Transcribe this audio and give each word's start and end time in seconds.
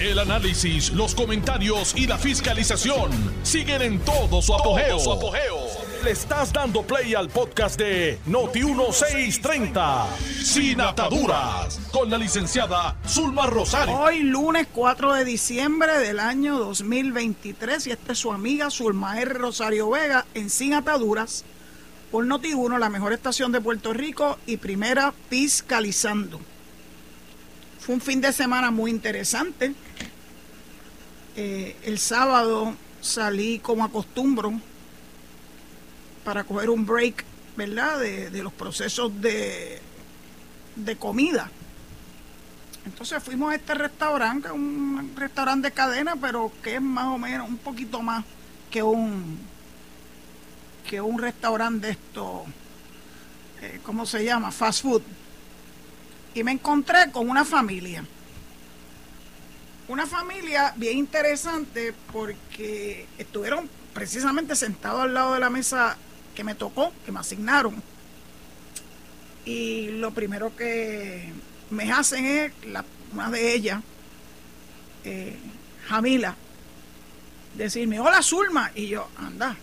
El 0.00 0.20
análisis, 0.20 0.92
los 0.92 1.12
comentarios 1.12 1.92
y 1.96 2.06
la 2.06 2.16
fiscalización 2.18 3.10
siguen 3.42 3.82
en 3.82 3.98
todo 3.98 4.40
su 4.40 4.54
apogeo. 4.54 4.96
Le 6.04 6.12
estás 6.12 6.52
dando 6.52 6.82
play 6.82 7.16
al 7.16 7.28
podcast 7.28 7.76
de 7.76 8.20
Noti1630, 8.28 10.06
Sin 10.44 10.80
Ataduras, 10.80 11.80
con 11.90 12.08
la 12.10 12.16
licenciada 12.16 12.96
Zulma 13.08 13.46
Rosario. 13.46 13.98
Hoy 13.98 14.20
lunes 14.20 14.68
4 14.72 15.14
de 15.14 15.24
diciembre 15.24 15.98
del 15.98 16.20
año 16.20 16.58
2023 16.58 17.88
y 17.88 17.90
esta 17.90 18.12
es 18.12 18.18
su 18.20 18.30
amiga 18.30 18.70
Zulma 18.70 19.20
R. 19.20 19.34
Rosario 19.34 19.90
Vega 19.90 20.26
en 20.34 20.48
Sin 20.48 20.74
Ataduras 20.74 21.44
por 22.12 22.24
Noti1, 22.24 22.78
la 22.78 22.88
mejor 22.88 23.12
estación 23.12 23.50
de 23.50 23.60
Puerto 23.60 23.92
Rico 23.92 24.38
y 24.46 24.58
primera 24.58 25.12
fiscalizando. 25.28 26.38
Fue 27.88 27.94
un 27.94 28.02
fin 28.02 28.20
de 28.20 28.34
semana 28.34 28.70
muy 28.70 28.90
interesante. 28.90 29.72
Eh, 31.36 31.74
el 31.84 31.98
sábado 31.98 32.74
salí 33.00 33.60
como 33.60 33.82
acostumbro 33.82 34.60
para 36.22 36.44
coger 36.44 36.68
un 36.68 36.84
break, 36.84 37.24
¿verdad? 37.56 37.98
De, 37.98 38.42
los 38.42 38.52
procesos 38.52 39.18
de, 39.22 39.80
de 40.76 40.96
comida. 40.96 41.50
Entonces 42.84 43.22
fuimos 43.22 43.52
a 43.52 43.54
este 43.54 43.72
restaurante, 43.72 44.50
un 44.50 45.14
restaurante 45.16 45.68
de 45.68 45.72
cadena, 45.72 46.14
pero 46.14 46.52
que 46.62 46.74
es 46.74 46.82
más 46.82 47.06
o 47.06 47.16
menos 47.16 47.48
un 47.48 47.56
poquito 47.56 48.02
más 48.02 48.22
que 48.70 48.82
un 48.82 49.38
que 50.86 51.00
un 51.00 51.18
restaurante 51.18 51.86
de 51.86 51.92
esto, 51.94 52.44
eh, 53.62 53.80
¿cómo 53.82 54.04
se 54.04 54.26
llama? 54.26 54.50
Fast 54.50 54.82
food. 54.82 55.02
Y 56.38 56.44
me 56.44 56.52
encontré 56.52 57.10
con 57.10 57.28
una 57.28 57.44
familia. 57.44 58.04
Una 59.88 60.06
familia 60.06 60.72
bien 60.76 60.96
interesante 60.96 61.92
porque 62.12 63.08
estuvieron 63.18 63.68
precisamente 63.92 64.54
sentados 64.54 65.00
al 65.00 65.14
lado 65.14 65.34
de 65.34 65.40
la 65.40 65.50
mesa 65.50 65.96
que 66.36 66.44
me 66.44 66.54
tocó, 66.54 66.92
que 67.04 67.10
me 67.10 67.18
asignaron. 67.18 67.82
Y 69.46 69.88
lo 69.88 70.12
primero 70.12 70.54
que 70.54 71.32
me 71.70 71.90
hacen 71.90 72.24
es, 72.24 72.52
la, 72.68 72.84
una 73.12 73.32
de 73.32 73.54
ellas, 73.54 73.82
eh, 75.02 75.36
Jamila, 75.88 76.36
decirme, 77.56 77.98
hola 77.98 78.22
Zulma. 78.22 78.70
Y 78.76 78.86
yo, 78.86 79.08
anda, 79.16 79.56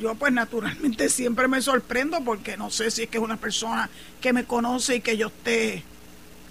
yo 0.00 0.14
pues 0.14 0.32
naturalmente 0.32 1.08
siempre 1.08 1.48
me 1.48 1.60
sorprendo 1.60 2.20
porque 2.24 2.56
no 2.56 2.70
sé 2.70 2.90
si 2.90 3.02
es 3.02 3.08
que 3.08 3.18
es 3.18 3.24
una 3.24 3.36
persona 3.36 3.88
que 4.20 4.32
me 4.32 4.44
conoce 4.44 4.96
y 4.96 5.00
que 5.00 5.16
yo 5.16 5.28
esté, 5.28 5.82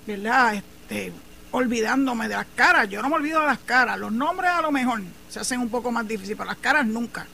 ¿verdad? 0.05 0.55
Este, 0.55 1.13
olvidándome 1.51 2.27
de 2.27 2.35
las 2.35 2.47
caras. 2.55 2.89
Yo 2.89 3.01
no 3.01 3.09
me 3.09 3.15
olvido 3.15 3.41
de 3.41 3.47
las 3.47 3.59
caras. 3.59 3.99
Los 3.99 4.11
nombres 4.11 4.51
a 4.51 4.61
lo 4.61 4.71
mejor 4.71 5.01
se 5.29 5.39
hacen 5.39 5.59
un 5.59 5.69
poco 5.69 5.91
más 5.91 6.07
difíciles, 6.07 6.37
pero 6.37 6.49
las 6.49 6.59
caras 6.59 6.85
nunca. 6.85 7.27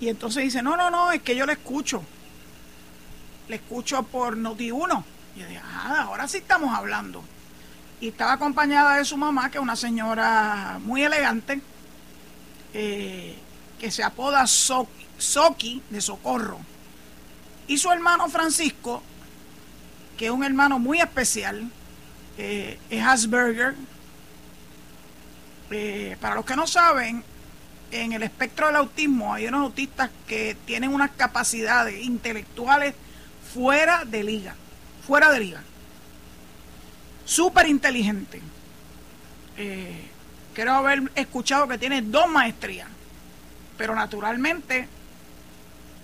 Y 0.00 0.08
entonces 0.08 0.44
dice, 0.44 0.62
no, 0.62 0.76
no, 0.76 0.90
no, 0.90 1.12
es 1.12 1.22
que 1.22 1.36
yo 1.36 1.46
le 1.46 1.54
escucho. 1.54 2.02
Le 3.48 3.56
escucho 3.56 4.02
por 4.04 4.36
Noti1. 4.36 5.04
Y 5.36 5.40
yo 5.40 5.46
dije, 5.46 5.60
ah, 5.64 6.02
ahora 6.06 6.28
sí 6.28 6.38
estamos 6.38 6.74
hablando. 6.76 7.22
Y 8.00 8.08
estaba 8.08 8.32
acompañada 8.32 8.96
de 8.96 9.04
su 9.04 9.16
mamá, 9.16 9.50
que 9.50 9.58
es 9.58 9.62
una 9.62 9.76
señora 9.76 10.78
muy 10.82 11.02
elegante, 11.02 11.60
eh, 12.72 13.36
que 13.78 13.90
se 13.90 14.02
apoda 14.02 14.46
Soki 14.46 15.03
Soki 15.18 15.82
de 15.90 16.00
Socorro, 16.00 16.58
y 17.66 17.78
su 17.78 17.90
hermano 17.90 18.28
Francisco, 18.28 19.02
que 20.16 20.26
es 20.26 20.30
un 20.30 20.44
hermano 20.44 20.78
muy 20.78 21.00
especial, 21.00 21.70
eh, 22.36 22.78
es 22.90 23.04
Asperger. 23.04 23.74
Eh, 25.70 26.16
para 26.20 26.34
los 26.34 26.44
que 26.44 26.56
no 26.56 26.66
saben, 26.66 27.24
en 27.90 28.12
el 28.12 28.22
espectro 28.22 28.66
del 28.66 28.76
autismo 28.76 29.34
hay 29.34 29.46
unos 29.46 29.62
autistas 29.62 30.10
que 30.26 30.56
tienen 30.66 30.92
unas 30.92 31.10
capacidades 31.12 32.04
intelectuales 32.04 32.94
fuera 33.54 34.04
de 34.04 34.24
liga, 34.24 34.54
fuera 35.06 35.30
de 35.30 35.40
liga. 35.40 35.62
Súper 37.24 37.66
inteligente. 37.68 38.42
Eh, 39.56 40.02
creo 40.52 40.74
haber 40.74 41.10
escuchado 41.14 41.66
que 41.66 41.78
tiene 41.78 42.02
dos 42.02 42.28
maestrías, 42.28 42.88
pero 43.78 43.94
naturalmente 43.94 44.88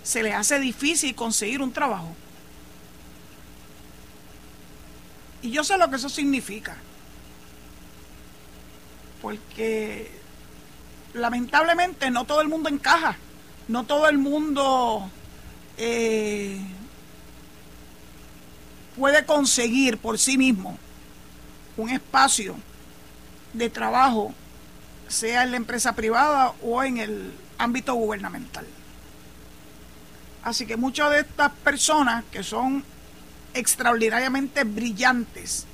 se 0.02 0.22
le 0.22 0.32
hace 0.32 0.58
difícil 0.58 1.14
conseguir 1.14 1.62
un 1.62 1.72
trabajo. 1.72 2.14
Y 5.42 5.50
yo 5.50 5.64
sé 5.64 5.78
lo 5.78 5.88
que 5.90 5.96
eso 5.96 6.08
significa. 6.08 6.76
Porque 9.22 10.10
lamentablemente 11.14 12.10
no 12.10 12.24
todo 12.24 12.40
el 12.40 12.48
mundo 12.48 12.68
encaja. 12.68 13.16
No 13.68 13.84
todo 13.84 14.08
el 14.08 14.18
mundo 14.18 15.10
eh, 15.78 16.58
puede 18.96 19.24
conseguir 19.24 19.98
por 19.98 20.18
sí 20.18 20.36
mismo 20.36 20.78
un 21.76 21.90
espacio 21.90 22.56
de 23.52 23.70
trabajo, 23.70 24.34
sea 25.08 25.44
en 25.44 25.52
la 25.52 25.56
empresa 25.56 25.94
privada 25.94 26.52
o 26.62 26.82
en 26.82 26.98
el 26.98 27.32
ámbito 27.58 27.94
gubernamental. 27.94 28.66
Así 30.42 30.66
que 30.66 30.76
muchas 30.76 31.10
de 31.10 31.20
estas 31.20 31.52
personas 31.52 32.24
que 32.30 32.42
son 32.42 32.84
extraordinariamente 33.54 34.64
brillantes, 34.64 35.66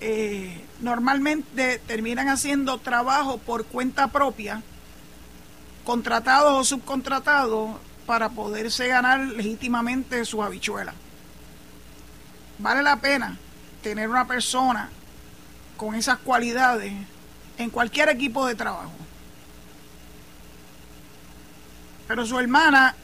eh, 0.00 0.64
normalmente 0.80 1.78
terminan 1.86 2.28
haciendo 2.28 2.78
trabajo 2.78 3.38
por 3.38 3.64
cuenta 3.66 4.08
propia, 4.08 4.62
contratados 5.84 6.58
o 6.58 6.64
subcontratados, 6.64 7.76
para 8.10 8.30
poderse 8.30 8.88
ganar 8.88 9.20
legítimamente 9.20 10.24
sus 10.24 10.40
habichuelas. 10.40 10.96
Vale 12.58 12.82
la 12.82 12.96
pena 12.96 13.38
tener 13.84 14.08
una 14.08 14.26
persona 14.26 14.88
con 15.76 15.94
esas 15.94 16.18
cualidades 16.18 16.92
en 17.56 17.70
cualquier 17.70 18.08
equipo 18.08 18.46
de 18.46 18.56
trabajo. 18.56 18.90
Pero 22.08 22.26
su 22.26 22.36
hermana 22.38 22.96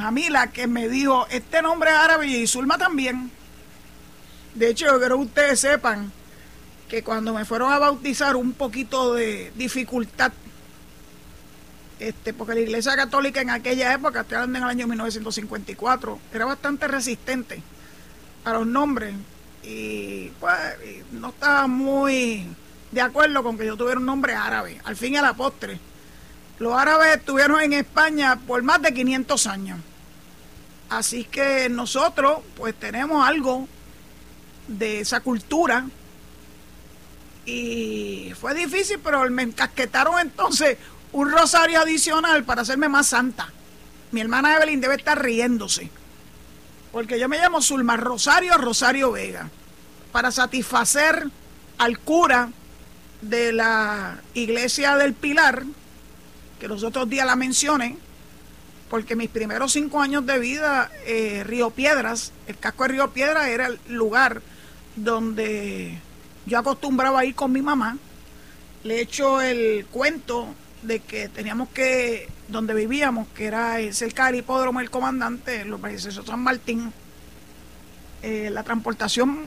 Jamila, 0.00 0.48
que 0.48 0.66
me 0.66 0.88
dijo, 0.88 1.26
este 1.30 1.62
nombre 1.62 1.90
árabe 1.90 2.26
y 2.26 2.46
Zulma 2.46 2.78
también. 2.78 3.30
De 4.54 4.68
hecho, 4.68 4.86
yo 4.86 4.98
quiero 4.98 5.16
que 5.16 5.24
ustedes 5.24 5.60
sepan 5.60 6.12
que 6.88 7.04
cuando 7.04 7.32
me 7.32 7.44
fueron 7.44 7.72
a 7.72 7.78
bautizar 7.78 8.34
un 8.34 8.52
poquito 8.52 9.14
de 9.14 9.52
dificultad, 9.54 10.32
este, 12.00 12.32
porque 12.32 12.54
la 12.54 12.60
iglesia 12.60 12.96
católica 12.96 13.40
en 13.40 13.50
aquella 13.50 13.92
época, 13.92 14.22
estoy 14.22 14.42
en 14.42 14.56
el 14.56 14.64
año 14.64 14.86
1954, 14.88 16.18
era 16.32 16.44
bastante 16.46 16.88
resistente 16.88 17.62
a 18.44 18.54
los 18.54 18.66
nombres 18.66 19.14
y 19.62 20.28
pues 20.40 20.56
no 21.12 21.28
estaba 21.28 21.66
muy 21.66 22.46
de 22.90 23.00
acuerdo 23.00 23.42
con 23.42 23.56
que 23.56 23.66
yo 23.66 23.76
tuviera 23.76 24.00
un 24.00 24.06
nombre 24.06 24.34
árabe, 24.34 24.80
al 24.84 24.96
fin 24.96 25.14
y 25.14 25.16
a 25.18 25.22
la 25.22 25.34
postre. 25.34 25.78
Los 26.58 26.74
árabes 26.74 27.16
estuvieron 27.16 27.60
en 27.60 27.72
España 27.74 28.36
por 28.46 28.62
más 28.62 28.82
de 28.82 28.92
500 28.92 29.46
años. 29.46 29.78
Así 30.90 31.24
que 31.24 31.68
nosotros 31.68 32.40
pues 32.56 32.74
tenemos 32.74 33.26
algo 33.26 33.68
de 34.66 35.00
esa 35.00 35.20
cultura 35.20 35.86
y 37.46 38.32
fue 38.38 38.54
difícil, 38.54 38.98
pero 39.02 39.28
me 39.30 39.42
encasquetaron 39.42 40.18
entonces 40.20 40.78
un 41.12 41.30
rosario 41.30 41.80
adicional 41.80 42.44
para 42.44 42.62
hacerme 42.62 42.88
más 42.88 43.06
santa. 43.06 43.52
Mi 44.10 44.20
hermana 44.20 44.56
Evelyn 44.56 44.80
debe 44.80 44.96
estar 44.96 45.22
riéndose, 45.22 45.90
porque 46.90 47.18
yo 47.18 47.28
me 47.28 47.38
llamo 47.38 47.62
Zulma 47.62 47.96
Rosario 47.96 48.58
Rosario 48.58 49.12
Vega, 49.12 49.48
para 50.10 50.32
satisfacer 50.32 51.28
al 51.78 51.98
cura 52.00 52.50
de 53.22 53.52
la 53.52 54.20
iglesia 54.34 54.96
del 54.96 55.14
Pilar, 55.14 55.62
que 56.58 56.66
los 56.68 56.82
otros 56.82 57.08
días 57.08 57.26
la 57.26 57.36
mencioné, 57.36 57.96
porque 58.90 59.14
mis 59.14 59.30
primeros 59.30 59.72
cinco 59.72 60.02
años 60.02 60.26
de 60.26 60.40
vida, 60.40 60.90
eh, 61.06 61.44
Río 61.46 61.70
Piedras, 61.70 62.32
el 62.48 62.58
casco 62.58 62.82
de 62.82 62.88
Río 62.88 63.12
Piedras 63.12 63.46
era 63.46 63.68
el 63.68 63.78
lugar 63.88 64.42
donde 64.96 65.96
yo 66.44 66.58
acostumbraba 66.58 67.20
a 67.20 67.24
ir 67.24 67.36
con 67.36 67.52
mi 67.52 67.62
mamá. 67.62 67.96
Le 68.82 68.96
he 68.96 69.00
hecho 69.02 69.40
el 69.40 69.86
cuento 69.92 70.48
de 70.82 70.98
que 70.98 71.28
teníamos 71.28 71.68
que, 71.68 72.28
donde 72.48 72.74
vivíamos, 72.74 73.28
que 73.28 73.46
era 73.46 73.76
cerca 73.92 74.26
del 74.26 74.36
hipódromo 74.36 74.80
El 74.80 74.90
Comandante, 74.90 75.64
los 75.64 75.80
de 75.80 75.98
San 76.00 76.40
Martín, 76.40 76.92
eh, 78.22 78.50
la 78.50 78.64
transportación 78.64 79.46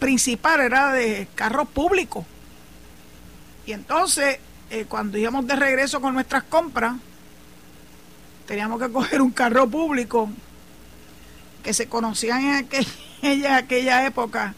principal 0.00 0.60
era 0.60 0.92
de 0.92 1.28
carros 1.36 1.68
públicos. 1.68 2.26
Y 3.64 3.72
entonces, 3.72 4.38
eh, 4.70 4.86
cuando 4.88 5.18
íbamos 5.18 5.46
de 5.46 5.54
regreso 5.54 6.00
con 6.00 6.14
nuestras 6.14 6.42
compras, 6.42 6.96
teníamos 8.50 8.80
que 8.80 8.90
coger 8.90 9.22
un 9.22 9.30
carro 9.30 9.68
público 9.68 10.28
que 11.62 11.72
se 11.72 11.88
conocían 11.88 12.40
en 12.40 12.54
aquella, 12.56 13.56
aquella 13.58 14.06
época 14.06 14.56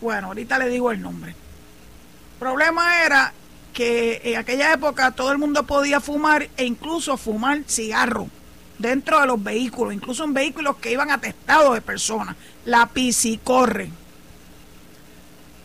Bueno, 0.00 0.28
ahorita 0.28 0.58
le 0.58 0.70
digo 0.70 0.90
el 0.92 1.02
nombre. 1.02 1.32
El 1.32 2.38
problema 2.38 3.04
era 3.04 3.34
que 3.74 4.22
en 4.24 4.38
aquella 4.38 4.72
época 4.72 5.10
todo 5.10 5.30
el 5.30 5.36
mundo 5.36 5.64
podía 5.64 6.00
fumar 6.00 6.48
e 6.56 6.64
incluso 6.64 7.18
fumar 7.18 7.64
cigarro 7.68 8.30
dentro 8.78 9.20
de 9.20 9.26
los 9.26 9.42
vehículos, 9.44 9.92
incluso 9.92 10.24
en 10.24 10.32
vehículos 10.32 10.76
que 10.78 10.92
iban 10.92 11.10
atestados 11.10 11.74
de 11.74 11.82
personas. 11.82 12.34
La 12.64 12.86
piscicorre. 12.86 13.90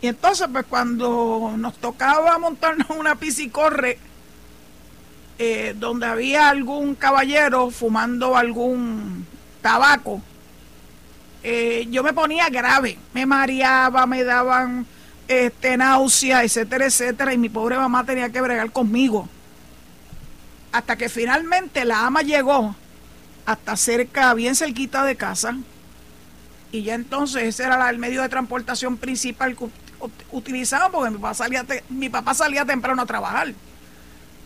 Y 0.02 0.08
entonces, 0.08 0.48
pues 0.52 0.66
cuando 0.68 1.54
nos 1.56 1.78
tocaba 1.78 2.36
montarnos 2.36 2.90
una 2.90 3.14
piscicorre, 3.14 3.98
eh, 5.38 5.74
donde 5.76 6.06
había 6.06 6.48
algún 6.48 6.94
caballero 6.94 7.70
fumando 7.70 8.36
algún 8.36 9.26
tabaco, 9.60 10.22
eh, 11.42 11.86
yo 11.90 12.02
me 12.02 12.12
ponía 12.12 12.48
grave, 12.48 12.98
me 13.12 13.26
mareaba, 13.26 14.06
me 14.06 14.24
daban 14.24 14.86
este, 15.28 15.76
náusea, 15.76 16.44
etcétera, 16.44 16.86
etcétera, 16.86 17.34
y 17.34 17.38
mi 17.38 17.48
pobre 17.48 17.76
mamá 17.76 18.04
tenía 18.04 18.30
que 18.30 18.40
bregar 18.40 18.70
conmigo. 18.70 19.28
Hasta 20.72 20.96
que 20.96 21.08
finalmente 21.08 21.84
la 21.84 22.06
ama 22.06 22.22
llegó 22.22 22.74
hasta 23.46 23.76
cerca, 23.76 24.32
bien 24.34 24.54
cerquita 24.54 25.04
de 25.04 25.16
casa, 25.16 25.56
y 26.72 26.82
ya 26.82 26.94
entonces 26.94 27.44
ese 27.44 27.62
era 27.62 27.88
el 27.88 27.98
medio 27.98 28.22
de 28.22 28.28
transportación 28.28 28.96
principal 28.96 29.56
que 29.56 29.66
utilizaba 30.32 30.90
porque 30.90 31.10
mi 31.10 31.18
papá 31.18 31.34
salía, 31.34 31.64
mi 31.88 32.08
papá 32.08 32.34
salía 32.34 32.64
temprano 32.64 33.02
a 33.02 33.06
trabajar. 33.06 33.54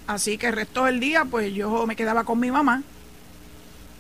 Así 0.08 0.38
que 0.38 0.46
el 0.46 0.54
resto 0.54 0.86
del 0.86 1.00
día, 1.00 1.26
pues 1.26 1.52
yo 1.52 1.86
me 1.86 1.94
quedaba 1.94 2.24
con 2.24 2.40
mi 2.40 2.50
mamá, 2.50 2.82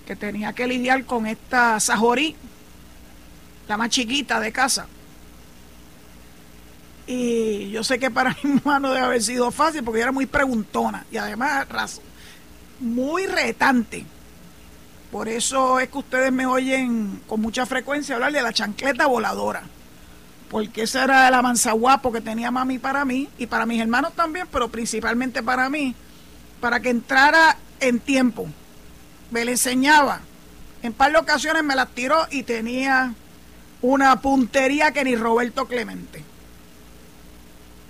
que 0.06 0.16
tenía 0.16 0.54
que 0.54 0.66
lidiar 0.66 1.04
con 1.04 1.26
esta 1.26 1.78
sajorí, 1.80 2.34
la 3.68 3.76
más 3.76 3.90
chiquita 3.90 4.40
de 4.40 4.50
casa. 4.50 4.86
Y 7.06 7.68
yo 7.70 7.84
sé 7.84 7.98
que 7.98 8.10
para 8.10 8.34
mi 8.42 8.54
mamá 8.54 8.80
no 8.80 8.88
debe 8.94 9.04
haber 9.04 9.22
sido 9.22 9.50
fácil 9.50 9.84
porque 9.84 10.00
era 10.00 10.10
muy 10.10 10.24
preguntona 10.24 11.04
y 11.12 11.18
además 11.18 11.66
muy 12.80 13.26
retante. 13.26 14.06
Por 15.12 15.28
eso 15.28 15.78
es 15.78 15.90
que 15.90 15.98
ustedes 15.98 16.32
me 16.32 16.46
oyen 16.46 17.20
con 17.26 17.42
mucha 17.42 17.66
frecuencia 17.66 18.14
hablar 18.14 18.32
de 18.32 18.40
la 18.40 18.54
chancleta 18.54 19.06
voladora 19.06 19.62
porque 20.50 20.82
esa 20.82 21.04
era 21.04 21.28
el 21.28 21.34
avanzaguapo 21.34 22.12
que 22.12 22.20
tenía 22.20 22.50
mami 22.50 22.78
para 22.78 23.04
mí 23.04 23.28
y 23.38 23.46
para 23.46 23.66
mis 23.66 23.80
hermanos 23.80 24.12
también, 24.14 24.46
pero 24.50 24.68
principalmente 24.68 25.42
para 25.42 25.68
mí, 25.68 25.94
para 26.60 26.80
que 26.80 26.90
entrara 26.90 27.56
en 27.80 28.00
tiempo. 28.00 28.48
Me 29.30 29.44
le 29.44 29.52
enseñaba. 29.52 30.20
En 30.82 30.92
par 30.92 31.12
de 31.12 31.18
ocasiones 31.18 31.64
me 31.64 31.74
las 31.74 31.88
tiró 31.88 32.26
y 32.30 32.44
tenía 32.44 33.14
una 33.82 34.20
puntería 34.20 34.92
que 34.92 35.04
ni 35.04 35.16
Roberto 35.16 35.66
Clemente. 35.66 36.24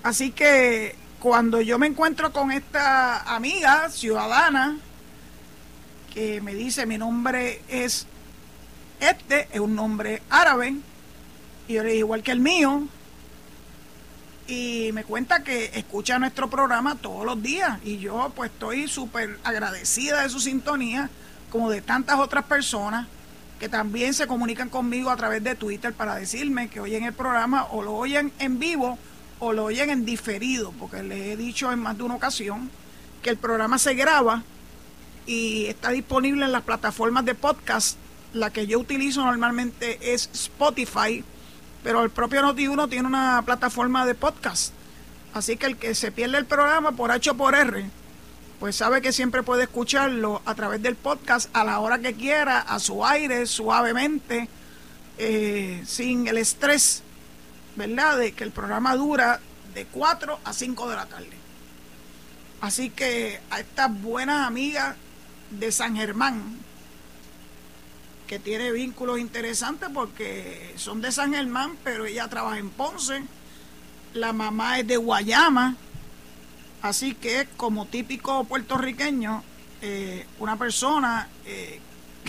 Así 0.02 0.31
que 0.31 0.96
cuando 1.20 1.61
yo 1.61 1.78
me 1.78 1.87
encuentro 1.87 2.32
con 2.32 2.50
esta 2.50 3.34
amiga 3.34 3.88
ciudadana 3.90 4.78
que 6.14 6.40
me 6.40 6.54
dice 6.54 6.87
mi 6.87 6.99
nombre 6.99 7.61
es 7.69 8.06
este, 9.00 9.49
es 9.52 9.61
un 9.61 9.75
nombre 9.75 10.22
árabe, 10.31 10.75
y 11.68 11.74
yo 11.74 11.84
le 11.84 11.94
igual 11.94 12.22
que 12.22 12.32
el 12.32 12.40
mío. 12.40 12.82
Y 14.48 14.90
me 14.94 15.04
cuenta 15.04 15.44
que 15.44 15.66
escucha 15.74 16.18
nuestro 16.18 16.48
programa 16.48 16.96
todos 16.96 17.24
los 17.26 17.40
días. 17.42 17.78
Y 17.84 17.98
yo 17.98 18.32
pues 18.34 18.50
estoy 18.50 18.88
súper 18.88 19.38
agradecida 19.44 20.22
de 20.22 20.30
su 20.30 20.40
sintonía, 20.40 21.10
como 21.50 21.70
de 21.70 21.82
tantas 21.82 22.18
otras 22.18 22.44
personas 22.44 23.06
que 23.60 23.68
también 23.68 24.14
se 24.14 24.26
comunican 24.26 24.70
conmigo 24.70 25.10
a 25.10 25.16
través 25.16 25.44
de 25.44 25.54
Twitter 25.54 25.92
para 25.92 26.14
decirme 26.14 26.68
que 26.68 26.80
oyen 26.80 27.04
el 27.04 27.12
programa 27.12 27.64
o 27.70 27.82
lo 27.82 27.94
oyen 27.94 28.32
en 28.38 28.58
vivo 28.58 28.98
o 29.40 29.52
lo 29.52 29.64
oyen 29.64 29.90
en 29.90 30.04
diferido, 30.04 30.72
porque 30.78 31.02
les 31.02 31.20
he 31.20 31.36
dicho 31.36 31.70
en 31.70 31.80
más 31.80 31.98
de 31.98 32.04
una 32.04 32.14
ocasión 32.14 32.70
que 33.22 33.30
el 33.30 33.36
programa 33.36 33.78
se 33.78 33.94
graba 33.94 34.42
y 35.26 35.66
está 35.66 35.90
disponible 35.90 36.44
en 36.44 36.52
las 36.52 36.62
plataformas 36.62 37.24
de 37.24 37.34
podcast. 37.34 37.98
La 38.32 38.50
que 38.50 38.66
yo 38.66 38.78
utilizo 38.78 39.24
normalmente 39.24 40.14
es 40.14 40.30
Spotify 40.32 41.24
pero 41.82 42.02
el 42.02 42.10
propio 42.10 42.42
Noti1 42.42 42.88
tiene 42.88 43.06
una 43.06 43.42
plataforma 43.44 44.06
de 44.06 44.14
podcast. 44.14 44.72
Así 45.34 45.56
que 45.56 45.66
el 45.66 45.76
que 45.76 45.94
se 45.94 46.10
pierde 46.10 46.38
el 46.38 46.46
programa 46.46 46.92
por 46.92 47.10
H 47.10 47.30
o 47.30 47.34
por 47.34 47.54
R, 47.54 47.84
pues 48.58 48.76
sabe 48.76 49.00
que 49.00 49.12
siempre 49.12 49.42
puede 49.42 49.64
escucharlo 49.64 50.42
a 50.44 50.54
través 50.54 50.82
del 50.82 50.96
podcast 50.96 51.48
a 51.54 51.64
la 51.64 51.78
hora 51.78 51.98
que 51.98 52.14
quiera, 52.14 52.60
a 52.60 52.80
su 52.80 53.04
aire, 53.04 53.46
suavemente, 53.46 54.48
eh, 55.19 55.82
sin 55.86 56.26
el 56.26 56.38
estrés, 56.38 57.02
¿verdad? 57.76 58.19
De 58.19 58.32
que 58.32 58.44
el 58.44 58.50
programa 58.50 58.96
dura 58.96 59.40
de 59.75 59.86
4 59.86 60.40
a 60.44 60.52
5 60.52 60.90
de 60.90 60.96
la 60.96 61.06
tarde. 61.06 61.38
Así 62.60 62.90
que 62.90 63.40
a 63.50 63.60
estas 63.60 64.02
buenas 64.02 64.46
amigas 64.46 64.96
de 65.50 65.70
San 65.70 65.96
Germán, 65.96 66.58
que 68.28 68.38
tiene 68.38 68.70
vínculos 68.70 69.19
interesantes 69.19 69.88
porque 69.92 70.75
son 70.76 71.00
de 71.00 71.10
San 71.10 71.32
Germán, 71.32 71.76
pero 71.82 72.04
ella 72.04 72.28
trabaja 72.28 72.58
en 72.58 72.69
Ponce. 72.69 73.22
La 74.12 74.32
mamá 74.32 74.78
es 74.78 74.86
de 74.86 74.98
Guayama, 74.98 75.76
así 76.82 77.14
que 77.14 77.48
como 77.56 77.86
típico 77.86 78.44
puertorriqueño, 78.44 79.42
eh, 79.80 80.26
una 80.38 80.56
persona 80.56 81.28
eh, 81.46 81.80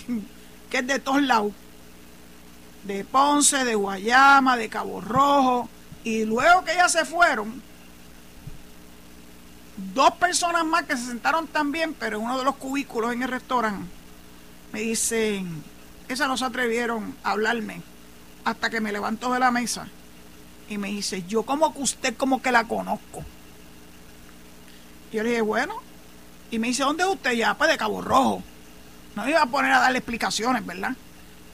que 0.70 0.78
es 0.78 0.88
de 0.88 1.00
todos 1.00 1.22
lados, 1.22 1.52
de 2.86 3.04
Ponce, 3.04 3.66
de 3.66 3.76
Guayama, 3.76 4.56
de 4.56 4.70
Cabo 4.70 5.02
Rojo, 5.02 5.70
y 6.06 6.24
luego 6.24 6.64
que 6.64 6.74
ellas 6.74 6.94
se 6.94 7.04
fueron, 7.04 7.62
dos 9.94 10.12
personas 10.12 10.66
más 10.66 10.86
que 10.86 10.96
se 10.96 11.08
sentaron 11.08 11.48
también, 11.48 11.94
pero 11.94 12.18
en 12.18 12.24
uno 12.24 12.38
de 12.40 12.46
los 12.46 12.56
cubículos 12.56 13.12
en 13.12 13.24
el 13.24 13.30
restaurante, 13.30 13.86
me 14.72 14.82
dicen, 14.82 15.64
esa 16.10 16.28
no 16.28 16.36
se 16.38 16.46
atrevieron 16.46 17.16
a 17.24 17.32
hablarme 17.32 17.82
hasta 18.44 18.70
que 18.70 18.82
me 18.82 18.92
levantó 18.92 19.32
de 19.32 19.40
la 19.40 19.52
mesa 19.52 19.88
y 20.68 20.78
me 20.78 20.90
dice, 20.90 21.24
yo 21.28 21.44
como 21.44 21.74
que 21.74 21.82
usted 21.82 22.18
como 22.18 22.42
que 22.42 22.52
la 22.52 22.64
conozco. 22.64 23.24
Yo 25.14 25.24
le 25.24 25.30
dije, 25.30 25.42
bueno, 25.42 25.76
y 26.52 26.60
me 26.60 26.68
dice, 26.68 26.84
¿dónde 26.84 27.04
es 27.04 27.10
usted 27.10 27.34
ya? 27.34 27.54
Pues 27.56 27.70
de 27.70 27.78
Cabo 27.78 28.02
Rojo. 28.02 28.44
No 29.16 29.28
iba 29.30 29.42
a 29.42 29.46
poner 29.46 29.72
a 29.72 29.80
darle 29.80 30.00
explicaciones, 30.00 30.66
¿verdad? 30.66 30.96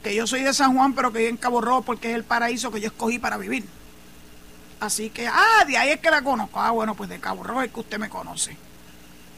Que 0.02 0.14
yo 0.14 0.26
soy 0.26 0.42
de 0.42 0.52
San 0.54 0.74
Juan, 0.74 0.94
pero 0.94 1.12
que 1.12 1.18
vivo 1.18 1.30
en 1.30 1.36
Cabo 1.36 1.60
Rojo 1.60 1.82
porque 1.82 2.10
es 2.10 2.16
el 2.16 2.24
paraíso 2.24 2.70
que 2.70 2.80
yo 2.80 2.88
escogí 2.88 3.18
para 3.18 3.36
vivir. 3.36 3.66
Así 4.80 5.10
que, 5.10 5.26
ah, 5.28 5.64
de 5.66 5.76
ahí 5.76 5.90
es 5.90 6.00
que 6.00 6.10
la 6.10 6.22
conozco. 6.22 6.60
Ah, 6.60 6.70
bueno, 6.70 6.94
pues 6.94 7.10
de 7.10 7.20
Cabo 7.20 7.42
Rojo 7.42 7.62
es 7.62 7.72
que 7.72 7.80
usted 7.80 7.98
me 7.98 8.08
conoce. 8.08 8.56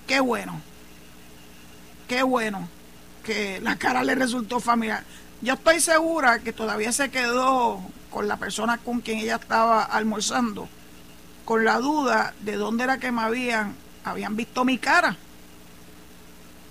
Qué 0.07 0.21
bueno. 0.21 0.61
Qué 2.07 2.23
bueno 2.23 2.69
que 3.29 3.61
la 3.61 3.77
cara 3.77 4.03
le 4.03 4.15
resultó 4.15 4.59
familiar. 4.59 5.05
Yo 5.43 5.53
estoy 5.53 5.81
segura 5.81 6.39
que 6.39 6.55
todavía 6.55 6.93
se 6.93 7.11
quedó 7.11 7.79
con 8.09 8.27
la 8.27 8.39
persona 8.39 8.79
con 8.79 9.03
quien 9.03 9.19
ella 9.19 9.37
estaba 9.37 9.83
almorzando, 9.83 10.67
con 11.45 11.63
la 11.63 11.77
duda 11.79 12.33
de 12.41 12.57
dónde 12.57 12.85
era 12.85 12.97
que 12.97 13.13
me 13.13 13.21
habían, 13.21 13.75
habían 14.03 14.35
visto 14.35 14.65
mi 14.65 14.79
cara. 14.79 15.15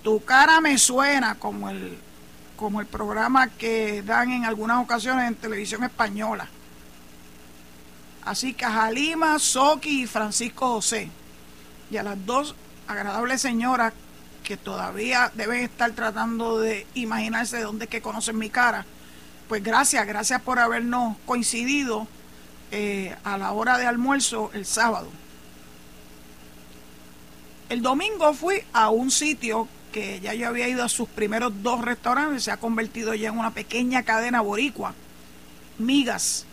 Tu 0.02 0.20
cara 0.26 0.60
me 0.60 0.80
suena 0.80 1.36
como 1.36 1.70
el, 1.70 1.96
como 2.56 2.82
el 2.82 2.88
programa 2.88 3.50
que 3.50 4.02
dan 4.02 4.32
en 4.32 4.46
algunas 4.46 4.82
ocasiones 4.82 5.28
en 5.28 5.36
televisión 5.36 5.84
española. 5.84 6.48
Así 8.26 8.56
que 8.56 8.66
a 8.66 8.72
Jalima, 8.72 9.38
Soki 9.38 10.02
y 10.02 10.08
Francisco 10.08 10.70
José, 10.70 11.12
y 11.92 11.98
a 11.98 12.04
las 12.04 12.26
dos 12.26 12.56
agradables 12.88 13.42
señoras 13.42 13.94
que 14.48 14.56
todavía 14.56 15.30
deben 15.36 15.62
estar 15.66 15.92
tratando 15.92 16.58
de 16.58 16.88
imaginarse 16.94 17.58
de 17.58 17.64
dónde 17.64 17.88
que 17.88 18.02
conocen 18.02 18.38
mi 18.38 18.50
cara. 18.50 18.86
Pues 19.50 19.62
gracias, 19.62 20.08
gracias 20.08 20.42
por 20.42 20.58
habernos 20.58 21.18
coincidido 21.26 22.08
eh, 22.72 23.14
a 23.26 23.38
la 23.38 23.52
hora 23.52 23.78
de 23.78 23.86
almuerzo 23.86 24.50
el 24.54 24.66
sábado. 24.66 25.10
El 27.68 27.82
domingo 27.82 28.34
fui 28.34 28.64
a 28.72 28.90
un 28.90 29.12
sitio 29.12 29.68
que 29.92 30.22
ya 30.22 30.34
yo 30.34 30.48
había 30.48 30.70
ido 30.70 30.86
a 30.86 30.88
sus 30.88 31.10
primeros 31.10 31.52
dos 31.62 31.82
restaurantes, 31.82 32.46
se 32.46 32.52
ha 32.52 32.58
convertido 32.58 33.14
ya 33.16 33.28
en 33.28 33.38
una 33.38 33.52
pequeña 33.52 34.04
cadena 34.04 34.40
boricua, 34.40 34.94
Migas. 35.78 36.46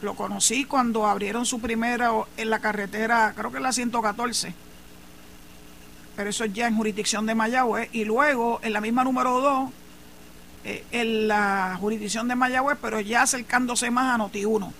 Lo 0.00 0.14
conocí 0.14 0.64
cuando 0.64 1.06
abrieron 1.06 1.44
su 1.44 1.60
primera 1.60 2.10
en 2.38 2.48
la 2.48 2.60
carretera, 2.60 3.34
creo 3.36 3.50
que 3.50 3.58
es 3.58 3.62
la 3.62 3.72
114 3.72 4.65
pero 6.16 6.30
eso 6.30 6.44
es 6.44 6.52
ya 6.52 6.66
en 6.66 6.76
jurisdicción 6.76 7.26
de 7.26 7.34
Mayagüez, 7.34 7.90
y 7.92 8.04
luego 8.04 8.58
en 8.62 8.72
la 8.72 8.80
misma 8.80 9.04
número 9.04 9.40
2, 9.40 9.70
eh, 10.64 10.84
en 10.90 11.28
la 11.28 11.76
jurisdicción 11.78 12.26
de 12.26 12.34
Mayagüez, 12.34 12.78
pero 12.80 13.00
ya 13.00 13.22
acercándose 13.22 13.90
más 13.90 14.14
a 14.14 14.18
Noti 14.18 14.44
1. 14.44 14.72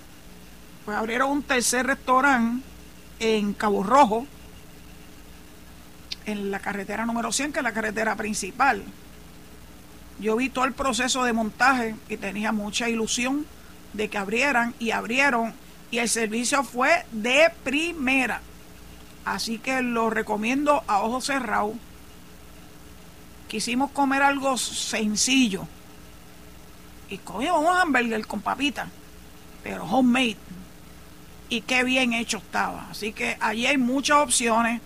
Pues 0.83 0.97
abrieron 0.97 1.31
un 1.31 1.43
tercer 1.43 1.85
restaurante 1.85 2.65
en 3.19 3.53
Cabo 3.53 3.83
Rojo, 3.83 4.25
en 6.25 6.51
la 6.51 6.59
carretera 6.59 7.05
número 7.05 7.31
100, 7.31 7.53
que 7.53 7.59
es 7.59 7.63
la 7.63 7.73
carretera 7.73 8.15
principal. 8.15 8.83
Yo 10.19 10.35
vi 10.35 10.49
todo 10.49 10.65
el 10.65 10.73
proceso 10.73 11.23
de 11.23 11.33
montaje 11.33 11.95
y 12.09 12.17
tenía 12.17 12.51
mucha 12.51 12.89
ilusión 12.89 13.45
de 13.93 14.09
que 14.09 14.17
abrieran 14.17 14.73
y 14.79 14.91
abrieron 14.91 15.53
y 15.91 15.99
el 15.99 16.09
servicio 16.09 16.63
fue 16.63 17.05
de 17.11 17.49
primera. 17.63 18.41
Así 19.27 19.59
que 19.59 19.81
lo 19.81 20.09
recomiendo 20.09 20.85
a 20.87 21.01
ojos 21.01 21.25
cerrados. 21.25 21.75
Quisimos 23.49 23.91
comer 23.91 24.23
algo 24.23 24.57
sencillo. 24.57 25.67
Y 27.09 27.17
comimos 27.17 27.59
un 27.59 27.75
hamburger 27.75 28.25
con 28.25 28.39
papita, 28.39 28.87
pero 29.63 29.83
homemade. 29.83 30.37
Y 31.49 31.59
qué 31.59 31.83
bien 31.83 32.13
hecho 32.13 32.37
estaba. 32.37 32.87
Así 32.89 33.11
que 33.11 33.35
allí 33.41 33.65
hay 33.65 33.77
muchas 33.77 34.19
opciones. 34.19 34.81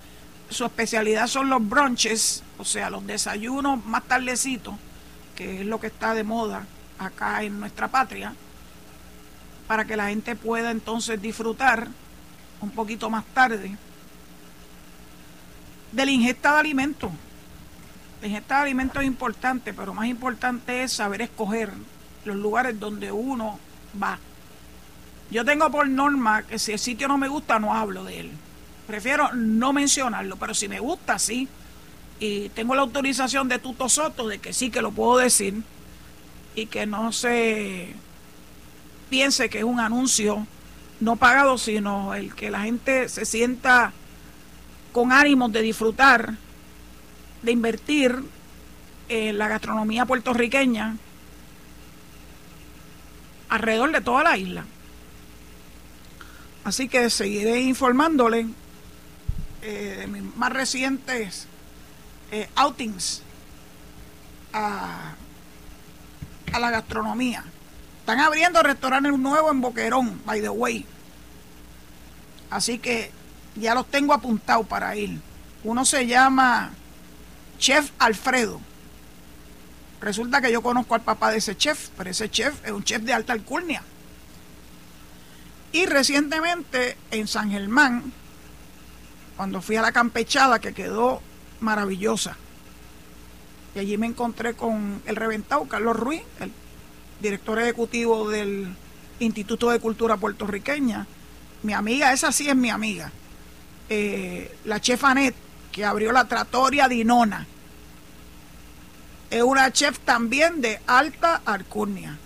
Su 0.50 0.66
especialidad 0.66 1.28
son 1.28 1.48
los 1.48 1.68
brunches, 1.68 2.44
o 2.58 2.66
sea, 2.66 2.90
los 2.90 3.06
desayunos 3.06 3.86
más 3.86 4.04
tardecitos, 4.06 4.74
que 5.36 5.62
es 5.62 5.68
lo 5.68 5.80
que 5.80 5.88
está 5.88 6.16
de 6.16 6.24
moda 6.24 6.66
acá 6.98 7.44
en 7.44 7.60
nuestra 7.60 7.90
patria 7.90 8.34
para 9.68 9.86
que 9.86 9.96
la 9.96 10.10
gente 10.10 10.36
pueda 10.36 10.72
entonces 10.72 11.22
disfrutar 11.22 11.88
un 12.60 12.72
poquito 12.72 13.10
más 13.10 13.24
tarde 13.34 13.78
de 15.92 16.06
la 16.06 16.12
ingesta 16.12 16.54
de 16.54 16.60
alimentos. 16.60 17.12
La 18.22 18.28
ingesta 18.28 18.58
de 18.58 18.62
alimentos 18.62 19.02
es 19.02 19.08
importante, 19.08 19.74
pero 19.74 19.94
más 19.94 20.08
importante 20.08 20.84
es 20.84 20.94
saber 20.94 21.22
escoger 21.22 21.72
los 22.26 22.36
lugares 22.36 22.80
donde 22.80 23.12
uno 23.12 23.60
va. 24.02 24.20
Yo 25.32 25.46
tengo 25.46 25.72
por 25.72 25.88
norma 25.88 26.44
que 26.44 26.60
si 26.60 26.74
el 26.74 26.80
sitio 26.80 27.08
no 27.08 27.18
me 27.18 27.28
gusta, 27.28 27.58
no 27.58 27.74
hablo 27.74 28.04
de 28.04 28.20
él. 28.20 28.32
Prefiero 28.86 29.34
no 29.34 29.74
mencionarlo, 29.74 30.36
pero 30.36 30.54
si 30.54 30.68
me 30.68 30.80
gusta, 30.80 31.18
sí. 31.18 31.48
Y 32.20 32.50
tengo 32.50 32.76
la 32.76 32.82
autorización 32.82 33.48
de 33.48 33.58
Tuto 33.58 33.90
Soto 33.90 34.28
de 34.28 34.40
que 34.40 34.54
sí 34.54 34.70
que 34.70 34.82
lo 34.82 34.92
puedo 34.92 35.18
decir 35.18 35.64
y 36.54 36.66
que 36.66 36.86
no 36.86 37.12
se 37.12 37.94
piense 39.10 39.50
que 39.50 39.60
es 39.60 39.64
un 39.64 39.80
anuncio 39.80 40.46
no 41.00 41.16
pagado, 41.16 41.58
sino 41.58 42.14
el 42.14 42.36
que 42.36 42.52
la 42.52 42.62
gente 42.62 43.10
se 43.10 43.26
sienta 43.26 43.94
con 44.92 45.12
ánimos 45.12 45.52
de 45.52 45.62
disfrutar, 45.62 46.36
de 47.42 47.52
invertir 47.52 48.24
en 49.10 49.38
la 49.38 49.48
gastronomía 49.48 50.06
puertorriqueña 50.06 50.98
alrededor 53.50 53.92
de 53.92 54.02
toda 54.02 54.24
la 54.24 54.38
isla. 54.38 54.66
Así 56.64 56.88
que 56.88 57.10
seguiré 57.10 57.62
informándole 57.62 58.48
eh, 59.62 59.98
de 60.00 60.08
mis 60.08 60.24
más 60.36 60.54
recientes 60.54 61.48
eh, 62.32 62.50
outings 62.56 63.24
a, 64.54 65.16
a 66.54 66.60
la 66.60 66.72
gastronomía. 66.72 67.44
Están 68.00 68.20
abriendo 68.20 68.64
restaurantes 68.64 69.18
nuevos 69.18 69.52
en 69.52 69.62
Boquerón, 69.62 70.22
by 70.26 70.42
the 70.42 70.50
way. 70.50 70.86
Así 72.50 72.80
que 72.80 73.12
ya 73.56 73.76
los 73.76 73.88
tengo 73.88 74.14
apuntados 74.14 74.68
para 74.68 74.96
ir. 74.96 75.20
Uno 75.64 75.86
se 75.86 76.08
llama 76.08 76.72
Chef 77.60 77.92
Alfredo. 78.00 78.60
Resulta 80.02 80.42
que 80.42 80.52
yo 80.52 80.62
conozco 80.62 80.96
al 80.96 81.02
papá 81.02 81.32
de 81.32 81.38
ese 81.38 81.56
chef, 81.56 81.90
pero 81.96 82.10
ese 82.10 82.30
chef 82.30 82.66
es 82.66 82.72
un 82.72 82.84
chef 82.84 83.04
de 83.04 83.14
alta 83.14 83.34
alcurnia. 83.34 83.84
Y 85.72 85.86
recientemente 85.86 86.98
en 87.12 87.28
San 87.28 87.52
Germán, 87.52 88.12
cuando 89.38 89.62
fui 89.62 89.76
a 89.76 89.82
la 89.82 89.92
campechada, 89.92 90.60
que 90.60 90.74
quedó 90.74 91.22
maravillosa, 91.60 92.36
y 93.76 93.80
allí 93.80 93.98
me 93.98 94.08
encontré 94.08 94.54
con 94.56 95.02
el 95.06 95.16
reventado 95.16 95.66
Carlos 95.66 95.96
Ruiz, 95.96 96.24
el 96.40 96.52
director 97.22 97.60
ejecutivo 97.60 98.30
del 98.30 98.76
Instituto 99.20 99.70
de 99.70 99.80
Cultura 99.80 100.18
Puertorriqueña. 100.18 101.06
Mi 101.64 101.74
amiga, 101.74 102.12
esa 102.12 102.32
sí 102.32 102.50
es 102.50 102.56
mi 102.56 102.70
amiga. 102.70 103.12
Eh, 103.90 104.58
la 104.66 104.80
chef 104.80 105.04
Anet, 105.04 105.36
que 105.72 105.86
abrió 105.86 106.12
la 106.12 106.26
Tratoria 106.26 106.88
Dinona. 106.88 107.46
Es 109.30 109.44
una 109.44 109.72
chef 109.72 110.00
también 110.00 110.62
de 110.62 110.80
alta 110.88 111.42
alcurnia. 111.46 112.18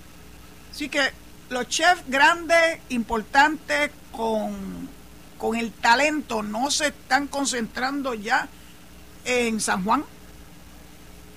Así 0.71 0.89
que 0.89 1.11
los 1.49 1.67
chefs 1.67 2.03
grandes, 2.07 2.79
importantes, 2.89 3.91
con, 4.11 4.89
con 5.37 5.55
el 5.55 5.71
talento, 5.71 6.43
no 6.43 6.71
se 6.71 6.87
están 6.87 7.27
concentrando 7.27 8.13
ya 8.13 8.47
en 9.25 9.59
San 9.59 9.83
Juan. 9.83 10.03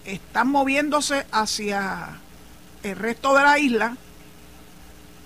Están 0.05 0.49
moviéndose 0.49 1.27
hacia 1.31 2.19
el 2.83 2.97
resto 2.97 3.35
de 3.35 3.43
la 3.43 3.59
isla, 3.59 3.97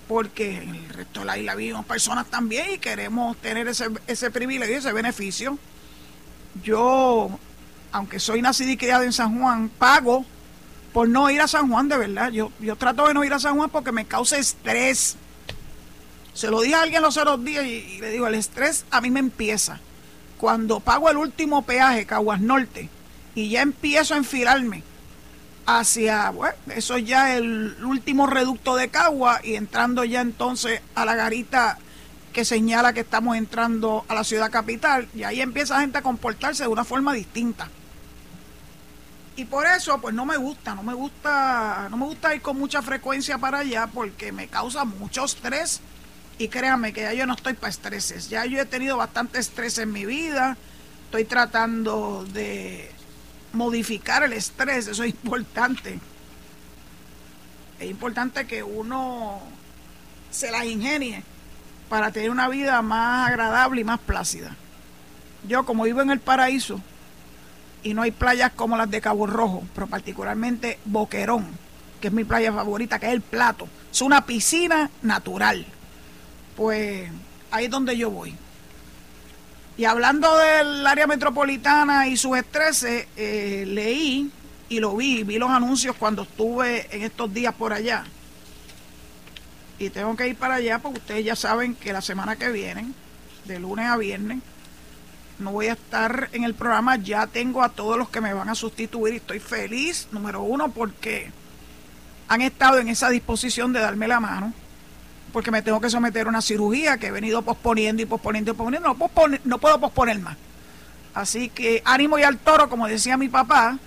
porque 0.07 0.57
en 0.57 0.75
el 0.75 0.89
resto 0.89 1.21
de 1.21 1.25
la 1.25 1.37
isla 1.37 1.55
vivimos 1.55 1.85
personas 1.85 2.27
también 2.27 2.71
y 2.71 2.77
queremos 2.77 3.37
tener 3.37 3.67
ese, 3.67 3.87
ese 4.07 4.31
privilegio, 4.31 4.77
ese 4.77 4.91
beneficio. 4.91 5.57
Yo, 6.63 7.39
aunque 7.91 8.19
soy 8.19 8.41
nacida 8.41 8.71
y 8.71 8.77
criada 8.77 9.05
en 9.05 9.13
San 9.13 9.39
Juan, 9.39 9.69
pago 9.69 10.25
por 10.93 11.09
no 11.09 11.29
ir 11.29 11.41
a 11.41 11.47
San 11.47 11.69
Juan, 11.69 11.89
de 11.89 11.97
verdad. 11.97 12.31
Yo, 12.31 12.51
yo 12.59 12.75
trato 12.75 13.07
de 13.07 13.13
no 13.13 13.23
ir 13.23 13.33
a 13.33 13.39
San 13.39 13.57
Juan 13.57 13.69
porque 13.69 13.91
me 13.91 14.05
causa 14.05 14.37
estrés. 14.37 15.15
Se 16.33 16.49
lo 16.49 16.61
dije 16.61 16.75
a 16.75 16.81
alguien 16.81 17.01
los 17.01 17.17
otros 17.17 17.43
días 17.43 17.65
y, 17.65 17.99
le 17.99 18.11
digo, 18.11 18.27
el 18.27 18.35
estrés 18.35 18.85
a 18.91 19.01
mí 19.01 19.09
me 19.09 19.19
empieza. 19.19 19.79
Cuando 20.37 20.79
pago 20.79 21.09
el 21.09 21.17
último 21.17 21.63
peaje, 21.63 22.05
Caguas 22.05 22.41
Norte, 22.41 22.89
y 23.33 23.49
ya 23.49 23.61
empiezo 23.61 24.13
a 24.13 24.17
enfilarme 24.17 24.83
hacia, 25.65 26.29
bueno, 26.31 26.55
eso 26.75 26.97
ya 26.97 27.35
el 27.35 27.75
último 27.83 28.27
reducto 28.27 28.75
de 28.75 28.89
Cagua 28.89 29.39
y 29.43 29.55
entrando 29.55 30.03
ya 30.03 30.21
entonces 30.21 30.81
a 30.95 31.05
la 31.05 31.15
garita 31.15 31.77
que 32.33 32.43
señala 32.43 32.93
que 32.93 33.01
estamos 33.01 33.37
entrando 33.37 34.05
a 34.07 34.15
la 34.15 34.23
ciudad 34.23 34.51
capital 34.51 35.07
y 35.15 35.23
ahí 35.23 35.39
empieza 35.41 35.75
la 35.75 35.81
gente 35.81 35.99
a 35.99 36.01
comportarse 36.01 36.63
de 36.63 36.69
una 36.69 36.83
forma 36.83 37.13
distinta. 37.13 37.69
Y 39.35 39.45
por 39.45 39.65
eso 39.65 39.99
pues 40.01 40.13
no 40.13 40.25
me 40.25 40.37
gusta, 40.37 40.75
no 40.75 40.83
me 40.83 40.93
gusta, 40.93 41.87
no 41.89 41.97
me 41.97 42.05
gusta 42.05 42.35
ir 42.35 42.41
con 42.41 42.57
mucha 42.57 42.81
frecuencia 42.81 43.37
para 43.37 43.59
allá 43.59 43.87
porque 43.87 44.31
me 44.31 44.47
causa 44.47 44.83
mucho 44.83 45.25
estrés 45.25 45.81
y 46.37 46.49
créanme 46.49 46.93
que 46.93 47.01
ya 47.01 47.13
yo 47.13 47.25
no 47.25 47.35
estoy 47.35 47.53
para 47.53 47.69
estreses, 47.69 48.29
ya 48.29 48.45
yo 48.45 48.59
he 48.59 48.65
tenido 48.65 48.97
bastante 48.97 49.39
estrés 49.39 49.77
en 49.77 49.91
mi 49.91 50.05
vida, 50.05 50.57
estoy 51.05 51.25
tratando 51.25 52.25
de 52.33 52.91
modificar 53.53 54.23
el 54.23 54.33
estrés, 54.33 54.87
eso 54.87 55.03
es 55.03 55.09
importante. 55.09 55.99
Es 57.79 57.89
importante 57.89 58.45
que 58.45 58.63
uno 58.63 59.39
se 60.31 60.51
las 60.51 60.65
ingenie 60.65 61.23
para 61.89 62.11
tener 62.11 62.29
una 62.29 62.49
vida 62.49 62.81
más 62.81 63.29
agradable 63.29 63.81
y 63.81 63.83
más 63.83 63.99
plácida. 63.99 64.55
Yo 65.47 65.65
como 65.65 65.83
vivo 65.83 66.01
en 66.01 66.09
el 66.09 66.19
paraíso 66.19 66.81
y 67.83 67.93
no 67.93 68.01
hay 68.01 68.11
playas 68.11 68.51
como 68.53 68.77
las 68.77 68.89
de 68.89 69.01
Cabo 69.01 69.27
Rojo, 69.27 69.63
pero 69.75 69.87
particularmente 69.87 70.79
Boquerón, 70.85 71.45
que 72.01 72.07
es 72.07 72.13
mi 72.13 72.23
playa 72.23 72.51
favorita, 72.51 72.99
que 72.99 73.07
es 73.07 73.13
el 73.13 73.21
plato. 73.21 73.67
Es 73.91 74.01
una 74.01 74.25
piscina 74.25 74.89
natural. 75.01 75.65
Pues 76.55 77.09
ahí 77.51 77.65
es 77.65 77.71
donde 77.71 77.97
yo 77.97 78.09
voy. 78.09 78.35
Y 79.75 79.85
hablando 79.85 80.37
del 80.37 80.85
área 80.85 81.07
metropolitana 81.07 82.07
y 82.07 82.15
sus 82.15 82.37
estreses, 82.37 83.07
eh, 83.17 83.65
leí 83.67 84.31
y 84.69 84.79
lo 84.79 84.95
vi, 84.95 85.23
vi 85.23 85.39
los 85.39 85.49
anuncios 85.49 85.95
cuando 85.95 86.23
estuve 86.23 86.95
en 86.95 87.01
estos 87.01 87.33
días 87.33 87.55
por 87.55 87.73
allá. 87.73 88.03
Y 89.79 89.89
tengo 89.89 90.15
que 90.15 90.27
ir 90.27 90.35
para 90.35 90.55
allá 90.55 90.77
porque 90.77 90.99
ustedes 90.99 91.25
ya 91.25 91.35
saben 91.35 91.73
que 91.73 91.91
la 91.91 92.01
semana 92.01 92.35
que 92.35 92.49
viene, 92.49 92.85
de 93.45 93.59
lunes 93.59 93.87
a 93.87 93.97
viernes, 93.97 94.39
no 95.39 95.51
voy 95.51 95.67
a 95.67 95.73
estar 95.73 96.29
en 96.33 96.43
el 96.43 96.53
programa. 96.53 96.97
Ya 96.97 97.25
tengo 97.25 97.63
a 97.63 97.69
todos 97.69 97.97
los 97.97 98.09
que 98.09 98.21
me 98.21 98.33
van 98.33 98.49
a 98.49 98.55
sustituir 98.55 99.15
y 99.15 99.17
estoy 99.17 99.39
feliz, 99.39 100.07
número 100.11 100.43
uno, 100.43 100.69
porque 100.69 101.31
han 102.27 102.41
estado 102.41 102.77
en 102.77 102.89
esa 102.89 103.09
disposición 103.09 103.73
de 103.73 103.79
darme 103.79 104.07
la 104.07 104.19
mano 104.19 104.53
porque 105.33 105.49
me 105.49 105.63
tengo 105.63 105.81
que 105.81 105.89
someter 105.89 106.27
a 106.27 106.29
una 106.29 106.41
cirugía 106.41 106.97
que 106.97 107.07
he 107.07 107.11
venido 107.11 107.41
posponiendo 107.41 108.03
y 108.03 108.05
posponiendo 108.05 108.51
y 108.51 108.53
posponiendo. 108.53 108.93
No, 108.93 109.11
no 109.43 109.57
puedo 109.57 109.79
posponer 109.79 110.19
más. 110.19 110.37
Así 111.15 111.49
que 111.49 111.81
ánimo 111.83 112.19
y 112.19 112.23
al 112.23 112.37
toro, 112.37 112.69
como 112.69 112.87
decía 112.87 113.17
mi 113.17 113.29
papá. 113.29 113.79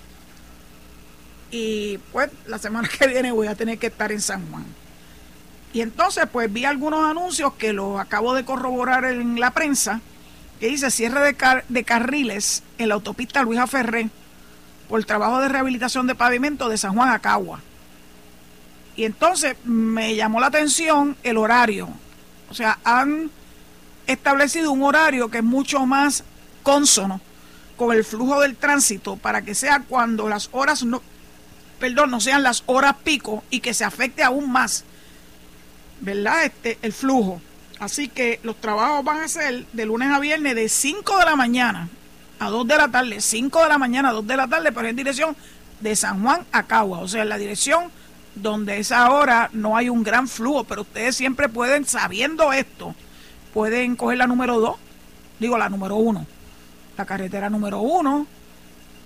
Y 1.52 1.98
pues 2.12 2.30
la 2.46 2.58
semana 2.58 2.88
que 2.98 3.06
viene 3.06 3.30
voy 3.30 3.46
a 3.46 3.54
tener 3.54 3.78
que 3.78 3.86
estar 3.86 4.10
en 4.10 4.20
San 4.20 4.50
Juan. 4.50 4.66
Y 5.72 5.82
entonces 5.82 6.26
pues 6.30 6.52
vi 6.52 6.64
algunos 6.64 7.08
anuncios 7.08 7.54
que 7.54 7.72
los 7.72 8.00
acabo 8.00 8.34
de 8.34 8.44
corroborar 8.44 9.04
en 9.04 9.38
la 9.38 9.52
prensa, 9.52 10.00
que 10.58 10.66
dice 10.66 10.90
cierre 10.90 11.20
de, 11.20 11.62
de 11.68 11.84
carriles 11.84 12.64
en 12.78 12.88
la 12.88 12.96
autopista 12.96 13.42
Luisa 13.42 13.68
Ferré 13.68 14.10
por 14.88 15.04
trabajo 15.04 15.40
de 15.40 15.48
rehabilitación 15.48 16.08
de 16.08 16.14
pavimento 16.16 16.68
de 16.68 16.76
San 16.76 16.94
Juan 16.94 17.10
a 17.10 17.20
Cagua. 17.20 17.60
Y 18.96 19.04
entonces 19.04 19.56
me 19.64 20.14
llamó 20.16 20.40
la 20.40 20.46
atención 20.46 21.16
el 21.22 21.36
horario. 21.36 21.88
O 22.50 22.54
sea, 22.54 22.78
han 22.84 23.30
establecido 24.06 24.72
un 24.72 24.82
horario 24.82 25.30
que 25.30 25.38
es 25.38 25.44
mucho 25.44 25.84
más 25.84 26.24
consono 26.62 27.20
con 27.76 27.94
el 27.94 28.04
flujo 28.04 28.40
del 28.40 28.56
tránsito 28.56 29.16
para 29.16 29.42
que 29.42 29.54
sea 29.54 29.82
cuando 29.86 30.28
las 30.28 30.48
horas 30.52 30.84
no, 30.84 31.02
perdón, 31.78 32.10
no 32.10 32.20
sean 32.20 32.42
las 32.42 32.62
horas 32.66 32.96
pico 33.04 33.44
y 33.50 33.60
que 33.60 33.74
se 33.74 33.84
afecte 33.84 34.22
aún 34.22 34.50
más, 34.50 34.84
¿verdad? 36.00 36.44
Este, 36.44 36.78
el 36.82 36.92
flujo. 36.92 37.40
Así 37.78 38.08
que 38.08 38.40
los 38.42 38.56
trabajos 38.56 39.04
van 39.04 39.20
a 39.20 39.28
ser 39.28 39.66
de 39.72 39.84
lunes 39.84 40.10
a 40.10 40.18
viernes 40.18 40.54
de 40.54 40.68
5 40.68 41.18
de 41.18 41.24
la 41.26 41.36
mañana 41.36 41.88
a 42.38 42.48
2 42.48 42.66
de 42.66 42.76
la 42.76 42.88
tarde, 42.88 43.20
5 43.20 43.62
de 43.62 43.68
la 43.68 43.78
mañana 43.78 44.10
a 44.10 44.12
2 44.12 44.26
de 44.26 44.36
la 44.36 44.48
tarde, 44.48 44.72
pero 44.72 44.88
en 44.88 44.96
dirección 44.96 45.36
de 45.80 45.94
San 45.94 46.22
Juan 46.22 46.46
a 46.52 46.62
Cagua, 46.62 47.00
o 47.00 47.08
sea, 47.08 47.22
en 47.22 47.28
la 47.28 47.38
dirección 47.38 47.90
donde 48.36 48.78
esa 48.78 49.10
hora 49.10 49.50
no 49.52 49.76
hay 49.76 49.88
un 49.88 50.02
gran 50.02 50.28
flujo, 50.28 50.64
pero 50.64 50.82
ustedes 50.82 51.16
siempre 51.16 51.48
pueden, 51.48 51.84
sabiendo 51.86 52.52
esto, 52.52 52.94
pueden 53.52 53.96
coger 53.96 54.18
la 54.18 54.26
número 54.26 54.60
2, 54.60 54.76
digo 55.40 55.58
la 55.58 55.68
número 55.68 55.96
1, 55.96 56.26
la 56.96 57.04
carretera 57.06 57.50
número 57.50 57.80
1, 57.80 58.26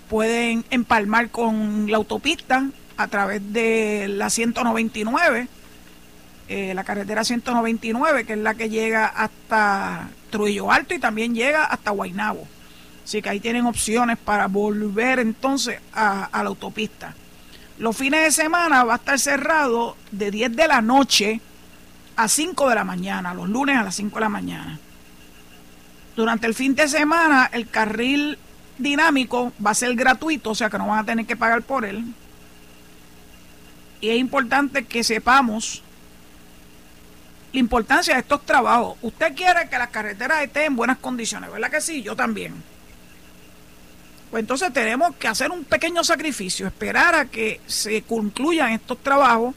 pueden 0.09 0.65
empalmar 0.69 1.29
con 1.29 1.89
la 1.89 1.97
autopista 1.97 2.67
a 2.97 3.07
través 3.07 3.41
de 3.53 4.07
la 4.09 4.29
199, 4.29 5.47
eh, 6.49 6.73
la 6.73 6.83
carretera 6.83 7.23
199, 7.23 8.25
que 8.25 8.33
es 8.33 8.39
la 8.39 8.53
que 8.55 8.69
llega 8.69 9.05
hasta 9.05 10.09
Trujillo 10.29 10.71
Alto 10.71 10.93
y 10.93 10.99
también 10.99 11.33
llega 11.33 11.63
hasta 11.63 11.91
Guaynabo. 11.91 12.45
Así 13.05 13.21
que 13.21 13.29
ahí 13.29 13.39
tienen 13.39 13.65
opciones 13.65 14.17
para 14.17 14.47
volver 14.47 15.19
entonces 15.19 15.79
a 15.93 16.29
la 16.33 16.49
autopista. 16.49 17.15
Los 17.81 17.97
fines 17.97 18.21
de 18.21 18.43
semana 18.43 18.83
va 18.83 18.93
a 18.93 18.97
estar 18.97 19.17
cerrado 19.17 19.97
de 20.11 20.29
10 20.29 20.55
de 20.55 20.67
la 20.67 20.83
noche 20.83 21.41
a 22.15 22.27
5 22.27 22.69
de 22.69 22.75
la 22.75 22.83
mañana, 22.83 23.33
los 23.33 23.49
lunes 23.49 23.75
a 23.75 23.81
las 23.81 23.95
5 23.95 24.13
de 24.13 24.21
la 24.21 24.29
mañana. 24.29 24.79
Durante 26.15 26.45
el 26.45 26.53
fin 26.53 26.75
de 26.75 26.87
semana 26.87 27.49
el 27.51 27.67
carril 27.67 28.37
dinámico 28.77 29.51
va 29.65 29.71
a 29.71 29.73
ser 29.73 29.95
gratuito, 29.95 30.51
o 30.51 30.55
sea 30.55 30.69
que 30.69 30.77
no 30.77 30.85
van 30.85 30.99
a 30.99 31.05
tener 31.05 31.25
que 31.25 31.35
pagar 31.35 31.63
por 31.63 31.83
él. 31.83 32.05
Y 33.99 34.09
es 34.09 34.19
importante 34.19 34.85
que 34.85 35.03
sepamos 35.03 35.81
la 37.51 37.59
importancia 37.61 38.13
de 38.13 38.19
estos 38.19 38.45
trabajos. 38.45 38.95
Usted 39.01 39.33
quiere 39.33 39.69
que 39.71 39.79
las 39.79 39.89
carreteras 39.89 40.43
estén 40.43 40.65
en 40.65 40.75
buenas 40.75 40.99
condiciones, 40.99 41.51
¿verdad 41.51 41.71
que 41.71 41.81
sí? 41.81 42.03
Yo 42.03 42.15
también. 42.15 42.53
Pues 44.31 44.43
entonces 44.43 44.71
tenemos 44.71 45.13
que 45.17 45.27
hacer 45.27 45.51
un 45.51 45.65
pequeño 45.65 46.05
sacrificio, 46.05 46.65
esperar 46.65 47.15
a 47.15 47.25
que 47.25 47.59
se 47.67 48.01
concluyan 48.03 48.71
estos 48.71 48.97
trabajos, 48.99 49.53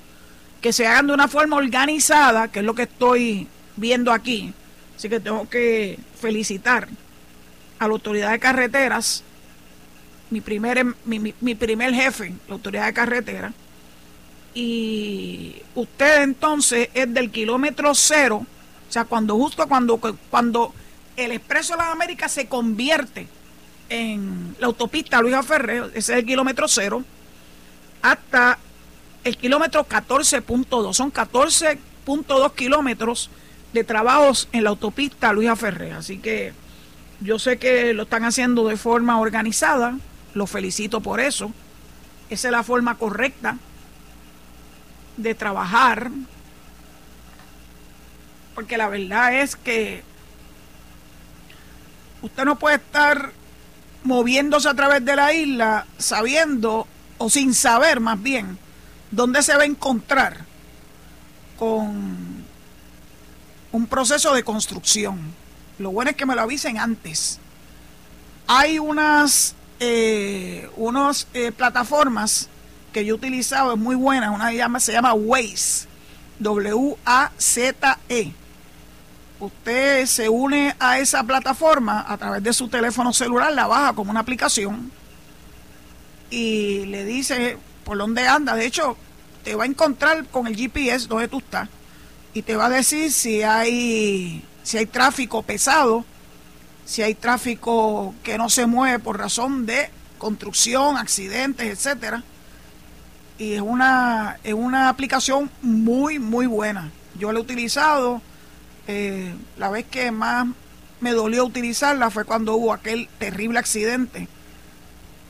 que 0.60 0.72
se 0.72 0.84
hagan 0.84 1.06
de 1.06 1.14
una 1.14 1.28
forma 1.28 1.56
organizada, 1.56 2.48
que 2.48 2.58
es 2.58 2.64
lo 2.64 2.74
que 2.74 2.82
estoy 2.82 3.46
viendo 3.76 4.12
aquí. 4.12 4.52
Así 4.96 5.08
que 5.08 5.20
tengo 5.20 5.48
que 5.48 5.96
felicitar 6.20 6.88
a 7.78 7.86
la 7.86 7.92
autoridad 7.92 8.32
de 8.32 8.40
carreteras, 8.40 9.22
mi 10.30 10.40
primer, 10.40 10.84
mi, 11.04 11.54
primer 11.54 11.94
jefe, 11.94 12.34
la 12.48 12.54
autoridad 12.54 12.86
de 12.86 12.94
carreteras, 12.94 13.52
y 14.54 15.62
usted 15.76 16.22
entonces 16.22 16.88
es 16.94 17.14
del 17.14 17.30
kilómetro 17.30 17.94
cero, 17.94 18.44
o 18.88 18.92
sea, 18.92 19.04
cuando 19.04 19.36
justo 19.36 19.68
cuando, 19.68 19.98
cuando 20.30 20.74
el 21.16 21.30
Expreso 21.30 21.74
de 21.74 21.78
las 21.78 21.92
Américas 21.92 22.32
se 22.32 22.48
convierte 22.48 23.28
en 23.88 24.56
la 24.58 24.66
autopista 24.66 25.20
Luisa 25.20 25.42
Ferrer, 25.42 25.90
ese 25.94 26.12
es 26.12 26.18
el 26.20 26.26
kilómetro 26.26 26.68
cero, 26.68 27.04
hasta 28.02 28.58
el 29.24 29.36
kilómetro 29.36 29.86
14.2. 29.86 30.92
Son 30.92 31.12
14.2 31.12 32.54
kilómetros 32.54 33.30
de 33.72 33.84
trabajos 33.84 34.48
en 34.52 34.64
la 34.64 34.70
autopista 34.70 35.32
Luisa 35.32 35.56
Ferrer. 35.56 35.94
Así 35.94 36.18
que 36.18 36.52
yo 37.20 37.38
sé 37.38 37.58
que 37.58 37.94
lo 37.94 38.04
están 38.04 38.24
haciendo 38.24 38.68
de 38.68 38.76
forma 38.76 39.18
organizada, 39.18 39.98
lo 40.34 40.46
felicito 40.46 41.00
por 41.00 41.20
eso. 41.20 41.52
Esa 42.30 42.48
es 42.48 42.52
la 42.52 42.62
forma 42.62 42.96
correcta 42.96 43.56
de 45.16 45.34
trabajar, 45.34 46.10
porque 48.54 48.76
la 48.76 48.88
verdad 48.88 49.40
es 49.40 49.56
que 49.56 50.02
usted 52.22 52.44
no 52.44 52.58
puede 52.58 52.76
estar 52.76 53.32
moviéndose 54.04 54.68
a 54.68 54.74
través 54.74 55.04
de 55.04 55.16
la 55.16 55.32
isla 55.32 55.86
sabiendo 55.98 56.86
o 57.18 57.30
sin 57.30 57.52
saber 57.54 58.00
más 58.00 58.22
bien 58.22 58.58
dónde 59.10 59.42
se 59.42 59.56
va 59.56 59.62
a 59.62 59.66
encontrar 59.66 60.44
con 61.58 62.44
un 63.72 63.86
proceso 63.86 64.34
de 64.34 64.44
construcción. 64.44 65.20
Lo 65.78 65.90
bueno 65.90 66.10
es 66.10 66.16
que 66.16 66.26
me 66.26 66.34
lo 66.34 66.42
avisen 66.42 66.78
antes. 66.78 67.40
Hay 68.46 68.78
unas, 68.78 69.56
eh, 69.80 70.68
eh, 71.32 71.52
plataformas 71.52 72.48
que 72.92 73.04
yo 73.04 73.14
he 73.14 73.16
utilizado, 73.16 73.72
es 73.72 73.78
muy 73.78 73.96
buena, 73.96 74.30
una 74.30 74.80
se 74.80 74.92
llama 74.92 75.14
Waze, 75.14 75.88
W-A-Z-E. 76.38 78.32
Usted 79.46 80.06
se 80.06 80.28
une 80.28 80.74
a 80.78 80.98
esa 80.98 81.22
plataforma 81.24 82.04
a 82.06 82.16
través 82.16 82.42
de 82.42 82.52
su 82.52 82.68
teléfono 82.68 83.12
celular, 83.12 83.52
la 83.52 83.66
baja 83.66 83.92
como 83.92 84.10
una 84.10 84.20
aplicación 84.20 84.90
y 86.30 86.86
le 86.86 87.04
dice 87.04 87.58
por 87.84 87.98
dónde 87.98 88.26
anda. 88.26 88.54
De 88.54 88.66
hecho, 88.66 88.96
te 89.42 89.54
va 89.54 89.64
a 89.64 89.66
encontrar 89.66 90.26
con 90.26 90.46
el 90.46 90.56
GPS 90.56 91.06
donde 91.06 91.28
tú 91.28 91.38
estás 91.38 91.68
y 92.32 92.42
te 92.42 92.56
va 92.56 92.66
a 92.66 92.70
decir 92.70 93.12
si 93.12 93.42
hay 93.42 94.44
si 94.62 94.78
hay 94.78 94.86
tráfico 94.86 95.42
pesado, 95.42 96.04
si 96.86 97.02
hay 97.02 97.14
tráfico 97.14 98.14
que 98.22 98.38
no 98.38 98.48
se 98.48 98.66
mueve 98.66 98.98
por 98.98 99.18
razón 99.18 99.66
de 99.66 99.90
construcción, 100.18 100.96
accidentes, 100.96 101.66
etcétera 101.66 102.24
y 103.38 103.54
es 103.54 103.60
una, 103.60 104.38
es 104.44 104.54
una 104.54 104.88
aplicación 104.88 105.50
muy, 105.60 106.18
muy 106.18 106.46
buena. 106.46 106.90
Yo 107.18 107.32
la 107.32 107.38
he 107.38 107.42
utilizado. 107.42 108.22
Eh, 108.86 109.34
la 109.56 109.70
vez 109.70 109.86
que 109.86 110.10
más 110.10 110.46
me 111.00 111.12
dolió 111.12 111.44
utilizarla 111.44 112.10
fue 112.10 112.24
cuando 112.24 112.54
hubo 112.54 112.72
aquel 112.72 113.08
terrible 113.18 113.58
accidente. 113.58 114.28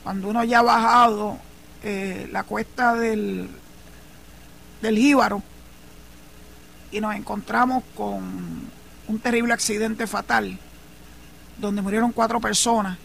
Cuando 0.03 0.29
uno 0.29 0.45
ya 0.45 0.59
ha 0.59 0.63
bajado 0.63 1.39
eh, 1.83 2.29
la 2.33 2.43
cuesta 2.43 2.95
del, 2.95 3.49
del 4.83 4.99
Jíbaro 4.99 5.43
y 6.91 7.01
nos 7.01 7.15
encontramos 7.15 7.83
con 7.97 8.71
un 9.07 9.19
terrible 9.19 9.53
accidente 9.53 10.07
fatal 10.07 10.59
donde 11.59 11.83
murieron 11.83 12.13
cuatro 12.13 12.41
personas 12.41 12.99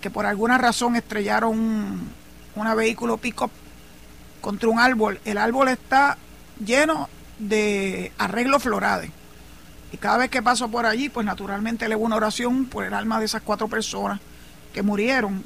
que 0.00 0.10
por 0.10 0.26
alguna 0.26 0.58
razón 0.58 0.96
estrellaron 0.96 1.58
un 1.58 2.76
vehículo 2.76 3.16
pick-up 3.16 3.50
contra 4.40 4.68
un 4.68 4.78
árbol. 4.78 5.20
El 5.24 5.38
árbol 5.38 5.68
está 5.68 6.16
lleno 6.64 7.08
de 7.38 8.12
arreglos 8.18 8.62
florales. 8.62 9.10
Y 9.92 9.96
cada 9.98 10.18
vez 10.18 10.30
que 10.30 10.42
paso 10.42 10.68
por 10.68 10.86
allí, 10.86 11.08
pues 11.08 11.24
naturalmente 11.24 11.88
le 11.88 11.94
hago 11.94 12.04
una 12.04 12.16
oración 12.16 12.66
por 12.66 12.84
el 12.84 12.94
alma 12.94 13.18
de 13.18 13.26
esas 13.26 13.42
cuatro 13.42 13.68
personas 13.68 14.20
que 14.72 14.82
murieron. 14.82 15.44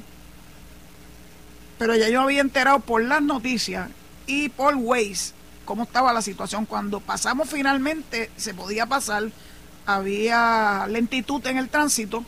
Pero 1.77 1.95
ya 1.95 2.09
yo 2.09 2.21
había 2.21 2.41
enterado 2.41 2.79
por 2.79 3.03
las 3.03 3.21
noticias 3.21 3.89
y 4.27 4.49
por 4.49 4.75
Waze 4.75 5.33
cómo 5.65 5.83
estaba 5.83 6.13
la 6.13 6.21
situación. 6.21 6.65
Cuando 6.65 6.99
pasamos 6.99 7.49
finalmente, 7.49 8.29
se 8.35 8.53
podía 8.53 8.85
pasar, 8.85 9.31
había 9.85 10.85
lentitud 10.89 11.45
en 11.47 11.57
el 11.57 11.69
tránsito, 11.69 12.25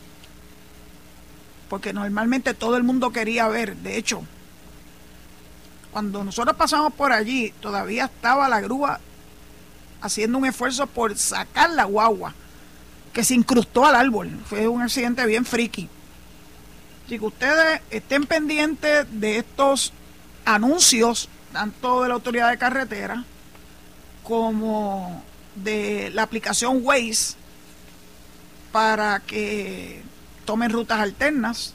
porque 1.69 1.93
normalmente 1.93 2.53
todo 2.53 2.77
el 2.77 2.83
mundo 2.83 3.11
quería 3.11 3.47
ver. 3.47 3.75
De 3.77 3.97
hecho, 3.97 4.23
cuando 5.91 6.23
nosotros 6.23 6.55
pasamos 6.55 6.93
por 6.93 7.11
allí, 7.11 7.53
todavía 7.59 8.05
estaba 8.05 8.47
la 8.49 8.61
grúa 8.61 8.99
haciendo 10.03 10.37
un 10.37 10.45
esfuerzo 10.45 10.85
por 10.85 11.17
sacar 11.17 11.69
la 11.71 11.85
guagua 11.85 12.35
que 13.13 13.23
se 13.23 13.33
incrustó 13.33 13.85
al 13.85 13.95
árbol. 13.95 14.29
Fue 14.45 14.67
un 14.67 14.81
accidente 14.81 15.25
bien 15.25 15.45
friki. 15.45 15.89
Así 17.05 17.17
que 17.17 17.25
ustedes 17.25 17.81
estén 17.89 18.25
pendientes 18.25 19.07
de 19.09 19.37
estos 19.37 19.93
anuncios, 20.45 21.29
tanto 21.53 22.03
de 22.03 22.09
la 22.09 22.15
autoridad 22.15 22.49
de 22.49 22.57
carretera 22.57 23.23
como 24.23 25.23
de 25.55 26.11
la 26.13 26.23
aplicación 26.23 26.79
Waze, 26.81 27.35
para 28.71 29.21
que 29.21 30.01
tomen 30.45 30.71
rutas 30.71 30.99
alternas 30.99 31.73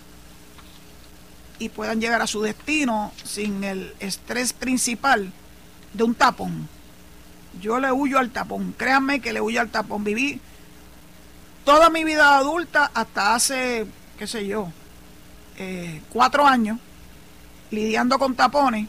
y 1.58 1.70
puedan 1.70 2.00
llegar 2.00 2.20
a 2.20 2.26
su 2.26 2.42
destino 2.42 3.12
sin 3.24 3.64
el 3.64 3.94
estrés 4.00 4.52
principal 4.52 5.32
de 5.94 6.04
un 6.04 6.14
tapón. 6.14 6.68
Yo 7.60 7.80
le 7.80 7.90
huyo 7.90 8.18
al 8.18 8.30
tapón, 8.30 8.74
créanme 8.76 9.20
que 9.20 9.32
le 9.32 9.40
huyo 9.40 9.60
al 9.60 9.70
tapón. 9.70 10.04
Viví 10.04 10.40
toda 11.64 11.90
mi 11.90 12.04
vida 12.04 12.36
adulta 12.36 12.90
hasta 12.94 13.34
hace, 13.34 13.86
qué 14.18 14.26
sé 14.26 14.46
yo, 14.46 14.70
eh, 15.56 16.00
cuatro 16.10 16.46
años 16.46 16.78
lidiando 17.70 18.18
con 18.18 18.34
tapones 18.34 18.88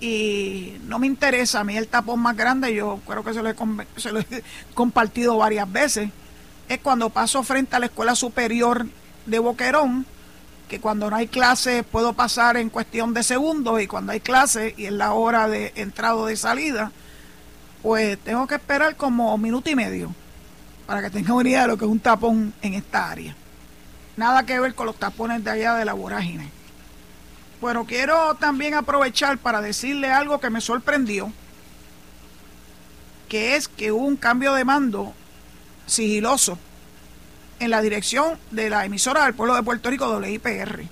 y 0.00 0.76
no 0.84 0.98
me 0.98 1.06
interesa 1.06 1.60
a 1.60 1.64
mí 1.64 1.76
el 1.76 1.88
tapón 1.88 2.20
más 2.20 2.36
grande, 2.36 2.74
yo 2.74 3.00
creo 3.06 3.24
que 3.24 3.32
se 3.32 3.42
lo, 3.42 3.48
he, 3.48 3.56
se 3.96 4.12
lo 4.12 4.20
he 4.20 4.26
compartido 4.74 5.36
varias 5.36 5.70
veces, 5.70 6.10
es 6.68 6.78
cuando 6.80 7.10
paso 7.10 7.42
frente 7.42 7.76
a 7.76 7.78
la 7.78 7.86
Escuela 7.86 8.14
Superior 8.14 8.86
de 9.24 9.38
Boquerón, 9.38 10.06
que 10.68 10.80
cuando 10.80 11.08
no 11.10 11.16
hay 11.16 11.28
clase 11.28 11.82
puedo 11.82 12.12
pasar 12.12 12.56
en 12.56 12.70
cuestión 12.70 13.14
de 13.14 13.22
segundos 13.22 13.80
y 13.80 13.86
cuando 13.86 14.12
hay 14.12 14.20
clase 14.20 14.74
y 14.76 14.86
es 14.86 14.92
la 14.92 15.12
hora 15.12 15.48
de 15.48 15.72
entrada 15.76 16.16
o 16.16 16.26
de 16.26 16.36
salida, 16.36 16.90
pues 17.82 18.18
tengo 18.18 18.46
que 18.46 18.56
esperar 18.56 18.96
como 18.96 19.36
minuto 19.38 19.70
y 19.70 19.76
medio 19.76 20.14
para 20.86 21.02
que 21.02 21.10
tengan 21.10 21.32
una 21.32 21.48
idea 21.48 21.62
de 21.62 21.68
lo 21.68 21.78
que 21.78 21.84
es 21.84 21.90
un 21.90 22.00
tapón 22.00 22.52
en 22.62 22.74
esta 22.74 23.10
área. 23.10 23.36
Nada 24.16 24.44
que 24.44 24.58
ver 24.58 24.74
con 24.74 24.86
los 24.86 24.96
tapones 24.96 25.44
de 25.44 25.50
allá 25.50 25.74
de 25.74 25.84
la 25.84 25.92
vorágine. 25.92 26.50
Bueno, 27.60 27.84
quiero 27.84 28.34
también 28.34 28.74
aprovechar 28.74 29.38
para 29.38 29.60
decirle 29.60 30.10
algo 30.10 30.40
que 30.40 30.50
me 30.50 30.60
sorprendió, 30.60 31.32
que 33.28 33.56
es 33.56 33.68
que 33.68 33.92
hubo 33.92 34.04
un 34.04 34.16
cambio 34.16 34.54
de 34.54 34.64
mando 34.64 35.14
sigiloso 35.86 36.58
en 37.58 37.70
la 37.70 37.80
dirección 37.80 38.38
de 38.50 38.70
la 38.70 38.84
emisora 38.84 39.24
del 39.24 39.34
pueblo 39.34 39.54
de 39.54 39.62
Puerto 39.62 39.90
Rico, 39.90 40.16
WIPR. 40.18 40.84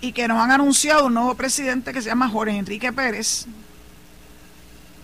Y 0.00 0.12
que 0.12 0.28
nos 0.28 0.42
han 0.42 0.50
anunciado 0.50 1.06
un 1.06 1.14
nuevo 1.14 1.34
presidente 1.34 1.92
que 1.92 2.02
se 2.02 2.08
llama 2.08 2.28
Jorge 2.28 2.56
Enrique 2.56 2.92
Pérez. 2.92 3.46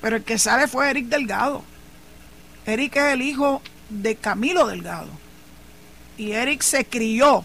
Pero 0.01 0.17
el 0.17 0.25
que 0.25 0.39
sale 0.39 0.67
fue 0.69 0.91
Eric 0.91 1.07
Delgado. 1.07 1.63
Eric 2.67 2.97
es 2.97 3.15
el 3.15 3.23
hijo 3.23 3.63
de 3.89 4.17
Camilo 4.17 4.67
Delgado. 4.67 5.09
Y 6.17 6.33
Eric 6.33 6.63
se 6.63 6.85
crió 6.85 7.45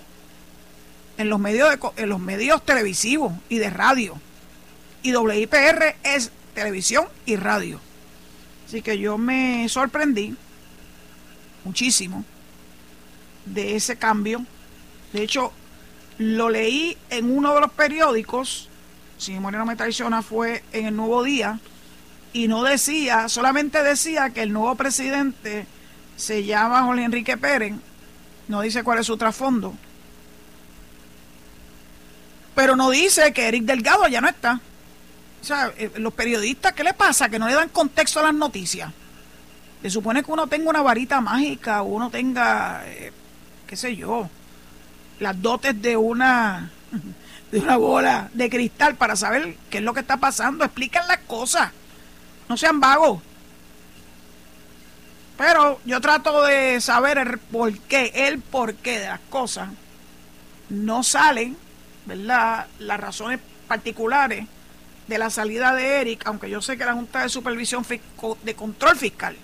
en 1.17 1.29
los 1.29 1.39
medios, 1.39 1.69
de, 1.69 2.03
en 2.03 2.09
los 2.09 2.19
medios 2.19 2.65
televisivos 2.65 3.33
y 3.47 3.57
de 3.57 3.69
radio. 3.69 4.19
Y 5.01 5.15
WIPR 5.15 5.95
es 6.03 6.31
televisión 6.53 7.07
y 7.25 7.35
radio. 7.35 7.79
Así 8.67 8.81
que 8.81 8.97
yo 8.97 9.17
me 9.17 9.69
sorprendí 9.69 10.35
muchísimo 11.65 12.23
de 13.45 13.75
ese 13.75 13.97
cambio. 13.97 14.45
De 15.11 15.23
hecho, 15.23 15.51
lo 16.17 16.49
leí 16.49 16.97
en 17.09 17.35
uno 17.35 17.53
de 17.53 17.61
los 17.61 17.71
periódicos, 17.71 18.69
si 19.17 19.31
mi 19.31 19.37
memoria 19.37 19.59
no 19.59 19.65
me 19.65 19.75
traiciona, 19.75 20.21
fue 20.21 20.63
en 20.71 20.85
el 20.85 20.95
Nuevo 20.95 21.23
Día, 21.23 21.59
y 22.31 22.47
no 22.47 22.63
decía, 22.63 23.29
solamente 23.29 23.83
decía 23.83 24.29
que 24.29 24.41
el 24.41 24.51
nuevo 24.51 24.75
presidente 24.75 25.67
se 26.17 26.43
llama 26.43 26.83
Jorge 26.83 27.03
Enrique 27.03 27.37
Pérez, 27.37 27.73
no 28.47 28.61
dice 28.61 28.83
cuál 28.83 28.99
es 28.99 29.07
su 29.07 29.17
trasfondo, 29.17 29.73
pero 32.53 32.75
no 32.75 32.89
dice 32.89 33.33
que 33.33 33.47
Eric 33.47 33.63
Delgado 33.63 34.07
ya 34.07 34.21
no 34.21 34.29
está. 34.29 34.59
O 35.41 35.45
sea, 35.45 35.73
eh, 35.77 35.91
los 35.97 36.13
periodistas, 36.13 36.73
¿qué 36.73 36.83
le 36.83 36.93
pasa? 36.93 37.29
Que 37.29 37.37
no 37.37 37.47
le 37.47 37.53
dan 37.53 37.69
contexto 37.69 38.19
a 38.19 38.23
las 38.23 38.33
noticias. 38.33 38.91
Se 39.85 39.91
supone 39.91 40.23
que 40.23 40.31
uno 40.31 40.47
tenga 40.47 40.71
una 40.71 40.81
varita 40.81 41.21
mágica, 41.21 41.83
uno 41.83 42.09
tenga, 42.09 42.81
eh, 42.87 43.13
qué 43.67 43.75
sé 43.75 43.95
yo, 43.95 44.27
las 45.19 45.39
dotes 45.39 45.79
de 45.79 45.95
una, 45.95 46.71
de 47.51 47.59
una 47.59 47.77
bola 47.77 48.27
de 48.33 48.49
cristal 48.49 48.95
para 48.95 49.15
saber 49.15 49.55
qué 49.69 49.77
es 49.77 49.83
lo 49.83 49.93
que 49.93 49.99
está 49.99 50.17
pasando. 50.17 50.65
Explican 50.65 51.07
las 51.07 51.19
cosas. 51.19 51.71
No 52.49 52.57
sean 52.57 52.79
vagos. 52.79 53.21
Pero 55.37 55.79
yo 55.85 56.01
trato 56.01 56.41
de 56.45 56.81
saber 56.81 57.19
el 57.19 57.37
por 57.37 57.71
qué, 57.81 58.11
el 58.15 58.39
porqué 58.39 59.01
de 59.01 59.09
las 59.09 59.21
cosas. 59.29 59.69
No 60.67 61.03
salen, 61.03 61.55
¿verdad? 62.07 62.65
Las 62.79 62.99
razones 62.99 63.39
particulares 63.67 64.47
de 65.05 65.17
la 65.19 65.29
salida 65.29 65.75
de 65.75 66.01
Eric, 66.01 66.23
aunque 66.25 66.49
yo 66.49 66.59
sé 66.59 66.75
que 66.75 66.85
la 66.85 66.93
Junta 66.93 67.21
de 67.21 67.29
Supervisión 67.29 67.85
de 68.41 68.55
Control 68.55 68.97
Fiscal 68.97 69.37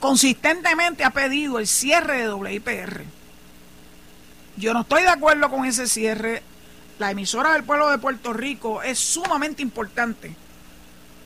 consistentemente 0.00 1.04
ha 1.04 1.10
pedido 1.10 1.58
el 1.58 1.66
cierre 1.66 2.22
de 2.22 2.32
WIPR. 2.32 3.04
Yo 4.56 4.72
no 4.72 4.80
estoy 4.82 5.02
de 5.02 5.08
acuerdo 5.08 5.50
con 5.50 5.64
ese 5.64 5.86
cierre. 5.86 6.42
La 6.98 7.10
emisora 7.10 7.52
del 7.52 7.64
pueblo 7.64 7.90
de 7.90 7.98
Puerto 7.98 8.32
Rico 8.32 8.82
es 8.82 8.98
sumamente 8.98 9.62
importante 9.62 10.34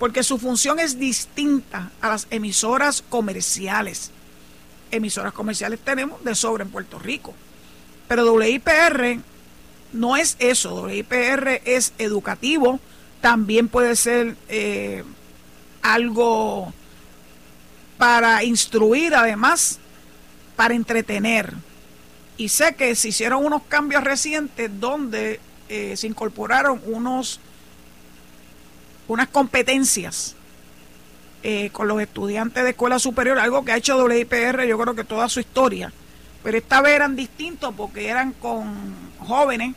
porque 0.00 0.22
su 0.22 0.38
función 0.38 0.80
es 0.80 0.98
distinta 0.98 1.90
a 2.00 2.08
las 2.08 2.26
emisoras 2.30 3.04
comerciales. 3.06 4.10
Emisoras 4.90 5.34
comerciales 5.34 5.78
tenemos 5.78 6.24
de 6.24 6.34
sobra 6.34 6.64
en 6.64 6.70
Puerto 6.70 6.98
Rico. 6.98 7.34
Pero 8.08 8.32
WIPR 8.32 9.20
no 9.92 10.16
es 10.16 10.36
eso. 10.38 10.84
WIPR 10.84 11.60
es 11.66 11.92
educativo, 11.98 12.80
también 13.20 13.68
puede 13.68 13.94
ser 13.94 14.36
eh, 14.48 15.04
algo 15.82 16.72
para 18.00 18.42
instruir, 18.44 19.14
además, 19.14 19.78
para 20.56 20.72
entretener. 20.72 21.52
Y 22.38 22.48
sé 22.48 22.74
que 22.74 22.94
se 22.94 23.08
hicieron 23.08 23.44
unos 23.44 23.60
cambios 23.68 24.02
recientes 24.02 24.70
donde 24.80 25.38
eh, 25.68 25.94
se 25.98 26.06
incorporaron 26.06 26.80
unos 26.86 27.40
unas 29.06 29.28
competencias 29.28 30.34
eh, 31.42 31.68
con 31.72 31.88
los 31.88 32.00
estudiantes 32.00 32.64
de 32.64 32.70
escuela 32.70 32.98
superior, 32.98 33.38
algo 33.38 33.66
que 33.66 33.72
ha 33.72 33.76
hecho 33.76 34.02
WIPR 34.02 34.64
yo 34.66 34.78
creo 34.78 34.94
que 34.94 35.04
toda 35.04 35.28
su 35.28 35.40
historia. 35.40 35.92
Pero 36.42 36.56
esta 36.56 36.80
vez 36.80 36.94
eran 36.94 37.16
distintos 37.16 37.74
porque 37.76 38.08
eran 38.08 38.32
con 38.32 38.94
jóvenes 39.18 39.74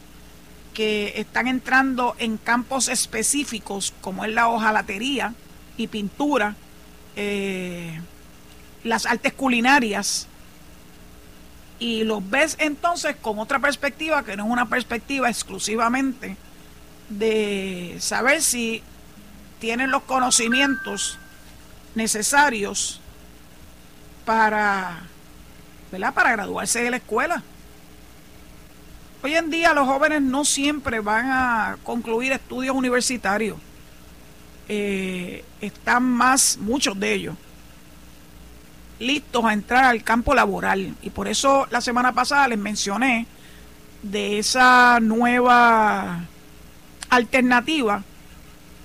que 0.74 1.12
están 1.18 1.48
entrando 1.48 2.16
en 2.20 2.38
campos 2.38 2.88
específicos 2.88 3.94
como 4.00 4.24
es 4.24 4.32
la 4.32 4.48
hojalatería 4.48 5.34
y 5.76 5.88
pintura, 5.88 6.56
eh, 7.18 8.00
las 8.84 9.06
artes 9.06 9.34
culinarias, 9.34 10.28
y 11.80 12.04
los 12.06 12.30
ves 12.30 12.56
entonces 12.60 13.16
con 13.18 13.40
otra 13.40 13.60
perspectiva 13.60 14.24
que 14.24 14.38
no 14.38 14.46
es 14.46 14.52
una 14.52 14.70
perspectiva 14.70 15.30
exclusivamente 15.30 16.38
de 17.10 17.98
saber 18.00 18.42
si 18.42 18.82
tienen 19.60 19.92
los 19.92 20.04
conocimientos 20.04 21.18
necesarios 21.96 23.02
para, 24.26 25.02
¿verdad? 25.92 26.14
para 26.14 26.32
graduarse 26.32 26.82
de 26.84 26.92
la 26.92 26.98
escuela. 26.98 27.44
Hoy 29.22 29.36
en 29.36 29.50
día 29.50 29.74
los 29.74 29.88
jóvenes 29.88 30.22
no 30.22 30.46
siempre 30.46 31.00
van 31.00 31.30
a 31.30 31.78
concluir 31.84 32.32
estudios 32.32 32.76
universitarios. 32.76 33.58
Eh, 34.70 35.44
están 35.60 36.04
más, 36.04 36.58
muchos 36.58 36.98
de 36.98 37.14
ellos, 37.14 37.36
listos 39.04 39.46
a 39.46 39.54
entrar 39.54 39.84
al 39.84 40.04
campo 40.04 40.34
laboral. 40.34 40.96
Y 41.02 41.10
por 41.10 41.28
eso 41.28 41.68
la 41.70 41.82
semana 41.82 42.14
pasada 42.14 42.48
les 42.48 42.58
mencioné 42.58 43.28
de 44.02 44.40
esa 44.40 45.00
nueva 45.02 46.26
alternativa 47.10 48.04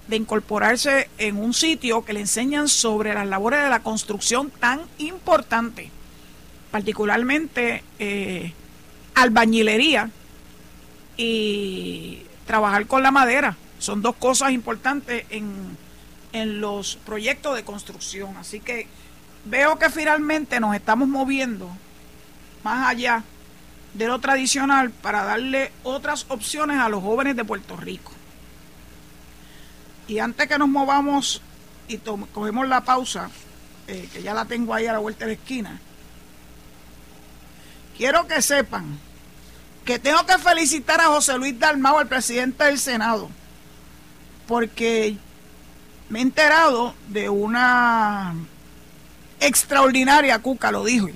de 0.09 0.17
incorporarse 0.17 1.09
en 1.19 1.37
un 1.37 1.53
sitio 1.53 2.05
que 2.05 2.15
le 2.15 2.21
enseñan 2.21 2.69
sobre 2.69 3.13
las 3.15 3.27
labores 3.27 3.63
de 3.63 3.69
la 3.69 3.83
construcción 3.83 4.51
tan 4.51 4.81
importante, 4.99 5.91
particularmente 6.71 7.83
eh, 7.99 8.53
albañilería 9.15 10.11
y 11.17 12.23
trabajar 12.47 12.87
con 12.87 13.03
la 13.03 13.11
madera. 13.11 13.57
Son 13.79 14.01
dos 14.01 14.17
cosas 14.17 14.53
importantes 14.53 15.25
en, 15.31 15.77
en 16.33 16.61
los 16.61 16.97
proyectos 17.05 17.55
de 17.57 17.65
construcción. 17.65 18.37
Así 18.39 18.61
que 18.61 18.87
veo 19.44 19.79
que 19.79 19.90
finalmente 19.90 20.61
nos 20.61 20.74
estamos 20.74 21.09
moviendo 21.09 21.70
más 22.62 22.88
allá 22.88 23.22
de 23.94 24.07
lo 24.07 24.18
tradicional 24.18 24.90
para 24.90 25.24
darle 25.24 25.72
otras 25.83 26.27
opciones 26.29 26.79
a 26.79 26.88
los 26.88 27.03
jóvenes 27.03 27.37
de 27.37 27.44
Puerto 27.44 27.77
Rico. 27.77 28.12
Y 30.07 30.18
antes 30.18 30.48
que 30.48 30.59
nos 30.59 30.68
movamos 30.68 31.42
y 31.88 31.98
cogemos 31.98 32.68
la 32.68 32.83
pausa, 32.83 33.31
eh, 33.87 34.09
que 34.12 34.22
ya 34.22 34.35
la 34.35 34.44
tengo 34.44 34.74
ahí 34.74 34.87
a 34.87 34.92
la 34.92 34.98
vuelta 34.98 35.24
de 35.24 35.33
la 35.33 35.40
esquina, 35.40 35.81
quiero 37.96 38.27
que 38.27 38.40
sepan 38.40 38.98
que 39.85 39.98
tengo 39.98 40.24
que 40.27 40.37
felicitar 40.38 41.01
a 41.01 41.07
José 41.07 41.38
Luis 41.38 41.59
Dalmau, 41.59 41.98
el 42.01 42.09
presidente 42.09 42.64
del 42.64 42.79
Senado, 42.79 43.31
porque 44.46 45.16
me 46.11 46.18
he 46.18 46.22
enterado 46.22 46.94
de 47.09 47.31
una 47.31 48.35
extraordinaria, 49.40 50.38
Cuca 50.40 50.70
lo 50.70 50.85
dijo, 50.85 51.09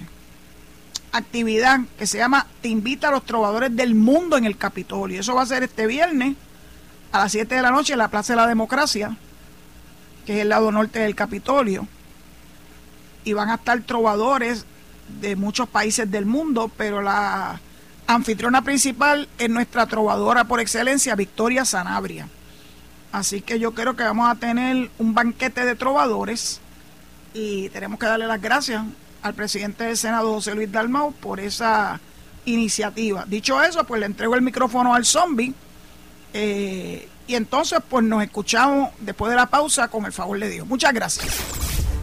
actividad 1.12 1.80
que 1.98 2.06
se 2.06 2.18
llama 2.18 2.46
Te 2.62 2.68
invita 2.68 3.08
a 3.08 3.12
los 3.12 3.24
trovadores 3.24 3.74
del 3.76 3.94
mundo 3.94 4.36
en 4.36 4.44
el 4.44 4.56
Capitolio. 4.56 5.20
Eso 5.20 5.34
va 5.34 5.42
a 5.42 5.46
ser 5.46 5.62
este 5.62 5.86
viernes 5.86 6.36
a 7.12 7.18
las 7.18 7.32
7 7.32 7.54
de 7.54 7.62
la 7.62 7.70
noche 7.70 7.92
en 7.92 7.98
la 7.98 8.08
Plaza 8.08 8.32
de 8.32 8.38
la 8.38 8.46
Democracia, 8.46 9.16
que 10.24 10.34
es 10.36 10.40
el 10.40 10.48
lado 10.48 10.72
norte 10.72 11.00
del 11.00 11.14
Capitolio. 11.14 11.86
Y 13.24 13.34
van 13.34 13.50
a 13.50 13.56
estar 13.56 13.80
trovadores 13.82 14.64
de 15.20 15.36
muchos 15.36 15.68
países 15.68 16.10
del 16.10 16.24
mundo, 16.24 16.70
pero 16.76 17.02
la 17.02 17.60
anfitriona 18.06 18.62
principal 18.62 19.28
es 19.38 19.50
nuestra 19.50 19.86
trovadora 19.86 20.44
por 20.44 20.60
excelencia, 20.60 21.14
Victoria 21.14 21.64
Sanabria. 21.64 22.28
Así 23.12 23.42
que 23.42 23.58
yo 23.58 23.74
creo 23.74 23.94
que 23.94 24.04
vamos 24.04 24.30
a 24.30 24.36
tener 24.36 24.90
un 24.98 25.12
banquete 25.12 25.66
de 25.66 25.74
trovadores 25.74 26.61
y 27.34 27.68
tenemos 27.70 27.98
que 27.98 28.06
darle 28.06 28.26
las 28.26 28.40
gracias 28.40 28.82
al 29.22 29.34
presidente 29.34 29.84
del 29.84 29.96
Senado, 29.96 30.32
José 30.32 30.54
Luis 30.54 30.70
Dalmau, 30.70 31.12
por 31.12 31.40
esa 31.40 32.00
iniciativa. 32.44 33.24
Dicho 33.26 33.62
eso, 33.62 33.84
pues 33.84 34.00
le 34.00 34.06
entrego 34.06 34.34
el 34.34 34.42
micrófono 34.42 34.94
al 34.94 35.04
zombie, 35.04 35.54
eh, 36.34 37.08
y 37.26 37.34
entonces 37.34 37.78
pues 37.88 38.04
nos 38.04 38.22
escuchamos 38.22 38.90
después 38.98 39.30
de 39.30 39.36
la 39.36 39.46
pausa 39.46 39.88
con 39.88 40.04
el 40.04 40.12
favor 40.12 40.38
de 40.38 40.50
Dios. 40.50 40.66
Muchas 40.66 40.92
gracias. 40.92 41.40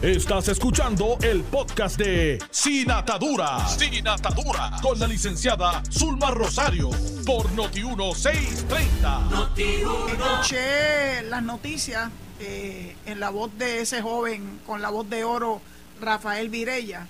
Estás 0.02 0.48
escuchando 0.48 1.18
el 1.20 1.42
podcast 1.42 1.98
de 1.98 2.38
Sin 2.50 2.90
Atadura. 2.90 3.68
Sin 3.68 4.08
Atadura. 4.08 4.70
Con 4.80 4.98
la 4.98 5.06
licenciada 5.06 5.82
Zulma 5.92 6.30
Rosario. 6.30 6.88
Por 7.26 7.50
Noti1630. 7.50 9.30
Noti 9.30 9.82
Escuché 10.10 11.22
las 11.24 11.42
noticias 11.42 12.10
eh, 12.40 12.96
en 13.06 13.20
la 13.20 13.30
voz 13.30 13.56
de 13.58 13.80
ese 13.80 14.02
joven 14.02 14.60
con 14.66 14.82
la 14.82 14.90
voz 14.90 15.08
de 15.08 15.24
oro, 15.24 15.60
Rafael 16.00 16.48
Virella. 16.48 17.06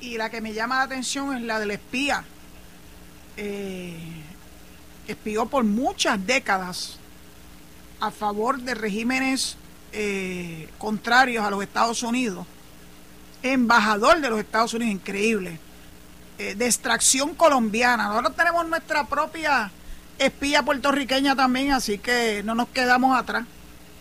Y 0.00 0.16
la 0.18 0.30
que 0.30 0.40
me 0.40 0.52
llama 0.52 0.76
la 0.76 0.82
atención 0.82 1.36
es 1.36 1.42
la 1.42 1.58
del 1.58 1.70
espía. 1.70 2.24
Eh, 3.36 3.96
espió 5.08 5.46
por 5.46 5.64
muchas 5.64 6.24
décadas 6.26 6.98
a 8.00 8.10
favor 8.10 8.60
de 8.60 8.74
regímenes 8.74 9.56
eh, 9.92 10.68
contrarios 10.78 11.44
a 11.44 11.50
los 11.50 11.62
Estados 11.62 12.02
Unidos, 12.02 12.46
embajador 13.42 14.20
de 14.20 14.30
los 14.30 14.40
Estados 14.40 14.74
Unidos, 14.74 14.94
increíble, 14.94 15.58
eh, 16.38 16.54
de 16.54 16.66
extracción 16.66 17.34
colombiana. 17.34 18.08
Nosotros 18.08 18.36
tenemos 18.36 18.66
nuestra 18.66 19.04
propia 19.04 19.70
espía 20.18 20.62
puertorriqueña 20.62 21.36
también, 21.36 21.72
así 21.72 21.98
que 21.98 22.42
no 22.44 22.54
nos 22.54 22.68
quedamos 22.68 23.16
atrás. 23.16 23.44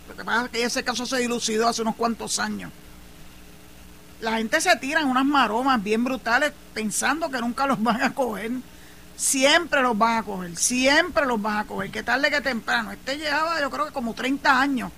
Lo 0.08 0.16
que 0.16 0.24
pasa 0.24 0.46
es 0.46 0.52
que 0.52 0.64
ese 0.64 0.84
caso 0.84 1.06
se 1.06 1.18
dilucidó 1.18 1.68
hace 1.68 1.82
unos 1.82 1.96
cuantos 1.96 2.40
años. 2.40 2.72
La 4.22 4.38
gente 4.38 4.62
se 4.62 4.76
tira 4.78 5.02
en 5.02 5.08
unas 5.08 5.26
maromas 5.26 5.84
bien 5.84 6.04
brutales 6.04 6.54
pensando 6.74 7.30
que 7.30 7.40
nunca 7.40 7.68
los 7.68 7.82
van 7.82 8.02
a 8.02 8.14
coger. 8.14 8.52
Siempre 9.16 9.82
los 9.82 9.98
van 9.98 10.18
a 10.18 10.24
coger, 10.24 10.56
siempre 10.58 11.26
los 11.26 11.42
van 11.42 11.58
a 11.58 11.66
coger, 11.66 11.92
que 11.92 12.04
tarde 12.04 12.32
que 12.32 12.42
temprano. 12.42 12.92
Este 12.92 13.18
llevaba 13.18 13.62
yo 13.62 13.70
creo 13.70 13.86
que 13.86 13.92
como 13.92 14.14
30 14.14 14.60
años 14.60 14.92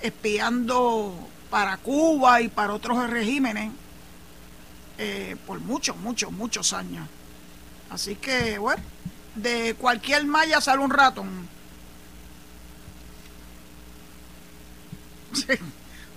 espiando 0.00 1.28
para 1.50 1.76
Cuba 1.76 2.40
y 2.40 2.48
para 2.48 2.74
otros 2.74 3.08
regímenes 3.10 3.72
eh, 4.98 5.36
por 5.46 5.60
muchos, 5.60 5.96
muchos, 5.96 6.32
muchos 6.32 6.72
años. 6.72 7.06
Así 7.90 8.16
que, 8.16 8.58
bueno, 8.58 8.82
de 9.34 9.74
cualquier 9.74 10.24
malla 10.26 10.60
sale 10.60 10.82
un 10.82 10.90
ratón. 10.90 11.48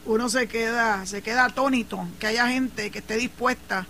Uno 0.06 0.30
se 0.30 0.48
queda, 0.48 1.06
se 1.06 1.22
queda 1.22 1.46
atónito 1.46 2.08
que 2.20 2.28
haya 2.28 2.48
gente 2.48 2.90
que 2.90 3.00
esté 3.00 3.18
dispuesta 3.18 3.86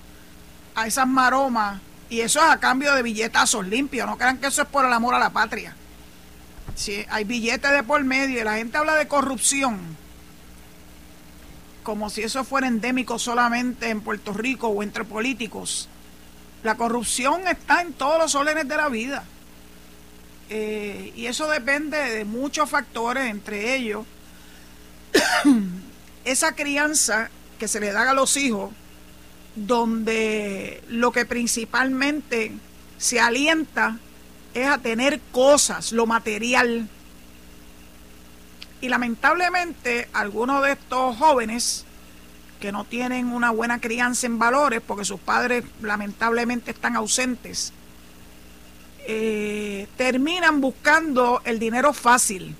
a 0.75 0.87
esas 0.87 1.07
maromas 1.07 1.79
y 2.09 2.21
eso 2.21 2.39
es 2.39 2.49
a 2.49 2.59
cambio 2.59 2.93
de 2.95 3.03
billetazos 3.03 3.67
limpios. 3.67 4.07
No 4.07 4.17
crean 4.17 4.37
que 4.37 4.47
eso 4.47 4.63
es 4.63 4.67
por 4.67 4.85
el 4.85 4.93
amor 4.93 5.13
a 5.13 5.19
la 5.19 5.29
patria. 5.29 5.75
Si 6.75 7.05
hay 7.09 7.23
billetes 7.23 7.71
de 7.71 7.83
por 7.83 8.03
medio 8.03 8.39
y 8.39 8.43
la 8.43 8.55
gente 8.55 8.77
habla 8.77 8.95
de 8.95 9.07
corrupción, 9.07 9.79
como 11.83 12.09
si 12.09 12.21
eso 12.21 12.43
fuera 12.43 12.67
endémico 12.67 13.17
solamente 13.19 13.89
en 13.89 14.01
Puerto 14.01 14.33
Rico 14.33 14.67
o 14.67 14.83
entre 14.83 15.03
políticos. 15.03 15.87
La 16.63 16.75
corrupción 16.75 17.47
está 17.47 17.81
en 17.81 17.93
todos 17.93 18.19
los 18.19 18.35
órdenes 18.35 18.67
de 18.67 18.77
la 18.77 18.89
vida. 18.89 19.23
Eh, 20.49 21.13
y 21.15 21.27
eso 21.27 21.49
depende 21.49 21.97
de 21.97 22.25
muchos 22.25 22.69
factores, 22.69 23.29
entre 23.29 23.75
ellos 23.75 24.05
esa 26.25 26.55
crianza 26.55 27.29
que 27.57 27.67
se 27.67 27.79
le 27.79 27.91
da 27.91 28.09
a 28.09 28.13
los 28.13 28.37
hijos, 28.37 28.71
donde 29.55 30.83
lo 30.87 31.11
que 31.11 31.25
principalmente 31.25 32.53
se 32.97 33.19
alienta 33.19 33.97
es 34.53 34.67
a 34.67 34.77
tener 34.77 35.19
cosas, 35.31 35.91
lo 35.91 36.05
material. 36.05 36.87
Y 38.81 38.87
lamentablemente 38.87 40.07
algunos 40.13 40.63
de 40.63 40.73
estos 40.73 41.17
jóvenes 41.17 41.85
que 42.59 42.71
no 42.71 42.83
tienen 42.83 43.27
una 43.27 43.51
buena 43.51 43.79
crianza 43.79 44.27
en 44.27 44.37
valores, 44.37 44.81
porque 44.85 45.05
sus 45.05 45.19
padres 45.19 45.63
lamentablemente 45.81 46.71
están 46.71 46.95
ausentes, 46.95 47.73
eh, 49.07 49.87
terminan 49.97 50.61
buscando 50.61 51.41
el 51.45 51.57
dinero 51.59 51.93
fácil. 51.93 52.55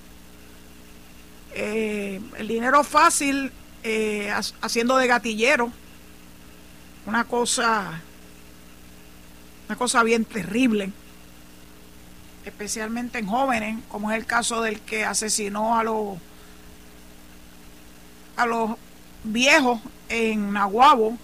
Eh, 1.62 2.22
el 2.38 2.48
dinero 2.48 2.86
fácil 2.86 3.52
eh, 3.84 4.32
haciendo 4.62 4.96
de 4.96 5.08
gatillero. 5.08 5.74
Una 7.06 7.26
cosa, 7.26 8.00
una 9.68 9.78
cosa 9.78 10.04
bien 10.04 10.24
terrible 10.24 10.94
especialmente 12.46 13.20
en 13.20 13.28
jóvenes, 13.28 13.78
como 13.90 14.10
es 14.10 14.18
el 14.18 14.26
caso 14.26 14.62
del 14.62 14.80
que 14.80 15.04
asesinó 15.04 15.78
a 15.78 15.84
los 15.84 16.18
a 18.38 18.46
los 18.46 18.72
viejos 19.26 19.82
en 20.08 20.54
Nahuabo, 20.54 21.18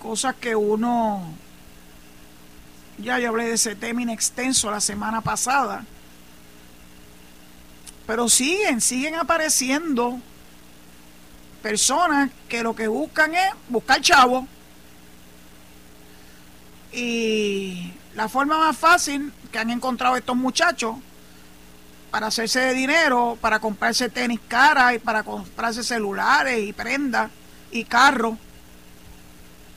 cosas 0.00 0.34
que 0.34 0.56
uno 0.56 1.22
ya 2.98 3.20
yo 3.20 3.28
hablé 3.28 3.44
de 3.44 3.54
ese 3.54 3.76
tema 3.76 4.12
extenso 4.12 4.72
la 4.72 4.80
semana 4.80 5.20
pasada. 5.20 5.84
Pero 8.06 8.28
siguen, 8.28 8.80
siguen 8.80 9.14
apareciendo 9.14 10.18
personas 11.62 12.30
que 12.48 12.62
lo 12.62 12.74
que 12.74 12.88
buscan 12.88 13.34
es 13.34 13.52
buscar 13.68 14.00
chavo. 14.00 14.46
Y 16.92 17.92
la 18.14 18.28
forma 18.28 18.58
más 18.58 18.76
fácil 18.76 19.32
que 19.50 19.58
han 19.58 19.70
encontrado 19.70 20.16
estos 20.16 20.36
muchachos 20.36 20.96
para 22.10 22.26
hacerse 22.26 22.60
de 22.60 22.74
dinero, 22.74 23.38
para 23.40 23.58
comprarse 23.58 24.10
tenis 24.10 24.40
cara 24.46 24.94
y 24.94 24.98
para 24.98 25.22
comprarse 25.22 25.82
celulares 25.82 26.58
y 26.58 26.74
prendas 26.74 27.30
y 27.70 27.84
carros, 27.84 28.36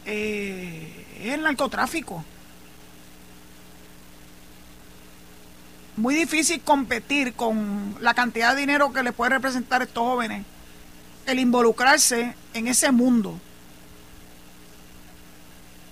eh, 0.06 1.06
es 1.22 1.34
el 1.34 1.44
narcotráfico. 1.44 2.26
Muy 5.98 6.16
difícil 6.16 6.62
competir 6.62 7.34
con 7.34 7.96
la 8.02 8.14
cantidad 8.14 8.54
de 8.54 8.62
dinero 8.62 8.92
que 8.92 9.04
le 9.04 9.14
puede 9.14 9.32
representar 9.32 9.82
a 9.82 9.86
estos 9.86 10.04
jóvenes 10.04 10.46
el 11.26 11.40
involucrarse 11.40 12.36
en 12.54 12.68
ese 12.68 12.92
mundo 12.92 13.40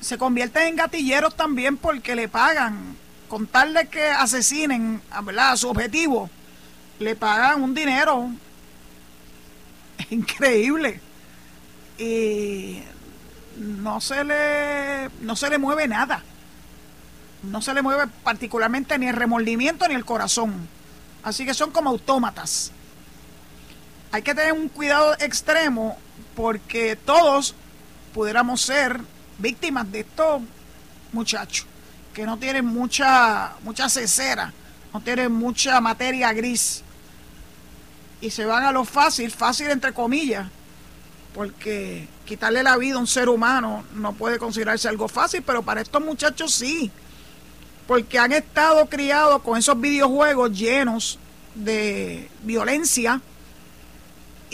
se 0.03 0.17
convierten 0.17 0.67
en 0.67 0.75
gatilleros 0.75 1.35
también 1.35 1.77
porque 1.77 2.15
le 2.15 2.27
pagan, 2.27 2.95
con 3.29 3.47
tal 3.47 3.73
de 3.73 3.87
que 3.87 4.03
asesinen 4.03 5.01
a 5.11 5.57
su 5.57 5.69
objetivo, 5.69 6.29
le 6.99 7.15
pagan 7.15 7.63
un 7.63 7.73
dinero 7.73 8.29
increíble. 10.09 10.99
Y 11.97 12.81
no 13.57 14.01
se 14.01 14.23
le, 14.23 15.09
no 15.21 15.35
se 15.35 15.49
le 15.49 15.57
mueve 15.57 15.87
nada. 15.87 16.21
No 17.43 17.61
se 17.61 17.73
le 17.73 17.81
mueve 17.81 18.11
particularmente 18.23 18.97
ni 18.97 19.07
el 19.07 19.15
remordimiento 19.15 19.87
ni 19.87 19.95
el 19.95 20.05
corazón. 20.05 20.67
Así 21.23 21.45
que 21.45 21.53
son 21.53 21.71
como 21.71 21.89
autómatas. 21.89 22.71
Hay 24.11 24.21
que 24.21 24.35
tener 24.35 24.53
un 24.53 24.69
cuidado 24.69 25.13
extremo 25.19 25.97
porque 26.35 26.95
todos 26.95 27.55
pudiéramos 28.13 28.61
ser 28.61 28.99
víctimas 29.39 29.91
de 29.91 30.01
estos 30.01 30.41
muchachos 31.11 31.65
que 32.13 32.25
no 32.25 32.37
tienen 32.37 32.65
mucha, 32.65 33.53
mucha 33.63 33.89
cesera, 33.89 34.53
no 34.93 35.01
tienen 35.01 35.31
mucha 35.31 35.81
materia 35.81 36.31
gris 36.31 36.83
y 38.21 38.29
se 38.29 38.45
van 38.45 38.63
a 38.63 38.71
lo 38.71 38.85
fácil, 38.85 39.31
fácil 39.31 39.69
entre 39.69 39.93
comillas, 39.93 40.47
porque 41.33 42.07
quitarle 42.25 42.63
la 42.63 42.77
vida 42.77 42.95
a 42.95 42.99
un 42.99 43.07
ser 43.07 43.27
humano 43.27 43.83
no 43.95 44.13
puede 44.13 44.37
considerarse 44.37 44.87
algo 44.87 45.07
fácil, 45.07 45.41
pero 45.41 45.63
para 45.63 45.81
estos 45.81 46.01
muchachos 46.03 46.53
sí, 46.53 46.91
porque 47.87 48.19
han 48.19 48.31
estado 48.31 48.85
criados 48.87 49.41
con 49.41 49.57
esos 49.57 49.79
videojuegos 49.79 50.57
llenos 50.57 51.19
de 51.55 52.29
violencia, 52.43 53.21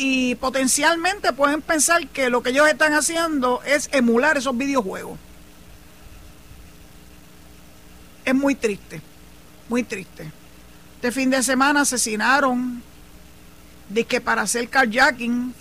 y 0.02 0.36
potencialmente 0.36 1.34
pueden 1.34 1.62
pensar 1.62 2.08
que 2.08 2.30
lo 2.30 2.42
que 2.42 2.52
ellos 2.52 2.70
están 2.70 2.94
haciendo 2.94 3.62
es 3.66 3.90
emular 3.92 4.38
esos 4.38 4.58
videojuegos. 4.58 5.20
Es 8.24 8.34
muy 8.34 8.56
triste, 8.56 9.02
muy 9.68 9.84
triste. 9.84 10.32
Este 10.96 11.12
fin 11.12 11.30
de 11.30 11.44
semana 11.44 11.82
asesinaron, 11.82 12.82
de 13.90 14.06
que 14.06 14.22
para 14.22 14.44
hacer 14.44 14.70
carjacking, 14.70 15.54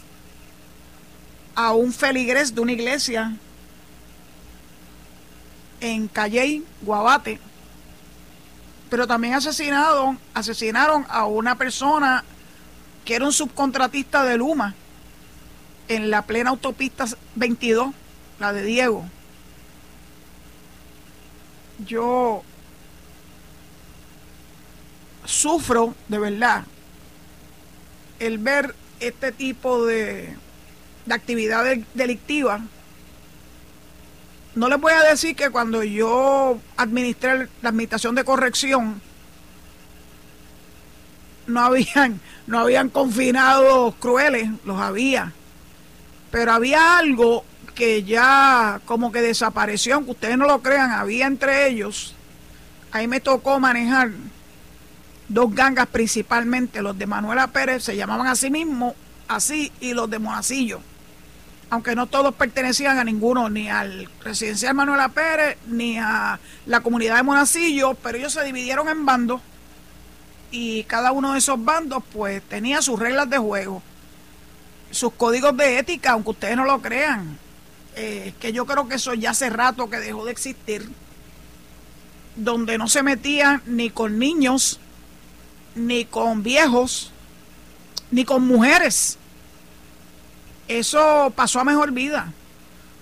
a 1.56 1.72
un 1.72 1.92
feligres 1.92 2.54
de 2.54 2.60
una 2.60 2.70
iglesia 2.70 3.36
en 5.80 6.06
Calley, 6.06 6.64
Guabate. 6.82 7.40
Pero 8.90 9.06
también 9.06 9.34
asesinaron, 9.34 10.18
asesinaron 10.34 11.06
a 11.08 11.26
una 11.26 11.56
persona 11.56 12.24
que 13.04 13.14
era 13.14 13.24
un 13.24 13.32
subcontratista 13.32 14.24
de 14.24 14.36
Luma 14.36 14.74
en 15.88 16.10
la 16.10 16.22
plena 16.22 16.50
autopista 16.50 17.06
22, 17.34 17.94
la 18.38 18.52
de 18.52 18.62
Diego. 18.62 19.04
Yo 21.86 22.42
sufro 25.24 25.94
de 26.08 26.18
verdad 26.18 26.64
el 28.18 28.38
ver 28.38 28.74
este 29.00 29.30
tipo 29.32 29.84
de, 29.86 30.34
de 31.06 31.14
actividad 31.14 31.64
delictiva. 31.94 32.60
No 34.58 34.68
les 34.68 34.80
voy 34.80 34.92
a 34.92 35.04
decir 35.04 35.36
que 35.36 35.50
cuando 35.50 35.84
yo 35.84 36.58
administré 36.76 37.46
la 37.62 37.68
administración 37.68 38.16
de 38.16 38.24
corrección, 38.24 39.00
no 41.46 41.60
habían, 41.60 42.20
no 42.48 42.58
habían 42.58 42.88
confinados 42.88 43.94
crueles, 44.00 44.50
los 44.64 44.80
había. 44.80 45.32
Pero 46.32 46.50
había 46.50 46.98
algo 46.98 47.44
que 47.76 48.02
ya 48.02 48.80
como 48.84 49.12
que 49.12 49.22
desapareció, 49.22 49.94
aunque 49.94 50.10
ustedes 50.10 50.36
no 50.36 50.48
lo 50.48 50.60
crean, 50.60 50.90
había 50.90 51.28
entre 51.28 51.68
ellos. 51.68 52.16
Ahí 52.90 53.06
me 53.06 53.20
tocó 53.20 53.60
manejar 53.60 54.10
dos 55.28 55.54
gangas 55.54 55.86
principalmente, 55.86 56.82
los 56.82 56.98
de 56.98 57.06
Manuela 57.06 57.46
Pérez 57.46 57.84
se 57.84 57.94
llamaban 57.94 58.26
a 58.26 58.34
sí 58.34 58.50
mismos 58.50 58.94
así 59.28 59.70
y 59.78 59.94
los 59.94 60.10
de 60.10 60.18
Monacillo. 60.18 60.80
Aunque 61.70 61.94
no 61.94 62.06
todos 62.06 62.34
pertenecían 62.34 62.98
a 62.98 63.04
ninguno, 63.04 63.50
ni 63.50 63.68
al 63.68 64.08
residencial 64.24 64.74
Manuela 64.74 65.10
Pérez, 65.10 65.58
ni 65.66 65.98
a 65.98 66.40
la 66.66 66.80
comunidad 66.80 67.16
de 67.16 67.22
Monacillo, 67.22 67.94
pero 67.94 68.16
ellos 68.16 68.32
se 68.32 68.44
dividieron 68.44 68.88
en 68.88 69.04
bandos 69.04 69.42
y 70.50 70.84
cada 70.84 71.12
uno 71.12 71.32
de 71.32 71.38
esos 71.38 71.62
bandos 71.62 72.02
pues 72.12 72.42
tenía 72.42 72.80
sus 72.82 72.98
reglas 72.98 73.28
de 73.28 73.38
juego, 73.38 73.82
sus 74.90 75.12
códigos 75.12 75.56
de 75.56 75.78
ética, 75.78 76.12
aunque 76.12 76.30
ustedes 76.30 76.56
no 76.56 76.64
lo 76.64 76.80
crean, 76.80 77.38
eh, 77.96 78.32
que 78.40 78.52
yo 78.52 78.64
creo 78.64 78.88
que 78.88 78.94
eso 78.94 79.14
ya 79.14 79.30
hace 79.30 79.50
rato 79.50 79.90
que 79.90 79.98
dejó 79.98 80.24
de 80.24 80.32
existir, 80.32 80.88
donde 82.36 82.78
no 82.78 82.88
se 82.88 83.02
metían 83.02 83.62
ni 83.66 83.90
con 83.90 84.18
niños, 84.18 84.80
ni 85.74 86.04
con 86.04 86.42
viejos, 86.42 87.12
ni 88.10 88.24
con 88.24 88.46
mujeres. 88.46 89.18
Eso 90.68 91.32
pasó 91.34 91.60
a 91.60 91.64
mejor 91.64 91.92
vida. 91.92 92.32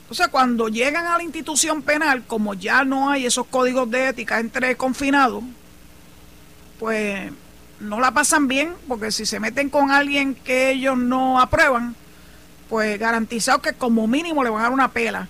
Entonces, 0.02 0.28
cuando 0.28 0.68
llegan 0.68 1.06
a 1.06 1.16
la 1.16 1.22
institución 1.24 1.82
penal, 1.82 2.24
como 2.26 2.54
ya 2.54 2.84
no 2.84 3.10
hay 3.10 3.26
esos 3.26 3.46
códigos 3.46 3.90
de 3.90 4.08
ética 4.08 4.38
entre 4.38 4.76
confinados, 4.76 5.42
pues 6.78 7.32
no 7.80 8.00
la 8.00 8.12
pasan 8.12 8.46
bien, 8.46 8.74
porque 8.86 9.10
si 9.10 9.26
se 9.26 9.40
meten 9.40 9.68
con 9.68 9.90
alguien 9.90 10.34
que 10.34 10.70
ellos 10.70 10.96
no 10.96 11.40
aprueban, 11.40 11.96
pues 12.68 12.98
garantizado 12.98 13.60
que 13.60 13.72
como 13.72 14.06
mínimo 14.06 14.44
le 14.44 14.50
van 14.50 14.60
a 14.60 14.62
dar 14.64 14.72
una 14.72 14.92
pela 14.92 15.28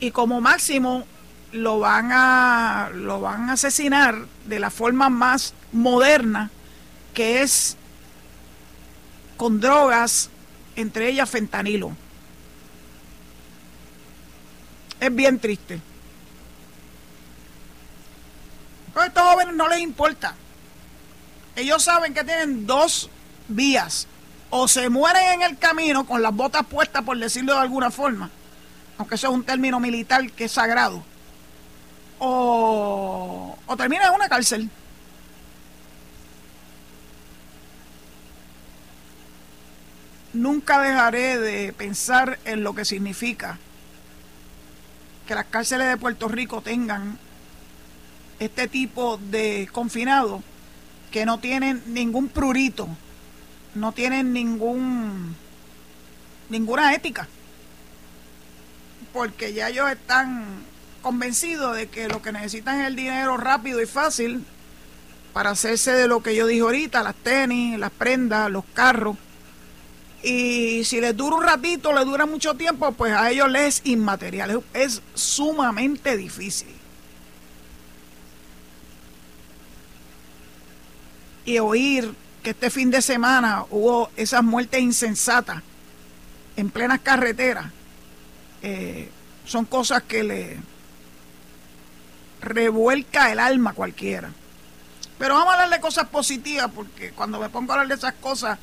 y 0.00 0.10
como 0.10 0.40
máximo 0.40 1.06
lo 1.52 1.78
van 1.78 2.10
a 2.12 2.90
lo 2.94 3.20
van 3.20 3.50
a 3.50 3.54
asesinar 3.54 4.26
de 4.46 4.58
la 4.58 4.70
forma 4.70 5.08
más 5.08 5.54
moderna 5.72 6.50
que 7.14 7.42
es 7.42 7.76
con 9.36 9.60
drogas, 9.60 10.30
entre 10.78 11.08
ellas 11.08 11.28
fentanilo. 11.28 11.90
Es 15.00 15.14
bien 15.14 15.38
triste. 15.40 15.80
A 18.94 19.06
estos 19.06 19.22
jóvenes 19.22 19.54
no 19.54 19.68
les 19.68 19.80
importa. 19.80 20.34
Ellos 21.56 21.82
saben 21.82 22.14
que 22.14 22.22
tienen 22.22 22.66
dos 22.66 23.10
vías. 23.48 24.06
O 24.50 24.68
se 24.68 24.88
mueren 24.88 25.34
en 25.34 25.42
el 25.42 25.58
camino 25.58 26.06
con 26.06 26.22
las 26.22 26.34
botas 26.34 26.64
puestas, 26.66 27.02
por 27.02 27.18
decirlo 27.18 27.54
de 27.54 27.60
alguna 27.60 27.90
forma, 27.90 28.30
aunque 28.96 29.16
eso 29.16 29.26
es 29.26 29.34
un 29.34 29.44
término 29.44 29.78
militar 29.78 30.30
que 30.32 30.44
es 30.44 30.52
sagrado, 30.52 31.02
o, 32.18 33.58
o 33.66 33.76
terminan 33.76 34.08
en 34.08 34.14
una 34.14 34.28
cárcel. 34.28 34.70
Nunca 40.32 40.80
dejaré 40.80 41.38
de 41.38 41.72
pensar 41.72 42.38
en 42.44 42.62
lo 42.62 42.74
que 42.74 42.84
significa 42.84 43.58
que 45.26 45.34
las 45.34 45.46
cárceles 45.46 45.88
de 45.88 45.96
Puerto 45.96 46.28
Rico 46.28 46.62
tengan 46.62 47.18
este 48.38 48.68
tipo 48.68 49.18
de 49.18 49.68
confinados 49.72 50.42
que 51.10 51.26
no 51.26 51.38
tienen 51.38 51.82
ningún 51.86 52.28
prurito, 52.28 52.88
no 53.74 53.92
tienen 53.92 54.32
ningún 54.32 55.36
ninguna 56.48 56.94
ética, 56.94 57.28
porque 59.12 59.52
ya 59.52 59.68
ellos 59.68 59.90
están 59.90 60.46
convencidos 61.02 61.76
de 61.76 61.88
que 61.88 62.08
lo 62.08 62.22
que 62.22 62.32
necesitan 62.32 62.80
es 62.80 62.86
el 62.86 62.96
dinero 62.96 63.36
rápido 63.36 63.82
y 63.82 63.86
fácil 63.86 64.44
para 65.32 65.50
hacerse 65.50 65.92
de 65.92 66.08
lo 66.08 66.22
que 66.22 66.34
yo 66.34 66.46
dije 66.46 66.62
ahorita, 66.62 67.02
las 67.02 67.14
tenis, 67.14 67.78
las 67.78 67.90
prendas, 67.90 68.50
los 68.50 68.64
carros 68.72 69.16
y 70.22 70.84
si 70.84 71.00
les 71.00 71.16
dura 71.16 71.36
un 71.36 71.44
ratito, 71.44 71.92
les 71.92 72.04
dura 72.04 72.26
mucho 72.26 72.54
tiempo, 72.54 72.90
pues 72.92 73.12
a 73.12 73.30
ellos 73.30 73.48
les 73.50 73.80
es 73.80 73.86
inmaterial. 73.86 74.62
Es 74.74 75.00
sumamente 75.14 76.16
difícil. 76.16 76.74
Y 81.44 81.58
oír 81.60 82.14
que 82.42 82.50
este 82.50 82.70
fin 82.70 82.90
de 82.90 83.00
semana 83.00 83.64
hubo 83.70 84.10
esas 84.16 84.42
muertes 84.42 84.80
insensatas 84.80 85.62
en 86.56 86.70
plenas 86.70 87.00
carreteras, 87.00 87.66
eh, 88.62 89.08
son 89.44 89.64
cosas 89.64 90.02
que 90.02 90.24
le 90.24 90.58
revuelca 92.40 93.30
el 93.30 93.38
alma 93.38 93.70
a 93.70 93.74
cualquiera. 93.74 94.30
Pero 95.18 95.34
vamos 95.34 95.50
a 95.50 95.54
hablar 95.54 95.70
de 95.70 95.80
cosas 95.80 96.08
positivas, 96.08 96.70
porque 96.74 97.12
cuando 97.12 97.38
me 97.38 97.48
pongo 97.48 97.72
a 97.72 97.74
hablar 97.76 97.88
de 97.88 97.94
esas 97.94 98.14
cosas, 98.14 98.58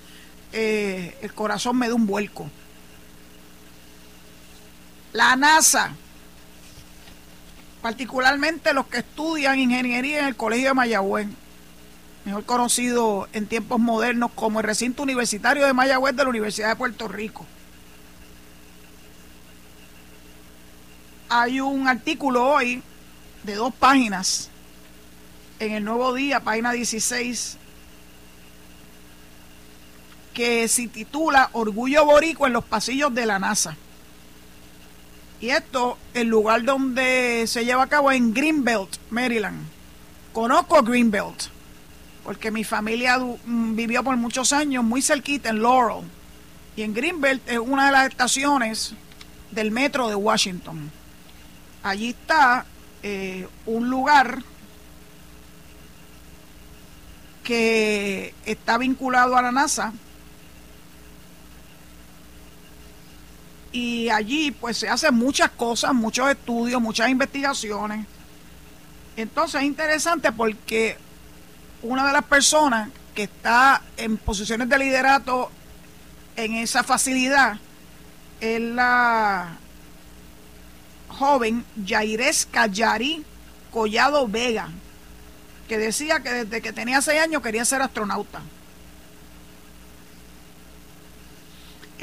eh, 0.57 1.17
el 1.21 1.33
corazón 1.33 1.77
me 1.77 1.89
da 1.89 1.95
un 1.95 2.07
vuelco. 2.07 2.49
La 5.11 5.35
NASA, 5.35 5.93
particularmente 7.81 8.73
los 8.73 8.87
que 8.87 8.99
estudian 8.99 9.59
ingeniería 9.59 10.19
en 10.19 10.25
el 10.27 10.37
Colegio 10.37 10.69
de 10.69 10.73
Mayagüez, 10.73 11.27
mejor 12.23 12.45
conocido 12.45 13.27
en 13.33 13.47
tiempos 13.47 13.79
modernos 13.79 14.31
como 14.33 14.61
el 14.61 14.65
recinto 14.65 15.03
universitario 15.03 15.65
de 15.65 15.73
Mayagüez 15.73 16.15
de 16.15 16.23
la 16.23 16.29
Universidad 16.29 16.69
de 16.69 16.77
Puerto 16.77 17.09
Rico. 17.09 17.45
Hay 21.27 21.59
un 21.59 21.89
artículo 21.89 22.47
hoy 22.47 22.81
de 23.43 23.55
dos 23.55 23.73
páginas 23.73 24.49
en 25.59 25.73
el 25.73 25.83
Nuevo 25.83 26.13
Día, 26.13 26.39
página 26.39 26.71
16, 26.71 27.57
que 30.36 30.67
se 30.67 30.88
titula 30.89 31.50
Orgullo 31.54 32.06
Borico 32.06 32.45
en 32.45 32.54
los 32.54 32.65
pasillos 32.65 33.15
de 33.15 33.26
la 33.26 33.39
NASA. 33.39 33.76
Y 35.39 35.50
esto, 35.50 35.98
el 36.13 36.28
lugar 36.28 36.63
donde 36.63 37.45
se 37.48 37.65
lleva 37.65 37.84
a 37.84 37.88
cabo 37.88 38.12
en 38.12 38.34
Greenbelt, 38.34 38.98
Maryland. 39.10 39.65
Conozco 40.34 40.84
Greenbelt, 40.84 41.45
porque 42.24 42.52
mi 42.52 42.65
familia 42.65 43.17
mm, 43.17 43.76
vivió 43.76 44.04
por 44.04 44.17
muchos 44.17 44.52
años 44.52 44.84
muy 44.84 45.02
cerquita 45.02 45.50
en 45.50 45.63
Laurel. 45.63 46.04
Y 46.76 46.82
en 46.82 46.93
Greenbelt 46.93 47.50
es 47.50 47.58
una 47.58 47.86
de 47.86 47.91
las 47.93 48.10
estaciones 48.10 48.93
del 49.52 49.71
metro 49.71 50.10
de 50.10 50.15
Washington. 50.15 50.91
Allí 51.82 52.10
está 52.10 52.65
eh, 53.04 53.48
un 53.65 53.89
lugar 53.89 54.43
que 57.43 58.34
está 58.45 58.78
vinculado 58.78 59.38
a 59.38 59.41
la 59.41 59.52
NASA 59.54 59.93
y 63.75 64.09
allí 64.09 64.51
pues 64.51 64.77
se 64.77 64.88
hacen 64.88 65.13
muchas 65.15 65.51
cosas, 65.51 65.93
muchos 65.93 66.29
estudios, 66.29 66.81
muchas 66.81 67.09
investigaciones. 67.09 68.05
Entonces 69.17 69.60
es 69.60 69.67
interesante 69.67 70.31
porque 70.31 70.97
una 71.81 72.08
de 72.08 72.13
las 72.13 72.23
personas 72.23 72.87
que 73.13 73.23
está 73.23 73.81
en 73.97 74.15
posiciones 74.15 74.69
de 74.69 74.77
liderato 74.77 75.52
en 76.37 76.54
esa 76.54 76.83
facilidad 76.83 77.58
es 78.39 78.62
la 78.62 79.58
joven 81.10 81.65
Yaires 81.75 82.47
Cayari 82.50 83.25
Collado 83.71 84.25
Vega, 84.25 84.69
que 85.67 85.77
decía 85.77 86.21
que 86.21 86.31
desde 86.31 86.62
que 86.62 86.71
tenía 86.71 87.02
seis 87.02 87.21
años 87.21 87.41
quería 87.41 87.65
ser 87.65 87.81
astronauta. 87.81 88.41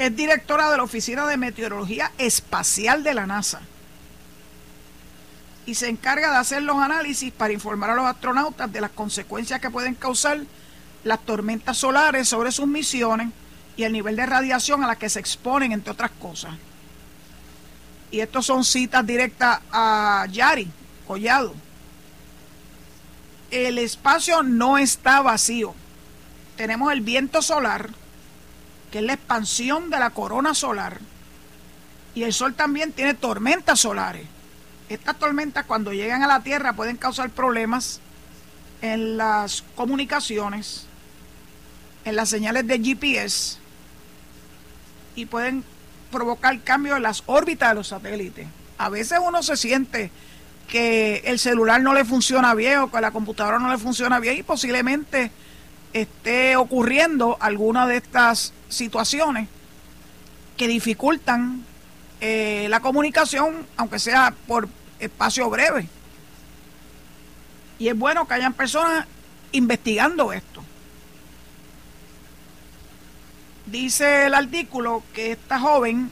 Es 0.03 0.13
directora 0.17 0.69
de 0.69 0.75
la 0.75 0.83
Oficina 0.83 1.25
de 1.25 1.37
Meteorología 1.37 2.11
Espacial 2.17 3.03
de 3.03 3.13
la 3.13 3.25
NASA 3.25 3.61
y 5.65 5.75
se 5.75 5.87
encarga 5.87 6.29
de 6.29 6.39
hacer 6.39 6.61
los 6.61 6.75
análisis 6.75 7.31
para 7.31 7.53
informar 7.53 7.91
a 7.91 7.95
los 7.95 8.05
astronautas 8.05 8.69
de 8.69 8.81
las 8.81 8.91
consecuencias 8.91 9.61
que 9.61 9.71
pueden 9.71 9.95
causar 9.95 10.41
las 11.05 11.21
tormentas 11.21 11.77
solares 11.77 12.27
sobre 12.27 12.51
sus 12.51 12.67
misiones 12.67 13.29
y 13.77 13.83
el 13.83 13.93
nivel 13.93 14.17
de 14.17 14.25
radiación 14.25 14.83
a 14.83 14.87
la 14.87 14.97
que 14.97 15.07
se 15.07 15.21
exponen, 15.21 15.71
entre 15.71 15.93
otras 15.93 16.11
cosas. 16.19 16.51
Y 18.11 18.19
estos 18.19 18.45
son 18.45 18.65
citas 18.65 19.07
directas 19.07 19.61
a 19.71 20.27
Yari 20.29 20.69
Collado. 21.07 21.53
el 23.51 23.77
espacio 23.77 24.43
no 24.43 24.77
está 24.77 25.21
vacío. 25.21 25.73
Tenemos 26.57 26.91
el 26.91 26.99
viento 26.99 27.41
solar, 27.41 28.02
que 28.93 28.99
es 28.99 29.05
la 29.05 29.13
expansión 29.13 29.89
de 29.89 29.97
la 29.97 30.11
corona 30.11 30.53
solar, 30.53 30.99
y 32.13 32.21
el 32.21 32.31
sol 32.31 32.53
también 32.53 32.91
tiene 32.91 33.15
tormentas 33.15 33.79
solares. 33.79 34.27
Estas 34.87 35.17
tormentas 35.17 35.65
cuando 35.65 35.91
llegan 35.93 36.21
a 36.21 36.27
la 36.27 36.43
Tierra 36.43 36.73
pueden 36.73 36.97
causar 36.97 37.31
problemas 37.31 38.01
en 38.83 39.17
las 39.17 39.63
comunicaciones, 39.75 40.85
en 42.05 42.15
las 42.15 42.29
señales 42.29 42.67
de 42.67 42.83
GPS 42.83 43.57
y 45.15 45.25
pueden 45.25 45.63
provocar 46.11 46.61
cambios 46.61 46.97
en 46.97 47.01
las 47.01 47.23
órbitas 47.25 47.69
de 47.69 47.75
los 47.75 47.87
satélites. 47.87 48.45
A 48.77 48.89
veces 48.89 49.17
uno 49.25 49.41
se 49.41 49.57
siente 49.57 50.11
que 50.67 51.23
el 51.25 51.39
celular 51.39 51.81
no 51.81 51.95
le 51.95 52.05
funciona 52.05 52.53
bien 52.53 52.77
o 52.77 52.91
que 52.91 53.01
la 53.01 53.09
computadora 53.09 53.57
no 53.57 53.71
le 53.71 53.79
funciona 53.79 54.19
bien 54.19 54.37
y 54.37 54.43
posiblemente 54.43 55.31
esté 55.93 56.55
ocurriendo 56.55 57.37
alguna 57.39 57.87
de 57.87 57.97
estas 57.97 58.53
situaciones 58.69 59.47
que 60.57 60.67
dificultan 60.67 61.63
eh, 62.21 62.67
la 62.69 62.79
comunicación, 62.79 63.65
aunque 63.77 63.99
sea 63.99 64.33
por 64.47 64.67
espacio 64.99 65.49
breve. 65.49 65.87
Y 67.79 67.87
es 67.87 67.97
bueno 67.97 68.27
que 68.27 68.33
hayan 68.33 68.53
personas 68.53 69.05
investigando 69.51 70.33
esto. 70.33 70.63
Dice 73.65 74.25
el 74.25 74.33
artículo 74.33 75.03
que 75.13 75.31
esta 75.31 75.59
joven, 75.59 76.11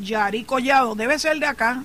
Yari 0.00 0.44
Collado, 0.44 0.94
debe 0.94 1.18
ser 1.18 1.38
de 1.38 1.46
acá, 1.46 1.82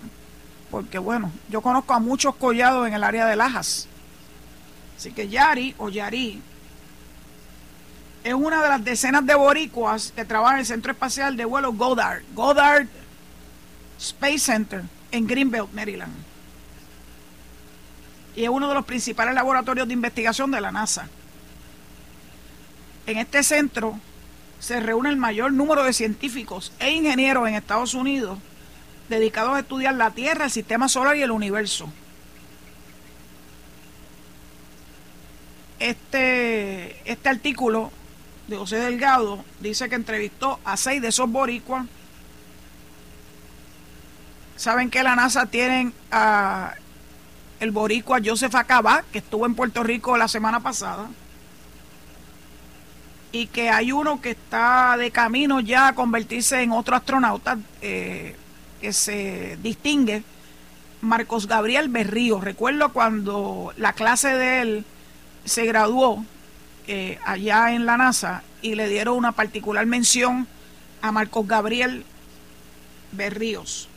porque 0.70 0.99
bueno, 0.99 1.32
yo 1.49 1.61
conozco 1.61 1.93
a 1.93 1.99
muchos 1.99 2.36
collados 2.36 2.88
en 2.88 2.93
el 2.93 3.03
área 3.03 3.26
de 3.26 3.36
Lajas. 3.36 3.88
Así 4.98 5.12
que 5.12 5.28
Yari 5.28 5.76
o 5.78 5.89
Yari 5.89 6.41
es 8.24 8.34
una 8.34 8.62
de 8.62 8.70
las 8.70 8.84
decenas 8.84 9.26
de 9.26 9.36
boricuas 9.36 10.12
que 10.16 10.26
trabaja 10.26 10.56
en 10.56 10.60
el 10.62 10.66
Centro 10.66 10.91
Espacial 10.91 11.38
de 11.38 11.45
Vuelo 11.45 11.72
Goddard, 11.72 12.24
Goddard 12.34 12.88
Space 14.00 14.39
Center 14.39 14.84
en 15.12 15.28
Greenbelt, 15.28 15.72
Maryland. 15.72 16.14
Y 18.36 18.43
es 18.43 18.50
uno 18.50 18.68
de 18.68 18.74
los 18.74 18.86
principales 18.86 19.34
laboratorios 19.34 19.88
de 19.88 19.93
investigación 19.93 20.52
de 20.52 20.62
la 20.62 20.72
NASA. 20.72 21.08
En 23.06 23.18
este 23.18 23.43
centro 23.43 24.00
se 24.60 24.80
reúne 24.80 25.10
el 25.10 25.18
mayor 25.18 25.54
número 25.54 25.84
de 25.84 25.93
científicos 25.93 26.74
e 26.80 26.91
ingenieros 26.91 27.48
en 27.48 27.56
Estados 27.56 27.93
Unidos 27.93 28.39
dedicados 29.10 29.56
a 29.56 29.60
estudiar 29.60 29.93
la 29.95 30.12
Tierra, 30.12 30.45
el 30.45 30.52
sistema 30.52 30.89
solar 30.89 31.16
y 31.16 31.22
el 31.22 31.32
universo. 31.32 31.89
Este, 35.80 37.09
este 37.09 37.30
artículo 37.30 37.91
de 38.47 38.57
José 38.57 38.78
Delgado 38.78 39.43
dice 39.59 39.89
que 39.89 39.95
entrevistó 39.95 40.59
a 40.65 40.78
seis 40.78 41.01
de 41.01 41.09
esos 41.09 41.30
boricuas. 41.30 41.86
Saben 44.55 44.89
que 44.89 45.03
la 45.03 45.15
NASA 45.15 45.45
tienen 45.45 45.93
a 46.11 46.73
el 47.59 47.71
boricua 47.71 48.19
Joseph 48.23 48.55
Acaba, 48.55 49.03
que 49.11 49.19
estuvo 49.19 49.45
en 49.45 49.55
Puerto 49.55 49.84
Rico 49.84 50.17
la 50.17 50.28
semana 50.28 50.59
pasada, 50.59 51.07
y 53.32 53.47
que 53.47 53.69
hay 53.69 53.91
uno 53.91 54.21
que 54.21 54.32
está 54.32 54.95
de 54.97 55.11
camino 55.11 55.59
ya 55.59 55.89
a 55.89 55.95
convertirse 55.95 56.61
en 56.61 56.71
otro 56.71 56.95
astronauta 56.95 57.57
eh, 57.82 58.36
que 58.82 58.93
se 58.93 59.57
distingue, 59.61 60.23
Marcos 61.01 61.47
Gabriel 61.47 61.89
Berrío. 61.89 62.39
Recuerdo 62.41 62.93
cuando 62.93 63.73
la 63.78 63.93
clase 63.93 64.30
de 64.30 64.61
él 64.61 64.86
se 65.48 65.66
graduó 65.66 66.26
eh, 66.88 67.18
allá 67.26 67.74
en 67.74 67.86
la 67.86 67.98
NASA 67.98 68.43
y 68.62 68.76
le 68.76 68.88
dieron 68.88 69.18
una 69.18 69.32
particular 69.32 69.86
mención 69.86 70.48
a 71.02 71.12
Marcos 71.12 71.48
Gabriel 71.48 72.06
Berríos. 73.12 73.88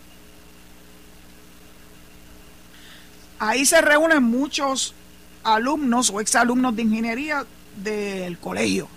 Ahí 3.38 3.64
se 3.64 3.80
reúnen 3.80 4.22
muchos 4.22 4.94
alumnos 5.42 6.10
o 6.10 6.20
exalumnos 6.20 6.76
de 6.76 6.82
ingeniería 6.82 7.46
del 7.76 8.38
colegio. 8.38 8.88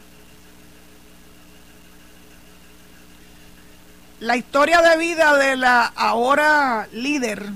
La 4.19 4.37
historia 4.37 4.81
de 4.81 4.97
vida 4.97 5.35
de 5.37 5.55
la 5.55 5.85
ahora 5.85 6.87
líder 6.91 7.51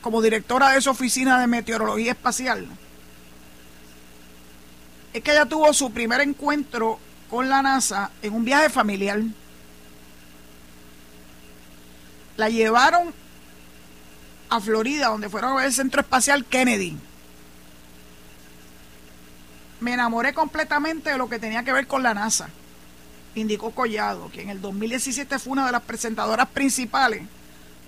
como 0.00 0.22
directora 0.22 0.70
de 0.70 0.80
su 0.80 0.90
oficina 0.90 1.40
de 1.40 1.46
meteorología 1.46 2.12
espacial 2.12 2.66
es 5.12 5.22
que 5.22 5.32
ella 5.32 5.46
tuvo 5.46 5.72
su 5.72 5.90
primer 5.90 6.20
encuentro 6.20 6.98
con 7.30 7.48
la 7.48 7.62
NASA 7.62 8.10
en 8.22 8.34
un 8.34 8.44
viaje 8.44 8.68
familiar. 8.68 9.20
La 12.36 12.48
llevaron 12.50 13.12
a 14.50 14.60
Florida, 14.60 15.08
donde 15.08 15.28
fueron 15.28 15.52
a 15.52 15.56
ver 15.56 15.66
el 15.66 15.72
Centro 15.72 16.00
Espacial 16.00 16.44
Kennedy 16.44 16.96
me 19.80 19.92
enamoré 19.92 20.34
completamente 20.34 21.10
de 21.10 21.18
lo 21.18 21.28
que 21.28 21.38
tenía 21.38 21.62
que 21.62 21.72
ver 21.72 21.86
con 21.86 22.02
la 22.02 22.14
NASA 22.14 22.48
indicó 23.34 23.70
Collado, 23.70 24.30
que 24.32 24.42
en 24.42 24.50
el 24.50 24.60
2017 24.60 25.38
fue 25.38 25.52
una 25.52 25.66
de 25.66 25.72
las 25.72 25.82
presentadoras 25.82 26.48
principales 26.48 27.22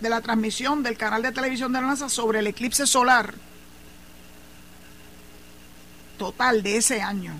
de 0.01 0.09
la 0.09 0.20
transmisión 0.20 0.82
del 0.82 0.96
canal 0.96 1.22
de 1.22 1.32
televisión 1.32 1.72
de 1.72 1.80
la 1.80 1.88
NASA 1.88 2.09
sobre 2.09 2.40
el 2.40 2.46
eclipse 2.46 2.86
solar 2.86 3.34
total 6.18 6.62
de 6.62 6.76
ese 6.76 7.03
año. 7.03 7.34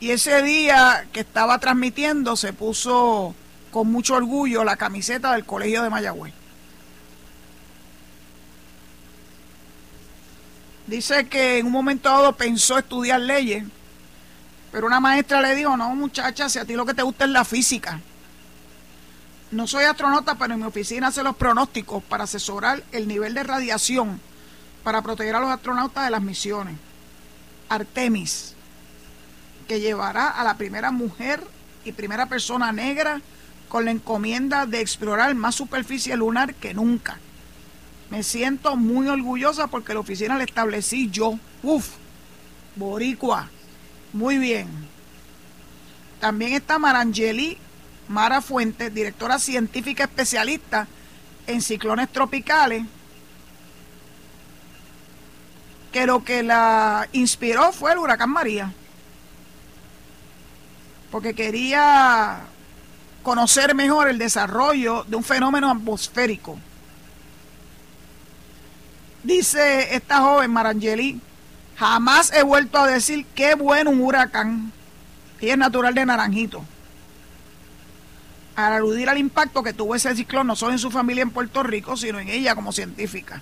Y 0.00 0.10
ese 0.10 0.42
día 0.42 1.06
que 1.12 1.20
estaba 1.20 1.58
transmitiendo 1.58 2.36
se 2.36 2.52
puso 2.52 3.34
con 3.70 3.90
mucho 3.90 4.14
orgullo 4.14 4.64
la 4.64 4.76
camiseta 4.76 5.32
del 5.32 5.44
Colegio 5.44 5.82
de 5.82 5.90
Mayagüez. 5.90 6.34
Dice 10.86 11.28
que 11.28 11.58
en 11.58 11.66
un 11.66 11.72
momento 11.72 12.08
dado 12.08 12.36
pensó 12.36 12.78
estudiar 12.78 13.20
leyes 13.20 13.64
pero 14.72 14.86
una 14.86 15.00
maestra 15.00 15.42
le 15.42 15.54
dijo, 15.54 15.76
no 15.76 15.94
muchacha, 15.94 16.48
si 16.48 16.58
a 16.58 16.64
ti 16.64 16.72
lo 16.72 16.86
que 16.86 16.94
te 16.94 17.02
gusta 17.02 17.26
es 17.26 17.30
la 17.30 17.44
física. 17.44 18.00
No 19.52 19.66
soy 19.66 19.84
astronauta, 19.84 20.36
pero 20.36 20.54
en 20.54 20.60
mi 20.60 20.66
oficina 20.66 21.08
hace 21.08 21.22
los 21.22 21.36
pronósticos 21.36 22.02
para 22.02 22.24
asesorar 22.24 22.82
el 22.90 23.06
nivel 23.06 23.34
de 23.34 23.42
radiación 23.42 24.18
para 24.82 25.02
proteger 25.02 25.36
a 25.36 25.40
los 25.40 25.50
astronautas 25.50 26.04
de 26.04 26.10
las 26.10 26.22
misiones. 26.22 26.76
Artemis, 27.68 28.54
que 29.68 29.78
llevará 29.78 30.28
a 30.28 30.42
la 30.42 30.56
primera 30.56 30.90
mujer 30.90 31.46
y 31.84 31.92
primera 31.92 32.26
persona 32.26 32.72
negra 32.72 33.20
con 33.68 33.84
la 33.84 33.90
encomienda 33.90 34.64
de 34.64 34.80
explorar 34.80 35.34
más 35.34 35.54
superficie 35.54 36.16
lunar 36.16 36.54
que 36.54 36.72
nunca. 36.72 37.18
Me 38.10 38.22
siento 38.22 38.76
muy 38.76 39.08
orgullosa 39.08 39.66
porque 39.66 39.92
la 39.92 40.00
oficina 40.00 40.38
la 40.38 40.44
establecí 40.44 41.10
yo. 41.10 41.38
Uf, 41.62 41.90
boricua. 42.76 43.50
Muy 44.14 44.38
bien. 44.38 44.66
También 46.20 46.54
está 46.54 46.78
Marangeli 46.78 47.58
Mara 48.08 48.40
Fuentes, 48.40 48.92
directora 48.92 49.38
científica 49.38 50.04
especialista 50.04 50.86
en 51.46 51.62
ciclones 51.62 52.10
tropicales, 52.10 52.84
que 55.92 56.06
lo 56.06 56.24
que 56.24 56.42
la 56.42 57.08
inspiró 57.12 57.72
fue 57.72 57.92
el 57.92 57.98
huracán 57.98 58.30
María, 58.30 58.72
porque 61.10 61.34
quería 61.34 62.40
conocer 63.22 63.74
mejor 63.74 64.08
el 64.08 64.18
desarrollo 64.18 65.04
de 65.04 65.16
un 65.16 65.24
fenómeno 65.24 65.70
atmosférico. 65.70 66.58
Dice 69.22 69.94
esta 69.94 70.20
joven 70.20 70.50
Marangeli, 70.50 71.20
Jamás 71.82 72.32
he 72.32 72.44
vuelto 72.44 72.78
a 72.78 72.86
decir 72.86 73.26
qué 73.34 73.56
bueno 73.56 73.90
un 73.90 74.00
huracán. 74.00 74.72
Y 75.40 75.48
es 75.48 75.58
natural 75.58 75.94
de 75.94 76.06
Naranjito. 76.06 76.64
Al 78.56 78.72
aludir 78.72 79.08
al 79.08 79.18
impacto 79.18 79.62
que 79.62 79.72
tuvo 79.72 79.94
ese 79.94 80.14
ciclón 80.14 80.46
no 80.46 80.56
solo 80.56 80.72
en 80.72 80.78
su 80.78 80.90
familia 80.90 81.22
en 81.22 81.30
Puerto 81.30 81.62
Rico, 81.62 81.96
sino 81.96 82.18
en 82.18 82.28
ella 82.28 82.54
como 82.54 82.72
científica. 82.72 83.40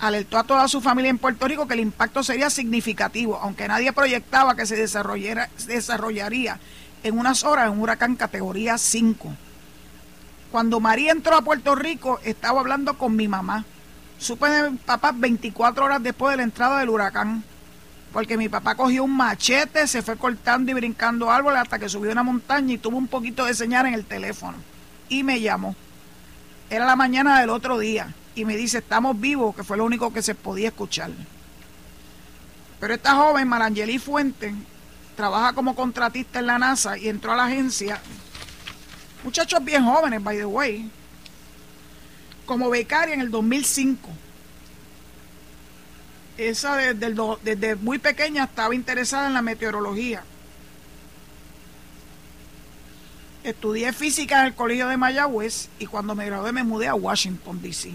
Alertó 0.00 0.38
a 0.38 0.44
toda 0.44 0.66
su 0.68 0.80
familia 0.80 1.10
en 1.10 1.18
Puerto 1.18 1.46
Rico 1.46 1.66
que 1.66 1.74
el 1.74 1.80
impacto 1.80 2.22
sería 2.22 2.50
significativo, 2.50 3.38
aunque 3.40 3.68
nadie 3.68 3.92
proyectaba 3.92 4.56
que 4.56 4.66
se 4.66 4.76
desarrollaría 4.76 6.58
en 7.02 7.18
unas 7.18 7.44
horas 7.44 7.70
un 7.70 7.80
huracán 7.80 8.16
categoría 8.16 8.78
5. 8.78 9.34
Cuando 10.50 10.80
María 10.80 11.12
entró 11.12 11.36
a 11.36 11.42
Puerto 11.42 11.74
Rico, 11.74 12.20
estaba 12.24 12.60
hablando 12.60 12.96
con 12.96 13.14
mi 13.16 13.28
mamá 13.28 13.64
Supe 14.18 14.48
de 14.48 14.70
mi 14.70 14.78
papá 14.78 15.12
24 15.14 15.84
horas 15.84 16.02
después 16.02 16.32
de 16.32 16.38
la 16.38 16.44
entrada 16.44 16.78
del 16.78 16.88
huracán. 16.88 17.44
Porque 18.14 18.36
mi 18.36 18.48
papá 18.48 18.76
cogió 18.76 19.02
un 19.02 19.16
machete, 19.16 19.88
se 19.88 20.00
fue 20.00 20.16
cortando 20.16 20.70
y 20.70 20.74
brincando 20.74 21.32
árboles 21.32 21.62
hasta 21.62 21.80
que 21.80 21.88
subió 21.88 22.12
una 22.12 22.22
montaña 22.22 22.74
y 22.74 22.78
tuvo 22.78 22.96
un 22.96 23.08
poquito 23.08 23.44
de 23.44 23.54
señal 23.54 23.86
en 23.86 23.94
el 23.94 24.04
teléfono. 24.04 24.56
Y 25.08 25.24
me 25.24 25.40
llamó. 25.40 25.74
Era 26.70 26.86
la 26.86 26.94
mañana 26.94 27.40
del 27.40 27.50
otro 27.50 27.76
día 27.76 28.14
y 28.36 28.44
me 28.44 28.56
dice, 28.56 28.78
estamos 28.78 29.20
vivos, 29.20 29.56
que 29.56 29.64
fue 29.64 29.76
lo 29.76 29.84
único 29.84 30.12
que 30.12 30.22
se 30.22 30.36
podía 30.36 30.68
escuchar. 30.68 31.10
Pero 32.78 32.94
esta 32.94 33.16
joven, 33.16 33.48
Marangeli 33.48 33.98
Fuente, 33.98 34.54
trabaja 35.16 35.52
como 35.52 35.74
contratista 35.74 36.38
en 36.38 36.46
la 36.46 36.58
NASA 36.60 36.96
y 36.96 37.08
entró 37.08 37.32
a 37.32 37.36
la 37.36 37.46
agencia. 37.46 38.00
Muchachos 39.24 39.64
bien 39.64 39.84
jóvenes, 39.84 40.22
by 40.22 40.36
the 40.36 40.44
way, 40.44 40.88
como 42.46 42.70
becaria 42.70 43.14
en 43.14 43.22
el 43.22 43.32
2005. 43.32 44.08
Esa 46.36 46.76
desde, 46.76 47.76
muy 47.76 47.98
pequeña 47.98 48.44
estaba 48.44 48.74
interesada 48.74 49.28
en 49.28 49.34
la 49.34 49.42
meteorología. 49.42 50.24
Estudié 53.44 53.92
física 53.92 54.40
en 54.40 54.46
el 54.46 54.54
Colegio 54.54 54.88
de 54.88 54.96
Mayagüez 54.96 55.68
y 55.78 55.86
cuando 55.86 56.14
me 56.14 56.26
gradué 56.26 56.50
me 56.50 56.64
mudé 56.64 56.88
a 56.88 56.94
Washington, 56.94 57.60
D.C. 57.62 57.92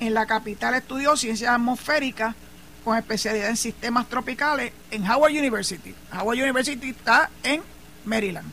En 0.00 0.14
la 0.14 0.26
capital 0.26 0.74
estudió 0.74 1.16
ciencias 1.16 1.52
atmosféricas 1.52 2.34
con 2.82 2.96
especialidad 2.96 3.50
en 3.50 3.56
sistemas 3.56 4.08
tropicales 4.08 4.72
en 4.90 5.08
Howard 5.08 5.32
University. 5.32 5.94
Howard 6.12 6.38
University 6.38 6.90
está 6.90 7.30
en 7.42 7.62
Maryland. 8.04 8.50